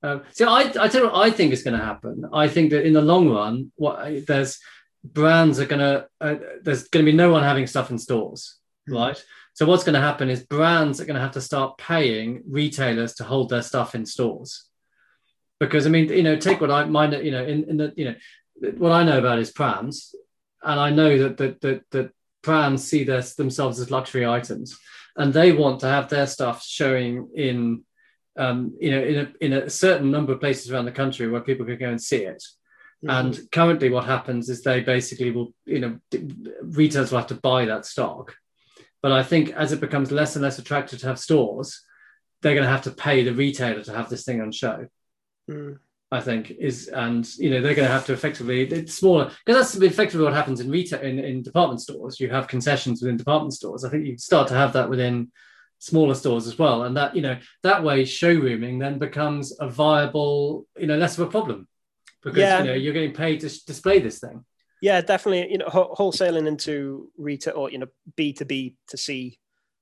um, 0.03 0.23
see, 0.33 0.45
I, 0.45 0.61
I 0.61 0.89
tell 0.89 1.03
you 1.03 1.07
what 1.11 1.27
I 1.27 1.31
think 1.31 1.53
is 1.53 1.63
going 1.63 1.79
to 1.79 1.85
happen. 1.85 2.25
I 2.33 2.49
think 2.49 2.71
that 2.71 2.87
in 2.87 2.95
the 2.95 3.03
long 3.03 3.29
run, 3.31 3.73
what 3.77 4.27
there's 4.27 4.59
brands 5.05 5.61
are 5.61 5.67
going 5.67 5.81
to 5.81 6.07
uh, 6.21 6.37
there's 6.63 6.89
going 6.89 7.05
to 7.05 7.11
be 7.11 7.17
no 7.17 7.31
one 7.31 7.43
having 7.43 7.67
stuff 7.67 7.91
in 7.91 7.99
stores, 7.99 8.59
Mhm. 8.89 8.95
right? 8.95 9.25
So 9.55 9.67
what's 9.67 9.85
going 9.85 9.95
to 9.95 10.01
happen 10.01 10.31
is 10.31 10.43
brands 10.43 11.01
are 11.01 11.05
going 11.05 11.17
to 11.17 11.21
have 11.21 11.33
to 11.33 11.41
start 11.41 11.77
paying 11.77 12.43
retailers 12.49 13.15
to 13.15 13.25
hold 13.25 13.51
their 13.51 13.63
stuff 13.63 13.95
in 13.95 14.07
stores, 14.07 14.65
because 15.59 15.87
I 15.87 15.91
mean, 15.91 16.09
you 16.09 16.23
know, 16.23 16.37
take 16.37 16.61
what 16.61 16.71
I 16.71 16.85
mind, 16.85 17.13
you 17.13 17.31
know, 17.31 17.45
in, 17.45 17.65
in 17.69 17.77
the 17.77 17.93
you 17.97 18.05
know, 18.07 18.15
what 18.79 18.93
I 18.93 19.05
know 19.05 19.19
about 19.19 19.39
is 19.39 19.51
prams, 19.53 20.15
and 20.63 20.81
I 20.81 20.91
know 20.91 21.19
that 21.19 21.37
that 21.39 21.61
that, 21.61 21.83
that 21.91 22.11
prams 22.43 22.85
see 22.85 23.05
their, 23.05 23.21
themselves 23.21 23.79
as 23.81 23.91
luxury 23.91 24.27
items 24.27 24.79
and 25.17 25.33
they 25.35 25.53
want 25.53 25.81
to 25.81 25.87
have 25.87 26.09
their 26.09 26.27
stuff 26.27 26.65
showing 26.65 27.29
in 27.35 27.85
um, 28.41 28.75
you 28.81 28.91
know 28.91 29.03
in 29.03 29.17
a, 29.19 29.45
in 29.45 29.53
a 29.53 29.71
certain 29.71 30.11
number 30.11 30.33
of 30.33 30.41
places 30.41 30.71
around 30.71 30.87
the 30.87 30.93
country 30.93 31.29
where 31.29 31.41
people 31.41 31.67
can 31.67 31.79
go 31.79 31.91
and 31.91 32.03
see 32.03 32.25
it 32.25 32.43
Mm-hmm. 33.05 33.11
And 33.11 33.51
currently, 33.51 33.89
what 33.89 34.05
happens 34.05 34.49
is 34.51 34.63
they 34.63 34.81
basically 34.81 35.31
will, 35.31 35.55
you 35.65 35.81
know, 35.81 35.99
retailers 36.63 37.11
will 37.11 37.19
have 37.19 37.29
to 37.29 37.35
buy 37.35 37.65
that 37.65 37.87
stock. 37.87 38.35
But 39.03 39.13
I 39.13 39.23
think 39.23 39.51
as 39.51 39.73
it 39.73 39.81
becomes 39.81 40.13
less 40.13 40.37
and 40.37 40.43
less 40.43 40.59
attractive 40.59 41.01
to 41.01 41.07
have 41.07 41.19
stores, 41.19 41.83
they're 42.43 42.55
going 42.55 42.67
to 42.67 42.71
have 42.71 42.83
to 42.83 42.91
pay 42.91 43.25
the 43.25 43.33
retailer 43.33 43.83
to 43.83 43.95
have 43.95 44.11
this 44.11 44.25
thing 44.25 44.43
on 44.43 44.53
show. 44.53 44.87
Mm. 45.51 45.79
I 46.13 46.21
think 46.21 46.51
is, 46.51 46.89
and 46.89 47.27
you 47.39 47.51
know, 47.51 47.61
they're 47.61 47.75
going 47.75 47.87
to 47.87 47.93
have 47.93 48.05
to 48.07 48.13
effectively 48.13 48.63
it's 48.63 48.95
smaller 48.95 49.31
because 49.47 49.73
that's 49.73 49.77
effectively 49.77 50.25
what 50.25 50.35
happens 50.35 50.59
in 50.59 50.69
retail 50.69 51.01
in, 51.01 51.21
in 51.21 51.43
department 51.43 51.81
stores. 51.81 52.19
You 52.19 52.29
have 52.31 52.49
concessions 52.49 53.01
within 53.01 53.17
department 53.17 53.55
stores. 53.55 53.85
I 53.85 53.91
think 53.91 54.05
you 54.05 54.19
start 54.19 54.49
to 54.49 54.55
have 54.55 54.73
that 54.73 54.91
within 54.91 55.31
smaller 55.81 56.15
stores 56.15 56.47
as 56.47 56.57
well, 56.57 56.85
and 56.85 56.97
that 56.97 57.17
you 57.17 57.23
know 57.23 57.37
that 57.65 57.83
way 57.83 58.05
showrooming 58.05 58.79
then 58.79 58.99
becomes 58.99 59.53
a 59.59 59.69
viable, 59.69 60.67
you 60.79 60.87
know, 60.87 60.97
less 60.97 61.19
of 61.19 61.27
a 61.27 61.31
problem 61.31 61.67
because 62.23 62.39
yeah. 62.39 62.61
you 62.61 62.67
know 62.67 62.75
you're 62.75 62.93
getting 62.93 63.15
paid 63.15 63.41
to 63.41 63.49
display 63.65 63.99
this 63.99 64.21
thing. 64.21 64.45
Yeah, 64.81 65.01
definitely. 65.01 65.51
You 65.51 65.59
know, 65.59 65.67
wholesaling 65.67 66.47
into 66.47 67.11
retail 67.19 67.55
or 67.57 67.71
you 67.71 67.79
know 67.79 67.89
B 68.17 68.33
two 68.33 68.45
B 68.45 68.77
to 68.89 68.97
C 68.97 69.39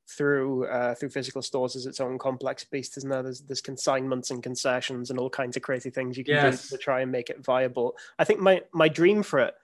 through 0.08 0.66
uh, 0.66 0.94
through 0.94 1.11
physical 1.11 1.42
stores 1.42 1.76
is 1.76 1.87
its 1.87 2.00
own 2.00 2.18
complex 2.18 2.64
beast, 2.64 2.96
isn't 2.96 3.11
there? 3.11 3.22
There's 3.22 3.42
there's 3.42 3.61
consignments 3.61 4.30
and 4.30 4.42
concessions 4.42 5.11
and 5.11 5.18
all 5.18 5.30
kinds 5.30 5.56
of 5.56 5.62
crazy 5.62 5.90
things 5.90 6.16
you 6.16 6.24
can 6.24 6.34
yes. 6.34 6.68
do 6.68 6.76
to 6.76 6.82
try 6.82 7.02
and 7.02 7.12
make 7.12 7.30
it 7.30 7.44
viable. 7.44 7.96
I 8.18 8.24
think 8.24 8.40
my 8.40 8.62
my 8.72 8.88
dream 8.88 9.22
for 9.22 9.40
it, 9.40 9.54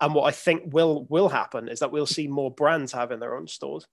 and 0.00 0.14
what 0.14 0.24
I 0.24 0.30
think 0.30 0.72
will 0.72 1.06
will 1.10 1.28
happen, 1.28 1.68
is 1.68 1.80
that 1.80 1.92
we'll 1.92 2.06
see 2.06 2.28
more 2.28 2.50
brands 2.50 2.92
having 2.92 3.20
their 3.20 3.36
own 3.36 3.48
stores, 3.48 3.86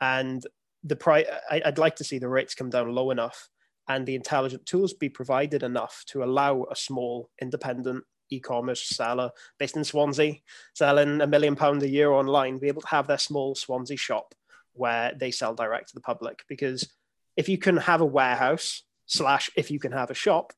and 0.00 0.42
the 0.84 0.96
price. 0.96 1.26
I'd 1.50 1.78
like 1.78 1.96
to 1.96 2.04
see 2.04 2.18
the 2.18 2.28
rates 2.28 2.54
come 2.54 2.70
down 2.70 2.94
low 2.94 3.10
enough, 3.10 3.48
and 3.88 4.06
the 4.06 4.14
intelligent 4.14 4.66
tools 4.66 4.92
be 4.92 5.08
provided 5.08 5.62
enough 5.62 6.04
to 6.08 6.22
allow 6.22 6.64
a 6.70 6.76
small 6.76 7.30
independent 7.40 8.04
e-commerce 8.30 8.88
seller 8.88 9.30
based 9.58 9.76
in 9.76 9.84
Swansea, 9.84 10.36
selling 10.74 11.20
a 11.20 11.26
million 11.26 11.54
pound 11.54 11.82
a 11.82 11.88
year 11.88 12.10
online, 12.10 12.58
be 12.58 12.68
able 12.68 12.82
to 12.82 12.88
have 12.88 13.06
their 13.06 13.18
small 13.18 13.54
Swansea 13.54 13.96
shop 13.96 14.34
where 14.74 15.12
they 15.18 15.30
sell 15.30 15.54
direct 15.54 15.88
to 15.88 15.94
the 15.94 16.00
public. 16.00 16.44
Because 16.48 16.90
if 17.36 17.48
you 17.48 17.58
can 17.58 17.76
have 17.76 18.00
a 18.00 18.06
warehouse 18.06 18.82
slash 19.06 19.50
if 19.56 19.70
you 19.70 19.78
can 19.78 19.92
have 19.92 20.10
a 20.10 20.14
shop, 20.14 20.52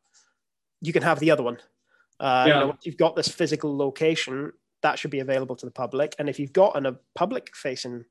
you 0.81 0.93
can 0.93 1.03
have 1.03 1.19
the 1.19 1.31
other 1.31 1.43
one. 1.43 1.59
Uh, 2.21 2.45
yeah. 2.47 2.55
you 2.55 2.61
know, 2.61 2.67
once 2.69 2.87
you've 2.87 2.97
got 2.97 3.17
this 3.17 3.29
physical 3.29 3.77
location, 3.77 4.53
that 4.83 4.99
should 4.99 5.11
be 5.11 5.21
available 5.21 5.57
to 5.57 5.67
the 5.67 5.73
public. 5.73 6.15
And 6.19 6.29
if 6.29 6.39
you've 6.39 6.53
got 6.53 6.77
an, 6.77 6.87
a 6.87 6.97
public 7.15 7.57
facing 7.57 8.05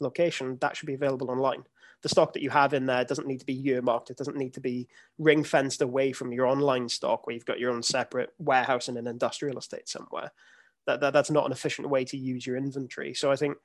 location, 0.00 0.58
that 0.60 0.76
should 0.76 0.86
be 0.86 0.94
available 0.94 1.30
online. 1.30 1.64
The 2.02 2.08
stock 2.08 2.32
that 2.32 2.42
you 2.42 2.50
have 2.50 2.72
in 2.72 2.86
there 2.86 3.04
doesn't 3.04 3.26
need 3.26 3.40
to 3.40 3.46
be 3.46 3.68
earmarked. 3.68 4.10
It 4.10 4.16
doesn't 4.16 4.36
need 4.36 4.54
to 4.54 4.60
be 4.60 4.88
ring 5.18 5.44
fenced 5.44 5.82
away 5.82 6.12
from 6.12 6.32
your 6.32 6.46
online 6.46 6.88
stock 6.88 7.26
where 7.26 7.34
you've 7.34 7.44
got 7.44 7.60
your 7.60 7.72
own 7.72 7.82
separate 7.82 8.30
warehouse 8.38 8.88
in 8.88 8.96
an 8.96 9.06
industrial 9.06 9.58
estate 9.58 9.88
somewhere. 9.88 10.32
That, 10.86 11.00
that 11.00 11.12
that's 11.12 11.30
not 11.30 11.44
an 11.44 11.52
efficient 11.52 11.90
way 11.90 12.04
to 12.06 12.16
use 12.16 12.46
your 12.46 12.56
inventory. 12.56 13.12
So 13.12 13.30
I 13.30 13.36
think 13.36 13.58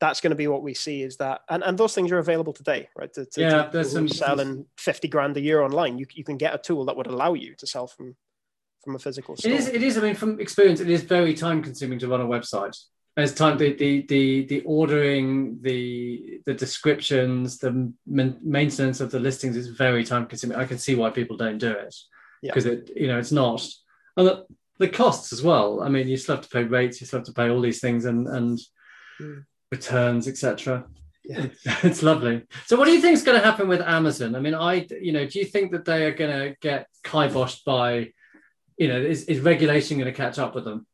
that's 0.00 0.20
going 0.20 0.30
to 0.30 0.36
be 0.36 0.48
what 0.48 0.62
we 0.62 0.74
see 0.74 1.02
is 1.02 1.18
that 1.18 1.42
and, 1.48 1.62
and 1.62 1.78
those 1.78 1.94
things 1.94 2.10
are 2.10 2.18
available 2.18 2.52
today 2.52 2.88
right 2.96 3.12
to, 3.12 3.26
to, 3.26 3.40
yeah 3.40 3.64
to, 3.64 3.70
there's 3.72 3.92
some 3.92 4.08
selling 4.08 4.64
50 4.78 5.08
grand 5.08 5.36
a 5.36 5.40
year 5.40 5.62
online 5.62 5.98
you, 5.98 6.06
you 6.14 6.24
can 6.24 6.36
get 6.36 6.54
a 6.54 6.58
tool 6.58 6.86
that 6.86 6.96
would 6.96 7.06
allow 7.06 7.34
you 7.34 7.54
to 7.56 7.66
sell 7.66 7.86
from 7.86 8.16
from 8.82 8.96
a 8.96 8.98
physical 8.98 9.36
store. 9.36 9.52
it 9.52 9.58
is 9.58 9.68
it 9.68 9.82
is 9.82 9.98
i 9.98 10.00
mean 10.00 10.14
from 10.14 10.40
experience 10.40 10.80
it 10.80 10.90
is 10.90 11.02
very 11.02 11.34
time 11.34 11.62
consuming 11.62 11.98
to 11.98 12.08
run 12.08 12.20
a 12.20 12.26
website 12.26 12.76
as 13.20 13.34
time 13.34 13.58
the, 13.58 13.72
the 13.74 14.02
the 14.06 14.44
the 14.46 14.62
ordering 14.62 15.58
the 15.62 16.40
the 16.46 16.54
descriptions 16.54 17.58
the 17.58 17.92
maintenance 18.06 19.00
of 19.00 19.10
the 19.10 19.20
listings 19.20 19.56
is 19.56 19.68
very 19.68 20.04
time 20.04 20.26
consuming 20.26 20.56
i 20.56 20.64
can 20.64 20.78
see 20.78 20.94
why 20.94 21.10
people 21.10 21.36
don't 21.36 21.58
do 21.58 21.70
it 21.70 21.94
because 22.42 22.66
yeah. 22.66 22.72
it 22.72 22.90
you 22.96 23.06
know 23.06 23.18
it's 23.18 23.32
not 23.32 23.66
and 24.16 24.26
the, 24.26 24.44
the 24.78 24.88
costs 24.88 25.32
as 25.32 25.42
well 25.42 25.82
i 25.82 25.88
mean 25.88 26.08
you 26.08 26.16
still 26.16 26.36
have 26.36 26.44
to 26.44 26.50
pay 26.50 26.64
rates 26.64 27.00
you 27.00 27.06
still 27.06 27.20
have 27.20 27.26
to 27.26 27.32
pay 27.32 27.48
all 27.48 27.60
these 27.60 27.80
things 27.80 28.04
and 28.04 28.26
and 28.28 28.58
mm 29.20 29.44
returns, 29.70 30.28
etc. 30.28 30.86
Yeah. 31.24 31.46
It's 31.82 32.02
lovely. 32.02 32.42
So, 32.66 32.76
what 32.76 32.86
do 32.86 32.92
you 32.92 33.00
think 33.00 33.14
is 33.14 33.22
going 33.22 33.38
to 33.38 33.44
happen 33.44 33.68
with 33.68 33.80
Amazon? 33.80 34.34
I 34.34 34.40
mean, 34.40 34.54
I, 34.54 34.86
you 35.00 35.12
know, 35.12 35.26
do 35.26 35.38
you 35.38 35.44
think 35.44 35.72
that 35.72 35.84
they 35.84 36.04
are 36.06 36.14
going 36.14 36.30
to 36.30 36.56
get 36.60 36.88
kiboshed 37.04 37.64
by, 37.64 38.12
you 38.76 38.88
know, 38.88 39.00
is, 39.00 39.24
is 39.24 39.40
regulation 39.40 39.98
going 39.98 40.12
to 40.12 40.16
catch 40.16 40.38
up 40.38 40.54
with 40.54 40.64
them? 40.64 40.86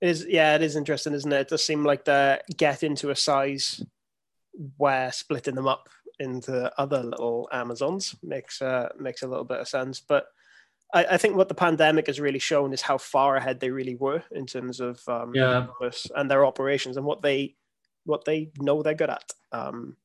It 0.00 0.08
is, 0.08 0.26
yeah, 0.28 0.54
it 0.54 0.62
is 0.62 0.76
interesting, 0.76 1.12
isn't 1.12 1.32
it? 1.32 1.40
It 1.40 1.48
does 1.48 1.62
seem 1.62 1.84
like 1.84 2.04
they're 2.04 2.40
getting 2.56 2.94
to 2.96 3.10
a 3.10 3.16
size 3.16 3.84
where 4.76 5.12
splitting 5.12 5.54
them 5.54 5.68
up 5.68 5.88
into 6.18 6.72
other 6.78 7.02
little 7.02 7.48
Amazons 7.52 8.14
makes 8.22 8.60
uh, 8.62 8.90
makes 8.98 9.22
a 9.22 9.26
little 9.26 9.44
bit 9.44 9.60
of 9.60 9.68
sense. 9.68 10.00
But 10.00 10.26
I, 10.92 11.04
I, 11.12 11.16
think 11.16 11.36
what 11.36 11.48
the 11.48 11.54
pandemic 11.54 12.06
has 12.06 12.20
really 12.20 12.38
shown 12.38 12.72
is 12.72 12.82
how 12.82 12.98
far 12.98 13.36
ahead 13.36 13.60
they 13.60 13.70
really 13.70 13.94
were 13.94 14.22
in 14.30 14.46
terms 14.46 14.80
of 14.80 15.00
um, 15.08 15.32
yeah. 15.34 15.66
and 16.14 16.30
their 16.30 16.44
operations 16.44 16.96
and 16.96 17.06
what 17.06 17.22
they 17.22 17.56
what 18.04 18.24
they 18.24 18.50
know 18.58 18.82
they're 18.82 18.94
good 18.94 19.10
at. 19.10 19.32
Um, 19.52 19.96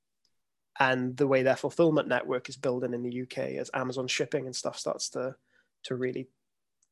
and 0.80 1.16
the 1.16 1.28
way 1.28 1.44
their 1.44 1.56
fulfillment 1.56 2.08
network 2.08 2.50
is 2.50 2.58
building 2.58 2.94
in 2.94 3.04
the 3.04 3.22
UK 3.22 3.38
as 3.60 3.72
Amazon 3.74 4.08
shipping 4.08 4.46
and 4.46 4.56
stuff 4.56 4.78
starts 4.78 5.10
to 5.12 5.36
to 5.84 5.96
really 5.96 6.28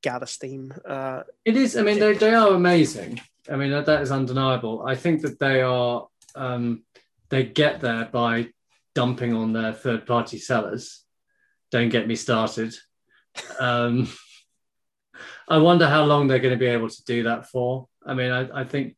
gather 0.04 0.28
steam. 0.28 0.74
Uh, 0.88 1.24
it 1.44 1.58
is. 1.58 1.76
I 1.76 1.82
mean, 1.82 2.00
they, 2.00 2.14
they 2.14 2.36
are 2.36 2.50
amazing. 2.50 3.20
I 3.52 3.56
mean, 3.56 3.72
that, 3.72 3.88
that 3.88 4.02
is 4.04 4.12
undeniable. 4.12 4.86
I 4.86 4.96
think 4.96 5.22
that 5.22 5.40
they 5.40 5.62
are. 5.62 6.08
Um, 6.36 6.84
they 7.30 7.44
get 7.44 7.82
there 7.82 8.08
by 8.12 8.50
dumping 8.94 9.34
on 9.34 9.54
their 9.54 9.74
third 9.74 10.06
party 10.06 10.38
sellers. 10.38 11.04
Don't 11.72 11.90
get 11.90 12.08
me 12.08 12.16
started. 12.16 12.76
Um, 13.60 14.08
I 15.48 15.58
wonder 15.58 15.88
how 15.88 16.04
long 16.04 16.28
they're 16.28 16.40
going 16.40 16.54
to 16.54 16.60
be 16.60 16.68
able 16.68 16.90
to 16.90 17.04
do 17.06 17.24
that 17.24 17.50
for. 17.50 17.88
I 18.06 18.14
mean, 18.14 18.32
I, 18.32 18.62
I 18.62 18.64
think 18.66 18.96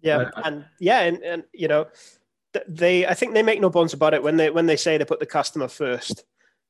yeah, 0.00 0.30
and 0.44 0.64
yeah, 0.78 1.00
and, 1.00 1.22
and 1.22 1.42
you 1.52 1.68
know, 1.68 1.86
they 2.68 3.06
I 3.06 3.14
think 3.14 3.34
they 3.34 3.42
make 3.42 3.60
no 3.60 3.70
bones 3.70 3.92
about 3.92 4.14
it 4.14 4.22
when 4.22 4.36
they 4.36 4.50
when 4.50 4.66
they 4.66 4.76
say 4.76 4.96
they 4.96 5.04
put 5.04 5.20
the 5.20 5.26
customer 5.26 5.68
first. 5.68 6.24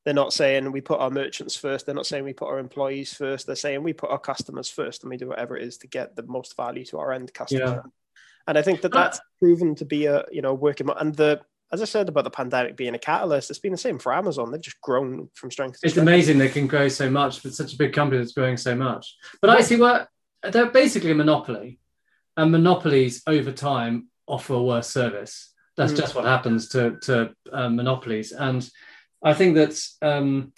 They're 0.07 0.13
not 0.13 0.31
saying 0.31 0.71
we 0.71 0.79
put 0.79 1.01
our 1.01 1.09
merchants 1.09 1.57
first. 1.57 1.85
They're 1.85 1.93
not 1.93 2.05
saying 2.05 2.23
we 2.23 2.31
put 2.31 2.47
our 2.47 2.59
employees 2.59 3.13
first. 3.13 3.45
They're 3.45 3.57
saying 3.57 3.83
we 3.83 3.91
put 3.91 4.09
our 4.09 4.17
customers 4.17 4.69
first, 4.69 5.03
and 5.03 5.09
we 5.09 5.17
do 5.17 5.27
whatever 5.27 5.57
it 5.57 5.63
is 5.63 5.79
to 5.79 5.87
get 5.87 6.15
the 6.15 6.23
most 6.23 6.55
value 6.55 6.85
to 6.85 6.99
our 6.99 7.11
end 7.11 7.33
customer. 7.33 7.83
Yeah. 7.83 7.91
And 8.47 8.57
I 8.57 8.61
think 8.61 8.79
that 8.83 8.93
that's 8.93 9.19
proven 9.37 9.75
to 9.75 9.83
be 9.83 10.05
a 10.05 10.23
you 10.31 10.41
know 10.41 10.53
working 10.53 10.87
and 10.97 11.13
the 11.13 11.41
as 11.73 11.81
I 11.81 11.85
said 11.85 12.07
about 12.07 12.23
the 12.23 12.29
pandemic 12.29 12.77
being 12.77 12.95
a 12.95 12.97
catalyst, 12.97 13.49
it's 13.49 13.59
been 13.59 13.73
the 13.73 13.77
same 13.77 13.99
for 13.99 14.13
Amazon. 14.13 14.49
They've 14.49 14.61
just 14.61 14.79
grown 14.79 15.27
from 15.33 15.51
strength 15.51 15.81
to 15.81 15.87
it's 15.87 15.95
strength. 15.95 16.07
amazing 16.07 16.37
they 16.37 16.47
can 16.47 16.67
grow 16.67 16.87
so 16.87 17.09
much 17.09 17.43
with 17.43 17.53
such 17.53 17.73
a 17.73 17.77
big 17.77 17.91
company 17.91 18.21
that's 18.21 18.31
growing 18.31 18.55
so 18.55 18.75
much. 18.75 19.13
But 19.41 19.49
I 19.49 19.59
see 19.59 19.75
what 19.75 20.07
they're 20.41 20.71
basically 20.71 21.11
a 21.11 21.15
monopoly 21.15 21.79
and 22.37 22.49
monopolies 22.53 23.23
over 23.27 23.51
time 23.51 24.07
offer 24.25 24.53
a 24.53 24.63
worse 24.63 24.87
service. 24.87 25.53
That's 25.75 25.91
mm. 25.91 25.97
just 25.97 26.15
what 26.15 26.23
happens 26.23 26.69
to 26.69 26.97
to 27.01 27.35
um, 27.51 27.75
monopolies, 27.75 28.31
and 28.31 28.65
I 29.23 29.33
think 29.33 29.55
that 29.55 29.79
um, 30.01 30.53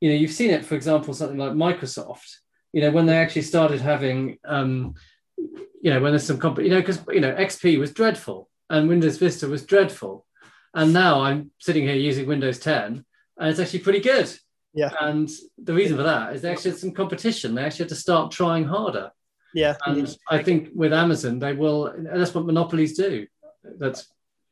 you 0.00 0.10
know 0.10 0.16
you've 0.16 0.32
seen 0.32 0.50
it. 0.50 0.64
For 0.64 0.74
example, 0.74 1.14
something 1.14 1.38
like 1.38 1.52
Microsoft. 1.52 2.36
You 2.72 2.82
know 2.82 2.90
when 2.90 3.06
they 3.06 3.16
actually 3.16 3.42
started 3.42 3.80
having 3.80 4.38
um, 4.44 4.94
you 5.36 5.90
know 5.90 6.00
when 6.00 6.12
there's 6.12 6.26
some 6.26 6.38
comp- 6.38 6.58
you 6.58 6.70
know 6.70 6.80
because 6.80 7.00
you 7.08 7.20
know 7.20 7.34
XP 7.34 7.78
was 7.78 7.92
dreadful 7.92 8.48
and 8.70 8.88
Windows 8.88 9.18
Vista 9.18 9.48
was 9.48 9.64
dreadful, 9.64 10.26
and 10.74 10.92
now 10.92 11.20
I'm 11.20 11.50
sitting 11.58 11.84
here 11.84 11.94
using 11.94 12.26
Windows 12.26 12.58
10 12.58 13.04
and 13.38 13.50
it's 13.50 13.60
actually 13.60 13.80
pretty 13.80 14.00
good. 14.00 14.30
Yeah. 14.74 14.90
And 15.00 15.28
the 15.56 15.74
reason 15.74 15.96
for 15.96 16.02
that 16.02 16.34
is 16.34 16.42
they 16.42 16.50
actually 16.50 16.72
had 16.72 16.80
some 16.80 16.92
competition. 16.92 17.54
They 17.54 17.62
actually 17.64 17.84
had 17.84 17.90
to 17.90 17.94
start 17.94 18.30
trying 18.30 18.64
harder. 18.64 19.10
Yeah, 19.54 19.76
and 19.86 20.14
I 20.28 20.42
think 20.42 20.68
with 20.74 20.92
Amazon 20.92 21.38
they 21.38 21.54
will. 21.54 21.86
and 21.86 22.06
That's 22.06 22.34
what 22.34 22.44
monopolies 22.44 22.96
do. 22.96 23.26
That's 23.64 24.06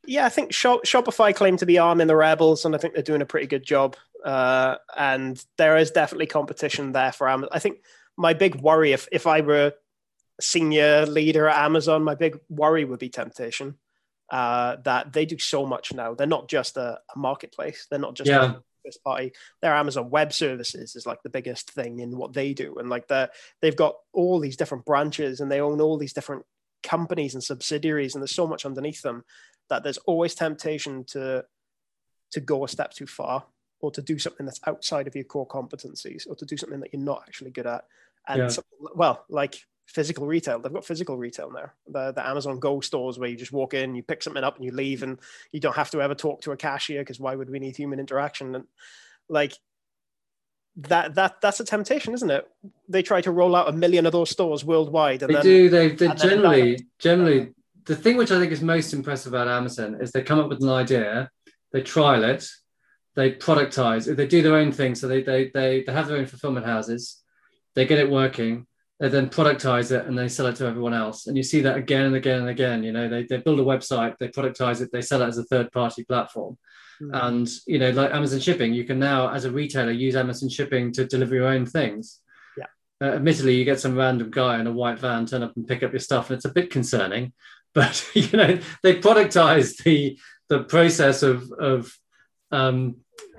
yeah. 0.07 0.25
I 0.25 0.29
think 0.29 0.51
Shopify 0.51 1.35
claim 1.35 1.57
to 1.57 1.65
be 1.65 1.77
arming 1.77 2.07
the 2.07 2.15
rebels, 2.15 2.65
and 2.65 2.73
I 2.73 2.77
think 2.77 2.93
they're 2.93 3.03
doing 3.03 3.21
a 3.21 3.25
pretty 3.25 3.47
good 3.47 3.63
job. 3.63 3.95
Uh, 4.23 4.75
and 4.95 5.43
there 5.57 5.77
is 5.77 5.91
definitely 5.91 6.27
competition 6.27 6.91
there 6.91 7.11
for 7.11 7.29
Amazon. 7.29 7.49
I 7.51 7.59
think 7.59 7.79
my 8.17 8.33
big 8.33 8.55
worry, 8.55 8.93
if 8.93 9.07
if 9.11 9.27
I 9.27 9.41
were 9.41 9.73
senior 10.39 11.05
leader 11.05 11.47
at 11.47 11.63
Amazon, 11.63 12.03
my 12.03 12.15
big 12.15 12.39
worry 12.49 12.85
would 12.85 12.99
be 12.99 13.09
temptation. 13.09 13.75
Uh, 14.29 14.75
that 14.83 15.13
they 15.13 15.25
do 15.25 15.37
so 15.39 15.65
much 15.65 15.93
now. 15.93 16.13
They're 16.13 16.27
not 16.27 16.49
just 16.49 16.75
a, 16.75 16.99
a 17.15 17.17
marketplace. 17.17 17.87
They're 17.89 17.99
not 17.99 18.15
just 18.15 18.29
yeah 18.29 18.55
first 18.87 19.03
party. 19.03 19.33
Their 19.61 19.73
Amazon 19.73 20.09
Web 20.09 20.33
Services 20.33 20.95
is 20.95 21.05
like 21.05 21.21
the 21.23 21.29
biggest 21.29 21.71
thing 21.71 21.99
in 21.99 22.17
what 22.17 22.33
they 22.33 22.53
do, 22.53 22.75
and 22.77 22.89
like 22.89 23.07
they 23.07 23.27
they've 23.61 23.75
got 23.75 23.95
all 24.13 24.39
these 24.39 24.57
different 24.57 24.85
branches 24.85 25.39
and 25.39 25.51
they 25.51 25.61
own 25.61 25.81
all 25.81 25.97
these 25.97 26.13
different 26.13 26.45
companies 26.83 27.33
and 27.33 27.43
subsidiaries, 27.43 28.15
and 28.15 28.21
there's 28.21 28.31
so 28.31 28.47
much 28.47 28.65
underneath 28.65 29.01
them 29.01 29.23
that 29.69 29.83
there's 29.83 29.97
always 29.99 30.35
temptation 30.35 31.03
to 31.05 31.45
to 32.31 32.39
go 32.39 32.65
a 32.65 32.67
step 32.67 32.91
too 32.91 33.07
far 33.07 33.45
or 33.79 33.91
to 33.91 34.01
do 34.01 34.19
something 34.19 34.45
that's 34.45 34.59
outside 34.67 35.07
of 35.07 35.15
your 35.15 35.23
core 35.23 35.47
competencies 35.47 36.27
or 36.27 36.35
to 36.35 36.45
do 36.45 36.57
something 36.57 36.79
that 36.79 36.91
you're 36.91 37.01
not 37.01 37.23
actually 37.27 37.51
good 37.51 37.67
at. 37.67 37.85
And 38.27 38.39
yeah. 38.39 38.57
well, 38.95 39.23
like 39.29 39.59
physical 39.87 40.27
retail. 40.27 40.59
They've 40.59 40.73
got 40.73 40.85
physical 40.85 41.17
retail 41.17 41.51
now. 41.51 41.71
The, 41.87 42.11
the 42.11 42.27
Amazon 42.27 42.59
Go 42.59 42.81
stores 42.81 43.17
where 43.17 43.29
you 43.29 43.37
just 43.37 43.53
walk 43.53 43.73
in, 43.73 43.95
you 43.95 44.03
pick 44.03 44.21
something 44.21 44.43
up, 44.43 44.57
and 44.57 44.65
you 44.65 44.71
leave, 44.71 45.03
and 45.03 45.17
you 45.51 45.59
don't 45.59 45.75
have 45.75 45.91
to 45.91 46.01
ever 46.01 46.15
talk 46.15 46.41
to 46.41 46.51
a 46.51 46.57
cashier 46.57 47.01
because 47.01 47.19
why 47.19 47.35
would 47.35 47.49
we 47.49 47.59
need 47.59 47.75
human 47.75 47.99
interaction? 47.99 48.55
And 48.55 48.65
like 49.29 49.53
that 50.77 51.15
that 51.15 51.41
that's 51.41 51.59
a 51.59 51.65
temptation, 51.65 52.13
isn't 52.13 52.29
it? 52.29 52.47
They 52.87 53.01
try 53.01 53.21
to 53.21 53.31
roll 53.31 53.55
out 53.55 53.69
a 53.69 53.71
million 53.71 54.05
of 54.05 54.11
those 54.11 54.29
stores 54.29 54.63
worldwide. 54.63 55.23
And 55.23 55.29
they 55.29 55.35
then, 55.35 55.43
do. 55.43 55.69
They 55.69 55.89
they 55.89 56.13
generally 56.15 56.85
generally 56.99 57.53
the 57.87 57.95
thing 57.95 58.17
which 58.17 58.31
I 58.31 58.39
think 58.39 58.51
is 58.51 58.61
most 58.61 58.93
impressive 58.93 59.33
about 59.33 59.47
Amazon 59.47 59.97
is 59.99 60.11
they 60.11 60.21
come 60.21 60.39
up 60.39 60.49
with 60.49 60.61
an 60.61 60.69
idea, 60.69 61.29
they 61.71 61.81
trial 61.81 62.23
it, 62.23 62.47
they 63.15 63.31
productize, 63.31 64.07
it, 64.07 64.17
they 64.17 64.27
do 64.27 64.41
their 64.41 64.55
own 64.55 64.71
thing. 64.71 64.93
So 64.93 65.07
they 65.07 65.23
they 65.23 65.49
they, 65.53 65.83
they 65.83 65.93
have 65.93 66.07
their 66.07 66.17
own 66.17 66.27
fulfillment 66.27 66.65
houses, 66.65 67.23
they 67.75 67.85
get 67.85 67.99
it 67.99 68.09
working, 68.09 68.67
they 68.99 69.09
then 69.09 69.29
productize 69.29 69.91
it 69.91 70.05
and 70.05 70.17
they 70.17 70.27
sell 70.27 70.47
it 70.47 70.55
to 70.57 70.65
everyone 70.65 70.93
else. 70.93 71.27
And 71.27 71.37
you 71.37 71.43
see 71.43 71.61
that 71.61 71.77
again 71.77 72.05
and 72.05 72.15
again 72.15 72.39
and 72.39 72.49
again. 72.49 72.83
You 72.83 72.91
know, 72.91 73.07
they, 73.07 73.23
they 73.23 73.37
build 73.37 73.59
a 73.59 73.63
website, 73.63 74.17
they 74.17 74.27
productize 74.27 74.81
it, 74.81 74.91
they 74.91 75.01
sell 75.01 75.21
it 75.21 75.27
as 75.27 75.37
a 75.37 75.43
third 75.43 75.71
party 75.71 76.03
platform. 76.03 76.57
Mm-hmm. 77.01 77.13
And, 77.13 77.49
you 77.67 77.77
know, 77.77 77.91
like 77.91 78.11
Amazon 78.11 78.39
shipping, 78.39 78.73
you 78.73 78.83
can 78.83 78.97
now, 78.97 79.29
as 79.29 79.45
a 79.45 79.51
retailer, 79.51 79.91
use 79.91 80.15
Amazon 80.15 80.49
shipping 80.49 80.91
to 80.93 81.05
deliver 81.05 81.35
your 81.35 81.47
own 81.47 81.67
things. 81.67 82.21
Yeah. 82.57 82.65
Uh, 82.99 83.13
admittedly, 83.13 83.55
you 83.55 83.65
get 83.65 83.79
some 83.79 83.95
random 83.95 84.31
guy 84.31 84.59
in 84.59 84.65
a 84.65 84.71
white 84.71 84.97
van 84.97 85.27
turn 85.27 85.43
up 85.43 85.55
and 85.55 85.67
pick 85.67 85.83
up 85.83 85.91
your 85.91 85.99
stuff, 85.99 86.31
and 86.31 86.37
it's 86.37 86.45
a 86.45 86.49
bit 86.49 86.71
concerning. 86.71 87.33
But, 87.73 88.09
you 88.13 88.37
know, 88.37 88.59
they 88.83 88.99
productize 88.99 89.77
the, 89.83 90.17
the 90.49 90.63
process 90.63 91.23
of, 91.23 91.51
of, 91.51 91.93
um, 92.51 92.97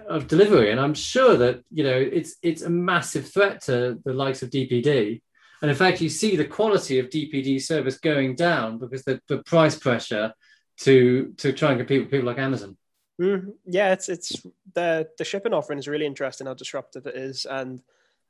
of 0.08 0.26
delivery. 0.26 0.70
And 0.70 0.80
I'm 0.80 0.94
sure 0.94 1.36
that, 1.36 1.62
you 1.70 1.84
know, 1.84 1.96
it's, 1.96 2.36
it's 2.42 2.62
a 2.62 2.70
massive 2.70 3.30
threat 3.30 3.62
to 3.64 3.98
the 4.04 4.12
likes 4.12 4.42
of 4.42 4.50
DPD 4.50 5.20
and 5.60 5.70
in 5.70 5.76
fact, 5.76 6.00
you 6.00 6.08
see 6.08 6.36
the 6.36 6.44
quality 6.44 6.98
of 6.98 7.10
DPD 7.10 7.60
service 7.60 7.98
going 7.98 8.36
down 8.36 8.78
because 8.78 9.04
the, 9.04 9.20
the 9.28 9.42
price 9.42 9.76
pressure 9.76 10.32
to 10.80 11.34
to 11.38 11.52
try 11.52 11.70
and 11.70 11.80
compete 11.80 12.02
with 12.02 12.10
people 12.10 12.26
like 12.26 12.38
Amazon. 12.38 12.76
Mm, 13.20 13.54
yeah, 13.66 13.92
it's 13.92 14.08
it's 14.08 14.40
the 14.74 15.08
the 15.18 15.24
shipping 15.24 15.52
offering 15.52 15.78
is 15.78 15.88
really 15.88 16.06
interesting 16.06 16.46
how 16.46 16.54
disruptive 16.54 17.06
it 17.06 17.16
is 17.16 17.44
and 17.44 17.82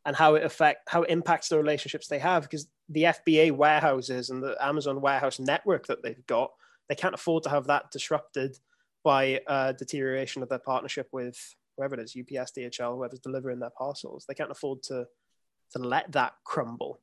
and 0.05 0.17
how 0.17 0.35
it 0.35 0.45
affect 0.45 0.89
how 0.89 1.03
it 1.03 1.11
impacts 1.11 1.49
the 1.49 1.59
relationships 1.59 2.09
they 2.09 2.19
have 2.19 2.43
because 2.43 2.69
the 2.89 3.05
FBA 3.05 3.53
warehouses 3.53 4.31
and 4.31 4.43
the 4.43 4.57
Amazon 4.61 5.01
warehouse 5.01 5.39
network 5.39 5.87
that 5.87 6.03
they've 6.03 6.27
got 6.27 6.51
they 6.89 6.95
can't 6.95 7.15
afford 7.15 7.43
to 7.43 7.51
have 7.51 7.67
that 7.67 7.91
disrupted 7.91 8.59
by 9.05 9.41
uh, 9.47 9.73
deterioration 9.73 10.43
of 10.43 10.49
their 10.49 10.59
partnership 10.59 11.09
with 11.13 11.55
whoever 11.77 11.95
it 11.95 12.01
is 12.01 12.17
UPS 12.19 12.53
DHL 12.53 12.97
whoever's 12.97 13.21
delivering 13.21 13.59
their 13.59 13.73
parcels 13.77 14.25
they 14.27 14.35
can't 14.35 14.51
afford 14.51 14.83
to 14.85 15.07
to 15.73 15.79
let 15.79 16.11
that 16.13 16.35
crumble 16.45 17.01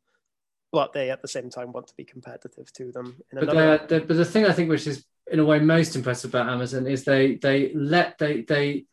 but 0.76 0.92
they 0.92 1.10
at 1.10 1.22
the 1.22 1.28
same 1.28 1.50
time 1.50 1.72
want 1.72 1.88
to 1.88 1.94
be 1.96 2.04
competitive 2.04 2.70
to 2.74 2.92
them. 2.92 3.16
but, 3.32 3.88
they're, 3.88 4.02
but 4.02 4.18
the 4.18 4.26
thing 4.26 4.46
I 4.46 4.52
think 4.52 4.70
which 4.70 4.88
is 4.88 5.06
in 5.32 5.40
a 5.40 5.46
way 5.46 5.58
most 5.60 5.96
impressive 5.96 6.32
about 6.32 6.50
Amazon 6.50 6.86
is 6.86 7.06
they 7.06 7.36
they 7.36 7.72
let 7.74 8.18
they 8.18 8.42
they 8.42 8.86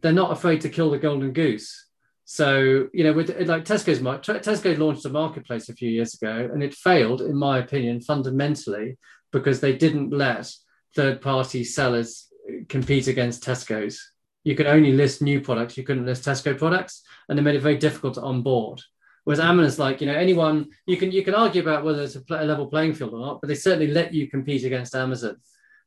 they're 0.00 0.12
not 0.12 0.30
afraid 0.30 0.60
to 0.60 0.68
kill 0.68 0.90
the 0.90 0.98
golden 0.98 1.32
goose. 1.32 1.88
So 2.24 2.88
you 2.92 3.04
know, 3.04 3.12
with 3.12 3.28
like 3.46 3.64
Tesco's, 3.64 4.00
market, 4.00 4.42
Tesco 4.42 4.76
launched 4.78 5.04
a 5.04 5.10
marketplace 5.10 5.68
a 5.68 5.74
few 5.74 5.90
years 5.90 6.14
ago, 6.14 6.48
and 6.52 6.62
it 6.62 6.74
failed, 6.74 7.20
in 7.20 7.36
my 7.36 7.58
opinion, 7.58 8.00
fundamentally 8.00 8.96
because 9.30 9.60
they 9.60 9.76
didn't 9.76 10.10
let 10.10 10.50
third-party 10.94 11.64
sellers 11.64 12.28
compete 12.68 13.08
against 13.08 13.42
Tesco's. 13.42 14.12
You 14.44 14.54
could 14.54 14.66
only 14.66 14.92
list 14.92 15.22
new 15.22 15.40
products, 15.40 15.76
you 15.76 15.82
couldn't 15.82 16.06
list 16.06 16.24
Tesco 16.24 16.56
products, 16.56 17.02
and 17.28 17.36
they 17.36 17.42
made 17.42 17.56
it 17.56 17.62
very 17.62 17.76
difficult 17.76 18.14
to 18.14 18.22
onboard. 18.22 18.80
Whereas 19.24 19.40
Amazon's 19.40 19.78
like, 19.78 20.00
you 20.00 20.06
know, 20.06 20.14
anyone 20.14 20.68
you 20.86 20.96
can 20.96 21.12
you 21.12 21.24
can 21.24 21.34
argue 21.34 21.62
about 21.62 21.84
whether 21.84 22.02
it's 22.02 22.16
a, 22.16 22.22
a 22.30 22.44
level 22.44 22.68
playing 22.68 22.94
field 22.94 23.12
or 23.12 23.20
not, 23.20 23.40
but 23.40 23.48
they 23.48 23.54
certainly 23.54 23.88
let 23.88 24.14
you 24.14 24.30
compete 24.30 24.64
against 24.64 24.94
Amazon, 24.94 25.36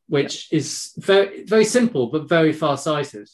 which 0.07 0.51
yeah. 0.51 0.57
is 0.57 0.93
very 0.97 1.45
very 1.45 1.65
simple 1.65 2.07
but 2.07 2.29
very 2.29 2.53
far 2.53 2.77
sighted. 2.77 3.27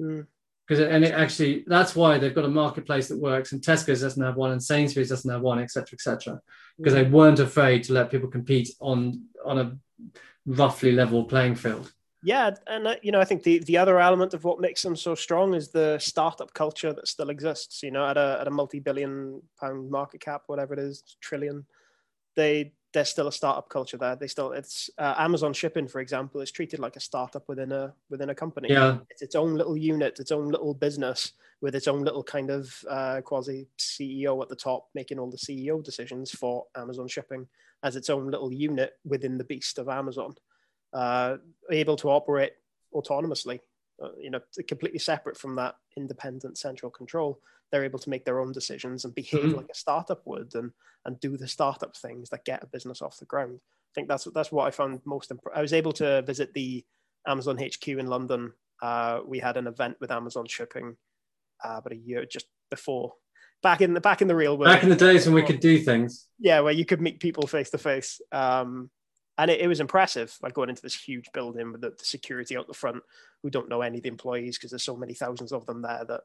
Mm 0.00 0.26
because 0.66 0.80
and 0.80 1.04
it 1.04 1.12
actually 1.12 1.64
that's 1.66 1.94
why 1.94 2.18
they've 2.18 2.34
got 2.34 2.44
a 2.44 2.48
marketplace 2.48 3.08
that 3.08 3.20
works 3.20 3.52
and 3.52 3.60
tesco's 3.60 4.00
doesn't 4.00 4.22
have 4.22 4.36
one 4.36 4.52
and 4.52 4.62
sainsbury's 4.62 5.10
doesn't 5.10 5.30
have 5.30 5.42
one 5.42 5.58
etc 5.58 5.90
etc 5.92 6.40
because 6.78 6.94
they 6.94 7.02
weren't 7.02 7.38
afraid 7.38 7.82
to 7.84 7.92
let 7.92 8.10
people 8.10 8.28
compete 8.28 8.70
on 8.80 9.22
on 9.44 9.58
a 9.58 9.76
roughly 10.46 10.92
level 10.92 11.24
playing 11.24 11.54
field. 11.54 11.92
Yeah, 12.22 12.52
and 12.66 12.86
uh, 12.86 12.96
you 13.02 13.12
know, 13.12 13.20
I 13.20 13.24
think 13.24 13.42
the 13.42 13.58
the 13.60 13.76
other 13.76 14.00
element 14.00 14.32
of 14.32 14.44
what 14.44 14.60
makes 14.60 14.82
them 14.82 14.96
so 14.96 15.14
strong 15.14 15.54
is 15.54 15.68
the 15.68 15.98
startup 15.98 16.54
culture 16.54 16.92
that 16.92 17.06
still 17.06 17.28
exists. 17.28 17.82
You 17.82 17.90
know, 17.90 18.06
at 18.06 18.16
a 18.16 18.38
at 18.40 18.48
a 18.48 18.50
multi 18.50 18.80
billion 18.80 19.42
pound 19.60 19.90
market 19.90 20.22
cap, 20.22 20.42
whatever 20.46 20.72
it 20.72 20.80
is, 20.80 21.02
trillion, 21.20 21.66
they 22.34 22.72
there's 22.94 23.10
still 23.10 23.28
a 23.28 23.32
startup 23.32 23.68
culture 23.68 23.98
there. 23.98 24.16
They 24.16 24.28
still 24.28 24.52
it's 24.52 24.88
uh, 24.98 25.14
Amazon 25.18 25.52
shipping, 25.52 25.88
for 25.88 26.00
example, 26.00 26.40
is 26.40 26.50
treated 26.50 26.80
like 26.80 26.96
a 26.96 27.00
startup 27.00 27.46
within 27.48 27.72
a 27.72 27.92
within 28.08 28.30
a 28.30 28.34
company. 28.34 28.68
Yeah, 28.70 28.98
it's 29.10 29.20
its 29.20 29.34
own 29.34 29.54
little 29.54 29.76
unit, 29.76 30.20
its 30.20 30.32
own 30.32 30.48
little 30.48 30.72
business 30.72 31.32
with 31.60 31.74
its 31.74 31.88
own 31.88 32.04
little 32.04 32.22
kind 32.22 32.50
of 32.50 32.72
uh, 32.88 33.20
quasi 33.22 33.68
CEO 33.78 34.40
at 34.42 34.48
the 34.48 34.56
top, 34.56 34.88
making 34.94 35.18
all 35.18 35.30
the 35.30 35.36
CEO 35.36 35.82
decisions 35.82 36.30
for 36.30 36.64
Amazon 36.76 37.08
shipping 37.08 37.46
as 37.82 37.96
its 37.96 38.08
own 38.08 38.30
little 38.30 38.52
unit 38.52 38.94
within 39.04 39.36
the 39.36 39.44
beast 39.44 39.78
of 39.78 39.88
Amazon 39.88 40.34
uh, 40.94 41.36
able 41.70 41.96
to 41.96 42.08
operate 42.08 42.52
autonomously, 42.94 43.60
uh, 44.02 44.10
you 44.18 44.30
know, 44.30 44.40
completely 44.68 44.98
separate 44.98 45.36
from 45.36 45.56
that 45.56 45.74
independent 45.96 46.56
central 46.56 46.90
control. 46.90 47.40
They're 47.74 47.84
able 47.84 47.98
to 47.98 48.10
make 48.10 48.24
their 48.24 48.38
own 48.38 48.52
decisions 48.52 49.04
and 49.04 49.14
behave 49.14 49.42
mm-hmm. 49.42 49.56
like 49.56 49.68
a 49.70 49.74
startup 49.74 50.22
would, 50.26 50.54
and 50.54 50.70
and 51.04 51.18
do 51.18 51.36
the 51.36 51.48
startup 51.48 51.96
things 51.96 52.30
that 52.30 52.44
get 52.44 52.62
a 52.62 52.68
business 52.68 53.02
off 53.02 53.18
the 53.18 53.24
ground. 53.24 53.58
I 53.60 53.92
think 53.94 54.08
that's 54.08 54.28
that's 54.32 54.52
what 54.52 54.66
I 54.66 54.70
found 54.70 55.00
most. 55.04 55.30
Imp- 55.30 55.40
I 55.54 55.60
was 55.60 55.72
able 55.72 55.92
to 55.94 56.22
visit 56.22 56.54
the 56.54 56.84
Amazon 57.26 57.58
HQ 57.58 57.88
in 57.88 58.06
London. 58.06 58.52
Uh, 58.80 59.20
we 59.26 59.38
had 59.38 59.56
an 59.56 59.66
event 59.66 59.96
with 60.00 60.10
Amazon 60.10 60.46
Shipping 60.46 60.96
uh, 61.64 61.76
about 61.78 61.92
a 61.92 61.96
year 61.96 62.24
just 62.24 62.46
before 62.70 63.14
back 63.64 63.80
in 63.80 63.94
the 63.94 64.00
back 64.00 64.22
in 64.22 64.28
the 64.28 64.36
real 64.36 64.56
world. 64.56 64.72
Back 64.72 64.84
in 64.84 64.90
the 64.90 64.94
days 64.94 65.26
when 65.26 65.34
we 65.34 65.42
could 65.42 65.58
do 65.58 65.78
things. 65.78 66.28
Yeah, 66.38 66.60
where 66.60 66.72
you 66.72 66.84
could 66.84 67.00
meet 67.00 67.18
people 67.18 67.48
face 67.48 67.70
to 67.70 67.78
face. 67.78 68.20
Um, 68.30 68.90
and 69.36 69.50
it, 69.50 69.60
it, 69.60 69.66
was 69.66 69.80
impressive 69.80 70.36
like 70.42 70.54
going 70.54 70.68
into 70.68 70.82
this 70.82 70.94
huge 70.94 71.28
building 71.32 71.72
with 71.72 71.80
the, 71.80 71.90
the 71.90 72.04
security 72.04 72.56
out 72.56 72.68
the 72.68 72.74
front 72.74 73.02
who 73.42 73.50
don't 73.50 73.68
know 73.68 73.80
any 73.80 73.96
of 73.96 74.04
the 74.04 74.08
employees 74.08 74.56
because 74.56 74.70
there's 74.70 74.84
so 74.84 74.96
many 74.96 75.12
thousands 75.12 75.50
of 75.50 75.66
them 75.66 75.82
there 75.82 76.04
that 76.06 76.20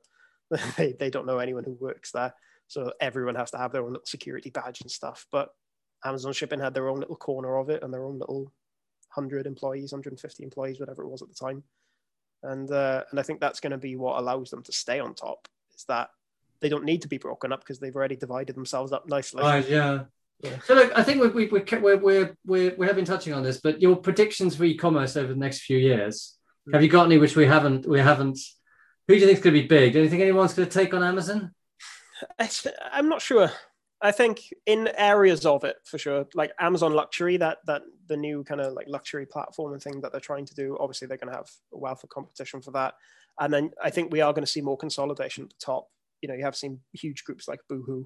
they, 0.78 0.94
they 0.94 1.10
don't 1.10 1.26
know 1.26 1.40
anyone 1.40 1.64
who 1.64 1.78
works 1.80 2.12
there. 2.12 2.34
So 2.68 2.94
everyone 3.02 3.36
has 3.36 3.52
to 3.52 3.58
have 3.58 3.72
their 3.72 3.84
own 3.84 3.94
little 3.94 4.06
security 4.06 4.50
badge 4.50 4.82
and 4.82 4.92
stuff. 4.92 5.26
But 5.32 5.50
amazon 6.06 6.32
shipping 6.32 6.60
had 6.60 6.74
their 6.74 6.88
own 6.88 7.00
little 7.00 7.16
corner 7.16 7.58
of 7.58 7.70
it 7.70 7.84
and 7.84 7.94
their 7.94 8.06
own 8.06 8.18
little 8.18 8.44
100 9.14 9.46
employees 9.46 9.92
150 9.92 10.44
employees 10.44 10.80
whatever 10.80 11.04
it 11.04 11.10
was 11.10 11.22
at 11.22 11.28
the 11.28 11.36
time. 11.36 11.64
And 12.42 12.72
uh, 12.72 13.04
and 13.12 13.20
i 13.20 13.24
think 13.24 13.42
that's 13.42 13.60
going 13.60 13.72
to 13.72 13.78
be 13.78 13.96
what 13.96 14.18
allows 14.18 14.50
them 14.50 14.64
to 14.64 14.72
stay 14.72 15.00
on 15.00 15.14
top 15.14 15.48
is 15.76 15.84
that 15.90 16.10
they 16.62 16.70
don't 16.70 16.86
need 16.86 17.02
to 17.02 17.08
be 17.08 17.18
broken 17.18 17.52
up 17.52 17.62
because 17.62 17.80
they've 17.80 17.96
already 17.96 18.16
divided 18.16 18.56
themselves 18.56 18.92
up 18.92 19.08
nicely. 19.08 19.42
Right 19.42 19.68
yeah. 19.68 20.04
Yeah. 20.42 20.58
So 20.66 20.74
look, 20.74 20.92
I 20.96 21.04
think 21.04 21.22
we, 21.22 21.48
we, 21.48 21.62
we're, 21.82 21.98
we're, 21.98 22.38
we're, 22.46 22.76
we 22.78 22.88
have 22.88 22.96
been 22.96 23.06
touching 23.06 23.34
on 23.34 23.44
this, 23.44 23.60
but 23.60 23.82
your 23.82 23.98
predictions 23.98 24.56
for 24.56 24.64
e-commerce 24.64 25.18
over 25.18 25.34
the 25.34 25.40
next 25.40 25.64
few 25.64 25.78
years, 25.78 26.38
mm. 26.68 26.74
have 26.74 26.82
you 26.82 26.88
got 26.88 27.06
any 27.08 27.18
which 27.18 27.36
we 27.36 27.46
haven't, 27.46 27.86
we 27.86 28.00
haven't, 28.00 28.40
who 29.10 29.16
do 29.16 29.22
you 29.22 29.26
think 29.26 29.40
is 29.40 29.44
going 29.44 29.56
to 29.56 29.62
be 29.62 29.68
big? 29.68 29.94
Do 29.94 30.04
you 30.04 30.08
think 30.08 30.22
anyone's 30.22 30.54
going 30.54 30.70
to 30.70 30.80
take 30.80 30.94
on 30.94 31.04
Amazon? 31.04 31.52
I'm 32.94 33.10
not 33.10 33.24
sure. 33.24 33.50
I 34.04 34.12
think 34.12 34.42
in 34.68 34.88
areas 34.96 35.48
of 35.48 35.64
it 35.64 35.78
for 35.84 35.98
sure, 35.98 36.28
like 36.36 36.52
Amazon 36.60 36.94
Luxury, 36.94 37.36
that 37.38 37.58
that 37.66 37.82
the 38.08 38.16
new 38.16 38.44
kind 38.44 38.62
of 38.62 38.74
like 38.74 38.86
luxury 38.88 39.26
platform 39.26 39.74
and 39.74 39.82
thing 39.82 40.00
that 40.02 40.12
they're 40.12 40.22
trying 40.22 40.46
to 40.46 40.54
do. 40.54 40.78
Obviously, 40.80 41.08
they're 41.08 41.18
going 41.18 41.32
to 41.32 41.38
have 41.38 41.50
a 41.74 41.78
wealth 41.80 42.04
of 42.04 42.10
competition 42.10 42.62
for 42.62 42.70
that, 42.72 42.94
and 43.40 43.52
then 43.52 43.72
I 43.84 43.90
think 43.90 44.12
we 44.12 44.22
are 44.22 44.32
going 44.32 44.46
to 44.46 44.52
see 44.52 44.62
more 44.62 44.78
consolidation 44.78 45.46
at 45.46 45.50
the 45.50 45.56
top. 45.60 45.88
You 46.22 46.30
know, 46.30 46.36
you 46.36 46.44
have 46.44 46.56
seen 46.56 46.80
huge 46.94 47.24
groups 47.24 47.48
like 47.48 47.62
Boohoo 47.68 48.06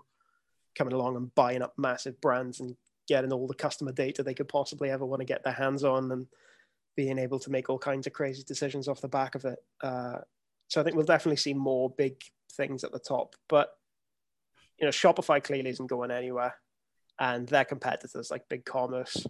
coming 0.74 0.94
along 0.94 1.18
and 1.18 1.36
buying 1.36 1.64
up 1.64 1.74
massive 1.78 2.20
brands 2.22 2.62
and 2.62 2.78
getting 3.10 3.34
all 3.34 3.48
the 3.48 3.54
customer 3.54 3.92
data 3.92 4.24
they 4.24 4.34
could 4.34 4.48
possibly 4.48 4.90
ever 4.90 5.06
want 5.06 5.20
to 5.20 5.26
get 5.26 5.44
their 5.44 5.52
hands 5.52 5.84
on 5.84 6.14
and 6.14 6.28
being 6.96 7.20
able 7.20 7.40
to 7.40 7.52
make 7.52 7.70
all 7.70 7.78
kinds 7.78 8.08
of 8.08 8.14
crazy 8.14 8.44
decisions 8.48 8.88
off 8.88 9.02
the 9.02 9.10
back 9.10 9.36
of 9.36 9.44
it. 9.44 9.60
Uh, 9.82 10.20
so 10.68 10.82
I 10.82 10.84
think 10.84 10.96
we'll 10.96 11.06
definitely 11.06 11.38
see 11.38 11.54
more 11.54 11.90
big 11.98 12.22
things 12.54 12.84
at 12.84 12.92
the 12.92 13.00
top. 13.00 13.36
But 13.50 13.70
you 14.80 14.86
know, 14.86 14.92
Shopify 14.92 15.44
clearly 15.44 15.70
isn't 15.70 15.88
going 15.88 16.12
anywhere, 16.12 16.56
and 17.20 17.48
their 17.48 17.66
competitors 17.66 18.32
like 18.32 18.50
BigCommerce 18.50 19.26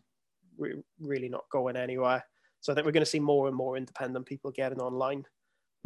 re- 0.58 0.84
really 1.00 1.30
not 1.30 1.46
going 1.52 1.76
anywhere. 1.76 2.24
So 2.62 2.72
I 2.72 2.76
think 2.76 2.86
we're 2.86 2.94
going 2.94 3.06
to 3.06 3.10
see 3.10 3.20
more 3.20 3.48
and 3.48 3.56
more 3.56 3.76
independent 3.76 4.26
people 4.26 4.52
getting 4.52 4.80
online. 4.80 5.26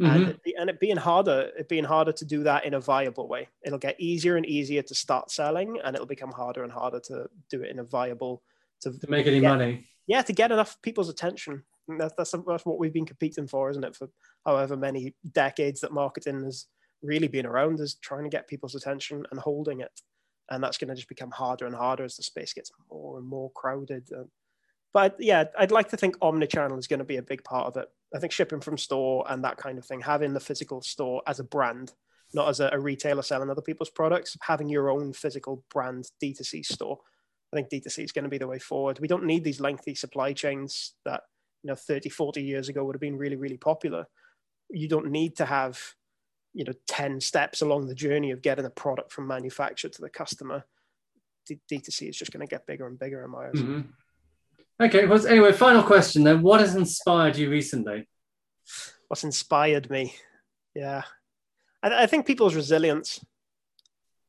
Mm-hmm. 0.00 0.14
And, 0.14 0.28
it, 0.28 0.54
and 0.56 0.70
it 0.70 0.78
being 0.78 0.96
harder, 0.96 1.50
it 1.58 1.68
being 1.68 1.82
harder 1.82 2.12
to 2.12 2.24
do 2.24 2.44
that 2.44 2.64
in 2.64 2.74
a 2.74 2.80
viable 2.80 3.26
way. 3.26 3.48
It'll 3.64 3.80
get 3.80 4.00
easier 4.00 4.36
and 4.36 4.46
easier 4.46 4.82
to 4.82 4.94
start 4.94 5.32
selling, 5.32 5.80
and 5.82 5.96
it'll 5.96 6.06
become 6.06 6.30
harder 6.30 6.62
and 6.62 6.70
harder 6.70 7.00
to 7.00 7.26
do 7.50 7.62
it 7.62 7.70
in 7.70 7.80
a 7.80 7.84
viable 7.84 8.42
to, 8.82 8.96
to 8.96 9.10
make 9.10 9.26
any 9.26 9.40
get, 9.40 9.48
money. 9.48 9.88
Yeah, 10.06 10.22
to 10.22 10.32
get 10.32 10.52
enough 10.52 10.80
people's 10.82 11.08
attention. 11.08 11.64
That's, 11.88 12.14
that's 12.16 12.34
that's 12.46 12.66
what 12.66 12.78
we've 12.78 12.92
been 12.92 13.06
competing 13.06 13.46
for, 13.46 13.70
isn't 13.70 13.84
it? 13.84 13.96
For 13.96 14.08
however 14.44 14.76
many 14.76 15.14
decades 15.32 15.80
that 15.80 15.92
marketing 15.92 16.44
has 16.44 16.66
really 17.02 17.28
been 17.28 17.46
around, 17.46 17.80
is 17.80 17.94
trying 17.94 18.24
to 18.24 18.30
get 18.30 18.48
people's 18.48 18.74
attention 18.74 19.24
and 19.30 19.40
holding 19.40 19.80
it. 19.80 20.00
And 20.50 20.62
that's 20.62 20.78
going 20.78 20.88
to 20.88 20.94
just 20.94 21.08
become 21.08 21.30
harder 21.30 21.66
and 21.66 21.74
harder 21.74 22.04
as 22.04 22.16
the 22.16 22.22
space 22.22 22.52
gets 22.52 22.70
more 22.90 23.18
and 23.18 23.26
more 23.26 23.50
crowded. 23.52 24.08
Uh, 24.12 24.24
but 24.94 25.16
yeah, 25.18 25.44
I'd 25.58 25.70
like 25.70 25.88
to 25.90 25.96
think 25.96 26.18
omnichannel 26.18 26.78
is 26.78 26.86
going 26.86 26.98
to 26.98 27.04
be 27.04 27.18
a 27.18 27.22
big 27.22 27.44
part 27.44 27.66
of 27.66 27.76
it. 27.76 27.88
I 28.14 28.18
think 28.18 28.32
shipping 28.32 28.60
from 28.60 28.78
store 28.78 29.24
and 29.28 29.44
that 29.44 29.58
kind 29.58 29.78
of 29.78 29.84
thing, 29.84 30.00
having 30.00 30.32
the 30.32 30.40
physical 30.40 30.80
store 30.80 31.22
as 31.26 31.40
a 31.40 31.44
brand 31.44 31.92
not 32.34 32.48
as 32.48 32.60
a, 32.60 32.70
a 32.72 32.78
retailer 32.78 33.22
selling 33.22 33.50
other 33.50 33.62
people's 33.62 33.90
products, 33.90 34.36
having 34.42 34.68
your 34.68 34.90
own 34.90 35.12
physical 35.12 35.64
brand 35.70 36.06
D2C 36.22 36.64
store. 36.64 36.98
I 37.52 37.56
think 37.56 37.70
D2C 37.70 38.04
is 38.04 38.12
going 38.12 38.24
to 38.24 38.30
be 38.30 38.38
the 38.38 38.46
way 38.46 38.58
forward. 38.58 38.98
We 39.00 39.08
don't 39.08 39.24
need 39.24 39.44
these 39.44 39.60
lengthy 39.60 39.94
supply 39.94 40.32
chains 40.32 40.94
that, 41.04 41.22
you 41.62 41.68
know, 41.68 41.74
30, 41.74 42.08
40 42.08 42.42
years 42.42 42.68
ago 42.68 42.84
would 42.84 42.94
have 42.94 43.00
been 43.00 43.16
really, 43.16 43.36
really 43.36 43.56
popular. 43.56 44.06
You 44.70 44.88
don't 44.88 45.10
need 45.10 45.36
to 45.36 45.46
have, 45.46 45.80
you 46.54 46.64
know, 46.64 46.72
10 46.86 47.20
steps 47.20 47.62
along 47.62 47.86
the 47.86 47.94
journey 47.94 48.30
of 48.30 48.42
getting 48.42 48.64
a 48.64 48.70
product 48.70 49.12
from 49.12 49.26
manufacturer 49.26 49.90
to 49.90 50.00
the 50.00 50.10
customer. 50.10 50.64
D- 51.46 51.60
D2C 51.70 52.08
is 52.08 52.16
just 52.16 52.32
going 52.32 52.46
to 52.46 52.50
get 52.50 52.66
bigger 52.66 52.86
and 52.86 52.98
bigger 52.98 53.24
in 53.24 53.30
my 53.30 53.46
eyes. 53.46 53.54
Mm-hmm. 53.54 53.80
Okay. 54.80 55.06
Well, 55.06 55.26
anyway, 55.26 55.52
final 55.52 55.82
question 55.82 56.22
then. 56.22 56.42
What 56.42 56.60
has 56.60 56.74
inspired 56.74 57.36
you 57.36 57.50
recently? 57.50 58.08
What's 59.08 59.24
inspired 59.24 59.90
me? 59.90 60.14
Yeah. 60.74 61.02
I, 61.82 62.04
I 62.04 62.06
think 62.06 62.26
people's 62.26 62.54
resilience. 62.54 63.24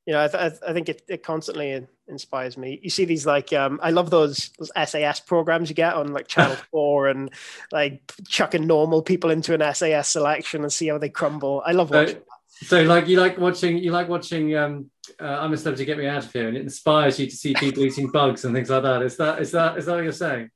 You 0.05 0.13
know, 0.13 0.23
I, 0.23 0.27
th- 0.27 0.53
I 0.67 0.73
think 0.73 0.89
it, 0.89 1.03
it 1.07 1.23
constantly 1.23 1.85
inspires 2.09 2.57
me. 2.57 2.79
You 2.81 2.89
see 2.89 3.05
these 3.05 3.25
like 3.25 3.53
um, 3.53 3.79
I 3.81 3.91
love 3.91 4.09
those 4.09 4.49
those 4.57 4.71
SAS 4.89 5.19
programs 5.19 5.69
you 5.69 5.75
get 5.75 5.93
on 5.93 6.13
like 6.13 6.27
Channel 6.27 6.55
Four 6.71 7.07
and 7.07 7.29
like 7.71 8.01
chucking 8.27 8.65
normal 8.65 9.01
people 9.01 9.29
into 9.29 9.53
an 9.53 9.73
SAS 9.73 10.09
selection 10.09 10.63
and 10.63 10.71
see 10.71 10.87
how 10.87 10.97
they 10.97 11.09
crumble. 11.09 11.61
I 11.65 11.71
love 11.71 11.91
watching. 11.91 12.21
So, 12.61 12.65
so 12.65 12.83
like 12.83 13.07
you 13.07 13.19
like 13.19 13.37
watching 13.37 13.77
you 13.77 13.91
like 13.91 14.09
watching 14.09 14.55
um, 14.55 14.91
uh, 15.19 15.39
I'm 15.39 15.53
a 15.53 15.57
celebrity 15.57 15.85
get 15.85 15.97
me 15.97 16.07
out 16.07 16.25
of 16.25 16.33
here, 16.33 16.47
and 16.47 16.57
it 16.57 16.61
inspires 16.61 17.19
you 17.19 17.27
to 17.27 17.35
see 17.35 17.53
people 17.53 17.83
eating 17.83 18.07
bugs 18.11 18.45
and 18.45 18.53
things 18.53 18.69
like 18.69 18.83
that. 18.83 19.01
Is 19.01 19.17
that 19.17 19.41
is 19.41 19.51
that 19.51 19.77
is 19.77 19.85
that 19.85 19.95
what 19.95 20.03
you're 20.03 20.11
saying? 20.11 20.49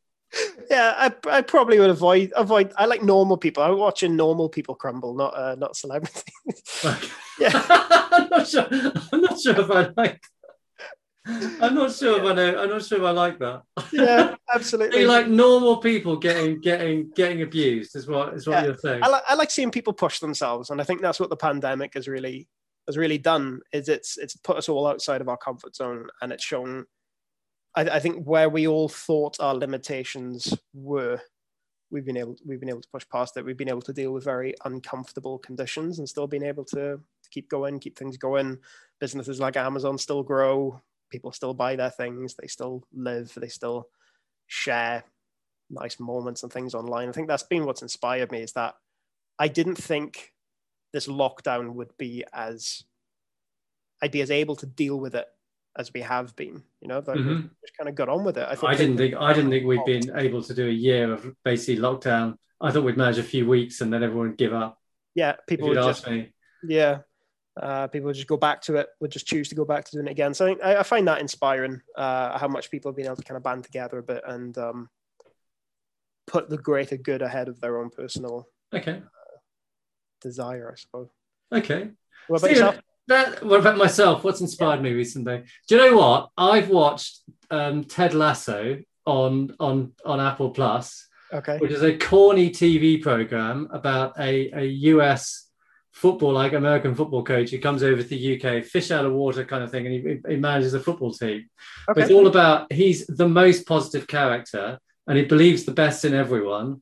yeah, 0.70 0.94
I, 0.98 1.14
I 1.38 1.42
probably 1.42 1.80
would 1.80 1.90
avoid 1.90 2.34
avoid. 2.36 2.74
I 2.78 2.86
like 2.86 3.04
normal 3.04 3.38
people. 3.38 3.64
I'm 3.64 3.78
watching 3.78 4.16
normal 4.16 4.50
people 4.50 4.76
crumble, 4.76 5.14
not 5.14 5.36
uh, 5.36 5.56
not 5.56 5.76
celebrities. 5.76 6.24
yeah, 7.40 7.52
I'm 7.54 8.30
not 8.30 8.48
sure. 8.48 8.68
I'm 9.12 9.22
not 9.22 9.40
sure 9.40 9.60
if 9.60 9.72
I 9.72 9.90
like. 9.96 10.22
I'm 11.26 11.76
not 11.76 11.94
sure 11.94 12.20
if 12.20 12.26
I 12.26 12.34
know. 12.34 12.62
I'm 12.62 12.70
not 12.70 12.84
sure 12.84 12.98
if 12.98 13.04
I 13.04 13.12
like 13.12 13.40
that. 13.40 13.64
Yeah, 13.92 14.36
absolutely. 14.54 15.06
like 15.06 15.28
normal 15.28 15.78
people 15.78 16.18
getting 16.18 16.60
getting 16.60 17.12
getting 17.16 17.42
abused 17.42 17.96
is 17.96 18.08
what 18.08 18.34
is 18.34 18.46
what 18.46 18.60
yeah. 18.60 18.66
you're 18.66 18.78
saying. 18.78 19.04
I 19.04 19.08
like 19.08 19.24
I 19.28 19.36
like 19.36 19.52
seeing 19.52 19.72
people 19.72 19.94
push 19.94 20.20
themselves, 20.20 20.70
and 20.70 20.82
I 20.82 20.84
think 20.84 21.02
that's 21.02 21.20
what 21.20 21.30
the 21.30 21.38
pandemic 21.38 21.94
has 21.94 22.08
really 22.08 22.48
has 22.88 22.98
really 22.98 23.18
done. 23.18 23.62
Is 23.72 23.88
it's 23.88 24.18
it's 24.18 24.36
put 24.36 24.58
us 24.58 24.68
all 24.68 24.86
outside 24.86 25.22
of 25.22 25.30
our 25.30 25.38
comfort 25.38 25.76
zone, 25.76 26.08
and 26.22 26.34
it's 26.34 26.44
shown 26.44 26.86
I, 27.76 27.82
I 27.82 28.00
think 28.00 28.26
where 28.26 28.50
we 28.50 28.68
all 28.68 28.90
thought 28.90 29.40
our 29.40 29.56
limitations 29.56 30.56
were, 30.74 31.20
we've 31.92 32.06
been 32.06 32.18
able 32.18 32.36
we've 32.46 32.60
been 32.60 32.70
able 32.70 32.82
to 32.82 32.90
push 32.90 33.06
past 33.12 33.38
it. 33.38 33.46
We've 33.46 33.58
been 33.58 33.70
able 33.70 33.82
to 33.84 33.94
deal 33.94 34.12
with 34.12 34.24
very 34.24 34.54
uncomfortable 34.66 35.40
conditions 35.40 36.00
and 36.00 36.08
still 36.08 36.28
been 36.28 36.44
able 36.44 36.66
to, 36.66 36.98
to 36.98 37.30
keep 37.32 37.50
going, 37.50 37.80
keep 37.80 37.98
things 37.98 38.18
going. 38.18 38.58
Businesses 39.00 39.40
like 39.40 39.58
Amazon 39.58 39.98
still 39.98 40.24
grow. 40.24 40.82
People 41.14 41.32
still 41.32 41.54
buy 41.54 41.76
their 41.76 41.92
things. 41.92 42.34
They 42.34 42.48
still 42.48 42.84
live. 42.92 43.32
They 43.38 43.50
still 43.50 43.88
share 44.48 45.04
nice 45.70 46.00
moments 46.00 46.42
and 46.42 46.52
things 46.52 46.74
online. 46.74 47.08
I 47.08 47.12
think 47.12 47.28
that's 47.28 47.44
been 47.44 47.68
what's 47.68 47.84
inspired 47.84 48.32
me 48.32 48.42
is 48.42 48.54
that 48.54 48.74
I 49.38 49.48
didn't 49.48 49.76
think 49.76 50.32
this 50.92 51.06
lockdown 51.06 51.76
would 51.76 51.96
be 52.00 52.24
as 52.34 52.84
I'd 54.02 54.12
be 54.12 54.22
as 54.22 54.32
able 54.32 54.56
to 54.56 54.66
deal 54.66 55.00
with 55.00 55.14
it 55.14 55.28
as 55.78 55.94
we 55.94 56.02
have 56.02 56.36
been. 56.36 56.64
You 56.82 56.88
know, 56.88 57.02
that 57.02 57.16
mm-hmm. 57.16 57.42
just 57.62 57.78
kind 57.78 57.88
of 57.88 57.94
got 57.94 58.10
on 58.10 58.24
with 58.24 58.40
it. 58.40 58.48
I, 58.48 58.66
I 58.66 58.76
didn't 58.76 58.98
think 58.98 59.14
I 59.14 59.34
didn't 59.34 59.52
think 59.52 59.68
we'd 59.68 59.86
been 59.86 60.18
able 60.18 60.42
to 60.42 60.54
do 60.56 60.68
a 60.68 60.72
year 60.72 61.14
of 61.14 61.32
basically 61.46 61.78
lockdown. 61.78 62.38
I 62.60 62.72
thought 62.72 62.86
we'd 62.86 62.98
manage 62.98 63.20
a 63.20 63.24
few 63.24 63.48
weeks 63.48 63.82
and 63.82 63.94
then 63.94 64.02
everyone 64.02 64.30
would 64.30 64.38
give 64.40 64.54
up. 64.54 64.80
Yeah, 65.14 65.36
people 65.48 65.70
would 65.70 65.76
just 65.76 66.10
me. 66.10 66.34
yeah, 66.64 67.02
uh, 67.62 67.88
people 67.88 68.12
just 68.12 68.28
go 68.28 68.38
back 68.38 68.62
to 68.64 68.78
it. 68.78 68.88
Would 69.00 69.12
just 69.12 69.28
choose 69.28 69.50
to 69.50 69.56
go 69.56 69.66
back 69.66 69.86
to 69.86 69.92
doing 69.92 70.08
it 70.08 70.12
again. 70.12 70.34
So 70.34 70.46
I, 70.46 70.50
think, 70.50 70.64
I, 70.64 70.76
I 70.78 70.84
find 70.84 71.08
that 71.08 71.22
inspiring. 71.22 71.82
Uh, 71.96 72.38
how 72.38 72.48
much 72.48 72.72
people 72.72 72.90
have 72.92 72.96
been 72.96 73.06
able 73.06 73.16
to 73.16 73.24
kind 73.24 73.38
of 73.38 73.44
band 73.44 73.64
together 73.64 74.00
a 74.00 74.04
bit 74.04 74.24
and 74.26 74.58
um, 74.58 74.90
put 76.28 76.50
the 76.50 76.58
greater 76.58 76.98
good 76.98 77.22
ahead 77.22 77.48
of 77.48 77.60
their 77.60 77.78
own 77.78 77.90
personal 77.90 78.48
okay 78.74 79.02
uh, 79.04 79.38
desire, 80.22 80.72
I 80.72 80.76
suppose. 80.76 81.10
Okay. 81.52 81.90
What 82.28 82.40
about 82.40 82.52
yourself? 82.52 82.80
that 83.08 83.44
what 83.44 83.60
about 83.60 83.78
myself 83.78 84.24
what's 84.24 84.42
inspired 84.42 84.78
yeah. 84.78 84.84
me 84.84 84.94
recently 84.94 85.44
do 85.68 85.76
you 85.76 85.82
know 85.82 85.98
what 85.98 86.30
i've 86.38 86.70
watched 86.70 87.20
um, 87.52 87.84
ted 87.84 88.14
lasso 88.14 88.80
on 89.06 89.54
on 89.60 89.92
on 90.06 90.20
apple 90.20 90.52
plus 90.52 91.08
okay 91.34 91.58
which 91.58 91.72
is 91.72 91.84
a 91.84 91.98
corny 91.98 92.50
tv 92.50 93.02
program 93.02 93.68
about 93.72 94.18
a, 94.20 94.50
a 94.56 94.66
us 94.68 95.50
football 95.94 96.34
like 96.34 96.54
american 96.54 96.96
football 96.96 97.24
coach 97.24 97.52
who 97.52 97.60
comes 97.60 97.84
over 97.84 98.02
to 98.02 98.08
the 98.10 98.36
uk 98.36 98.66
fish 98.66 98.92
out 98.92 99.06
of 99.06 99.14
water 99.14 99.46
kind 99.46 99.64
of 99.64 99.72
thing 99.72 99.86
and 99.86 99.96
he, 99.96 100.20
he 100.28 100.36
manages 100.36 100.74
a 100.74 100.80
football 100.80 101.14
team 101.14 101.46
okay. 101.88 101.94
but 101.94 101.98
it's 102.00 102.12
all 102.12 102.28
about 102.28 102.72
he's 102.72 103.06
the 103.08 103.28
most 103.28 103.66
positive 103.68 104.08
character 104.08 104.80
and 105.08 105.18
he 105.18 105.26
believes 105.26 105.64
the 105.64 105.72
best 105.72 106.04
in 106.04 106.14
everyone 106.14 106.82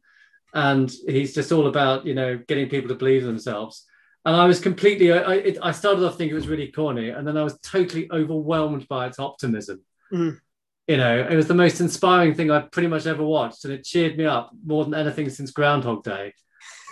and 0.54 0.92
he's 1.08 1.34
just 1.34 1.52
all 1.52 1.68
about 1.68 2.06
you 2.06 2.14
know 2.14 2.38
getting 2.48 2.70
people 2.70 2.88
to 2.88 2.96
believe 2.96 3.24
themselves 3.24 3.86
and 4.26 4.36
I 4.36 4.46
was 4.46 4.60
completely. 4.60 5.12
I, 5.12 5.34
it, 5.36 5.58
I 5.62 5.72
started 5.72 6.06
off 6.06 6.18
thinking 6.18 6.34
it 6.34 6.40
was 6.40 6.48
really 6.48 6.72
corny, 6.72 7.10
and 7.10 7.28
then 7.28 7.38
I 7.38 7.44
was 7.44 7.58
totally 7.60 8.10
overwhelmed 8.12 8.88
by 8.88 9.08
its 9.08 9.20
optimism. 9.20 9.84
Mm. 10.14 10.40
You 10.88 10.98
know, 10.98 11.26
it 11.28 11.36
was 11.36 11.48
the 11.48 11.56
most 11.56 11.80
inspiring 11.80 12.36
thing 12.36 12.52
I've 12.52 12.72
pretty 12.72 12.88
much 12.88 13.08
ever 13.08 13.24
watched, 13.24 13.66
and 13.66 13.74
it 13.74 13.84
cheered 13.84 14.18
me 14.18 14.26
up 14.26 14.52
more 14.64 14.84
than 14.84 14.94
anything 14.94 15.30
since 15.30 15.52
Groundhog 15.52 16.04
Day. 16.04 16.34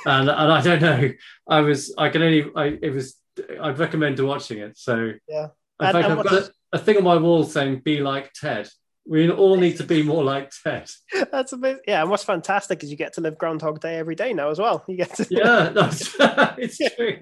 And 0.06 0.30
and 0.30 0.52
I 0.52 0.62
don't 0.62 0.82
know, 0.82 1.12
I 1.48 1.62
was 1.62 1.94
I 1.98 2.10
can 2.10 2.22
only 2.22 2.46
I 2.56 2.78
it 2.82 2.94
was 2.94 3.16
I'd 3.62 3.80
recommend 3.80 4.20
watching 4.20 4.60
it. 4.60 4.78
So 4.78 5.14
yeah, 5.28 5.48
in 5.80 5.88
and, 5.88 5.92
fact, 5.92 5.96
and 5.96 6.20
I've 6.20 6.24
got 6.24 6.34
a, 6.34 6.52
a 6.74 6.80
thing 6.80 6.98
on 6.98 7.04
my 7.04 7.18
wall 7.18 7.44
saying 7.44 7.82
"Be 7.84 8.00
like 8.00 8.34
Ted." 8.34 8.70
We 9.06 9.30
all 9.32 9.56
need 9.56 9.78
to 9.78 9.84
be 9.84 10.04
more 10.04 10.24
like 10.24 10.52
Ted. 10.64 10.90
That's 11.32 11.52
amazing. 11.54 11.82
Yeah, 11.88 12.02
and 12.02 12.12
what's 12.12 12.24
fantastic 12.24 12.84
is 12.84 12.92
you 12.92 12.98
get 12.98 13.14
to 13.14 13.22
live 13.22 13.38
Groundhog 13.38 13.80
Day 13.80 13.98
every 13.98 14.16
day 14.16 14.34
now 14.34 14.50
as 14.50 14.60
well. 14.60 14.84
You 14.88 14.98
get 14.98 15.16
to 15.16 15.28
yeah, 15.30 15.70
that's 15.74 16.16
it's 16.20 16.78
true. 16.78 17.20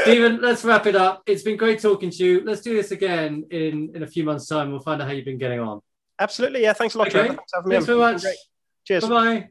Stephen, 0.00 0.40
let's 0.40 0.64
wrap 0.64 0.86
it 0.86 0.96
up. 0.96 1.22
It's 1.26 1.42
been 1.42 1.56
great 1.56 1.80
talking 1.80 2.10
to 2.10 2.24
you. 2.24 2.42
Let's 2.44 2.62
do 2.62 2.74
this 2.74 2.90
again 2.90 3.44
in 3.50 3.92
in 3.94 4.02
a 4.02 4.06
few 4.06 4.24
months' 4.24 4.48
time. 4.48 4.70
We'll 4.70 4.80
find 4.80 5.00
out 5.00 5.08
how 5.08 5.14
you've 5.14 5.24
been 5.24 5.38
getting 5.38 5.60
on. 5.60 5.80
Absolutely. 6.18 6.62
Yeah. 6.62 6.72
Thanks 6.72 6.94
a 6.94 6.98
lot. 6.98 7.08
Okay. 7.08 7.28
Thanks, 7.28 7.42
Thanks 7.68 7.86
very 7.86 7.98
much. 7.98 8.22
Cheers. 8.84 9.04
Bye 9.04 9.08
bye. 9.08 9.48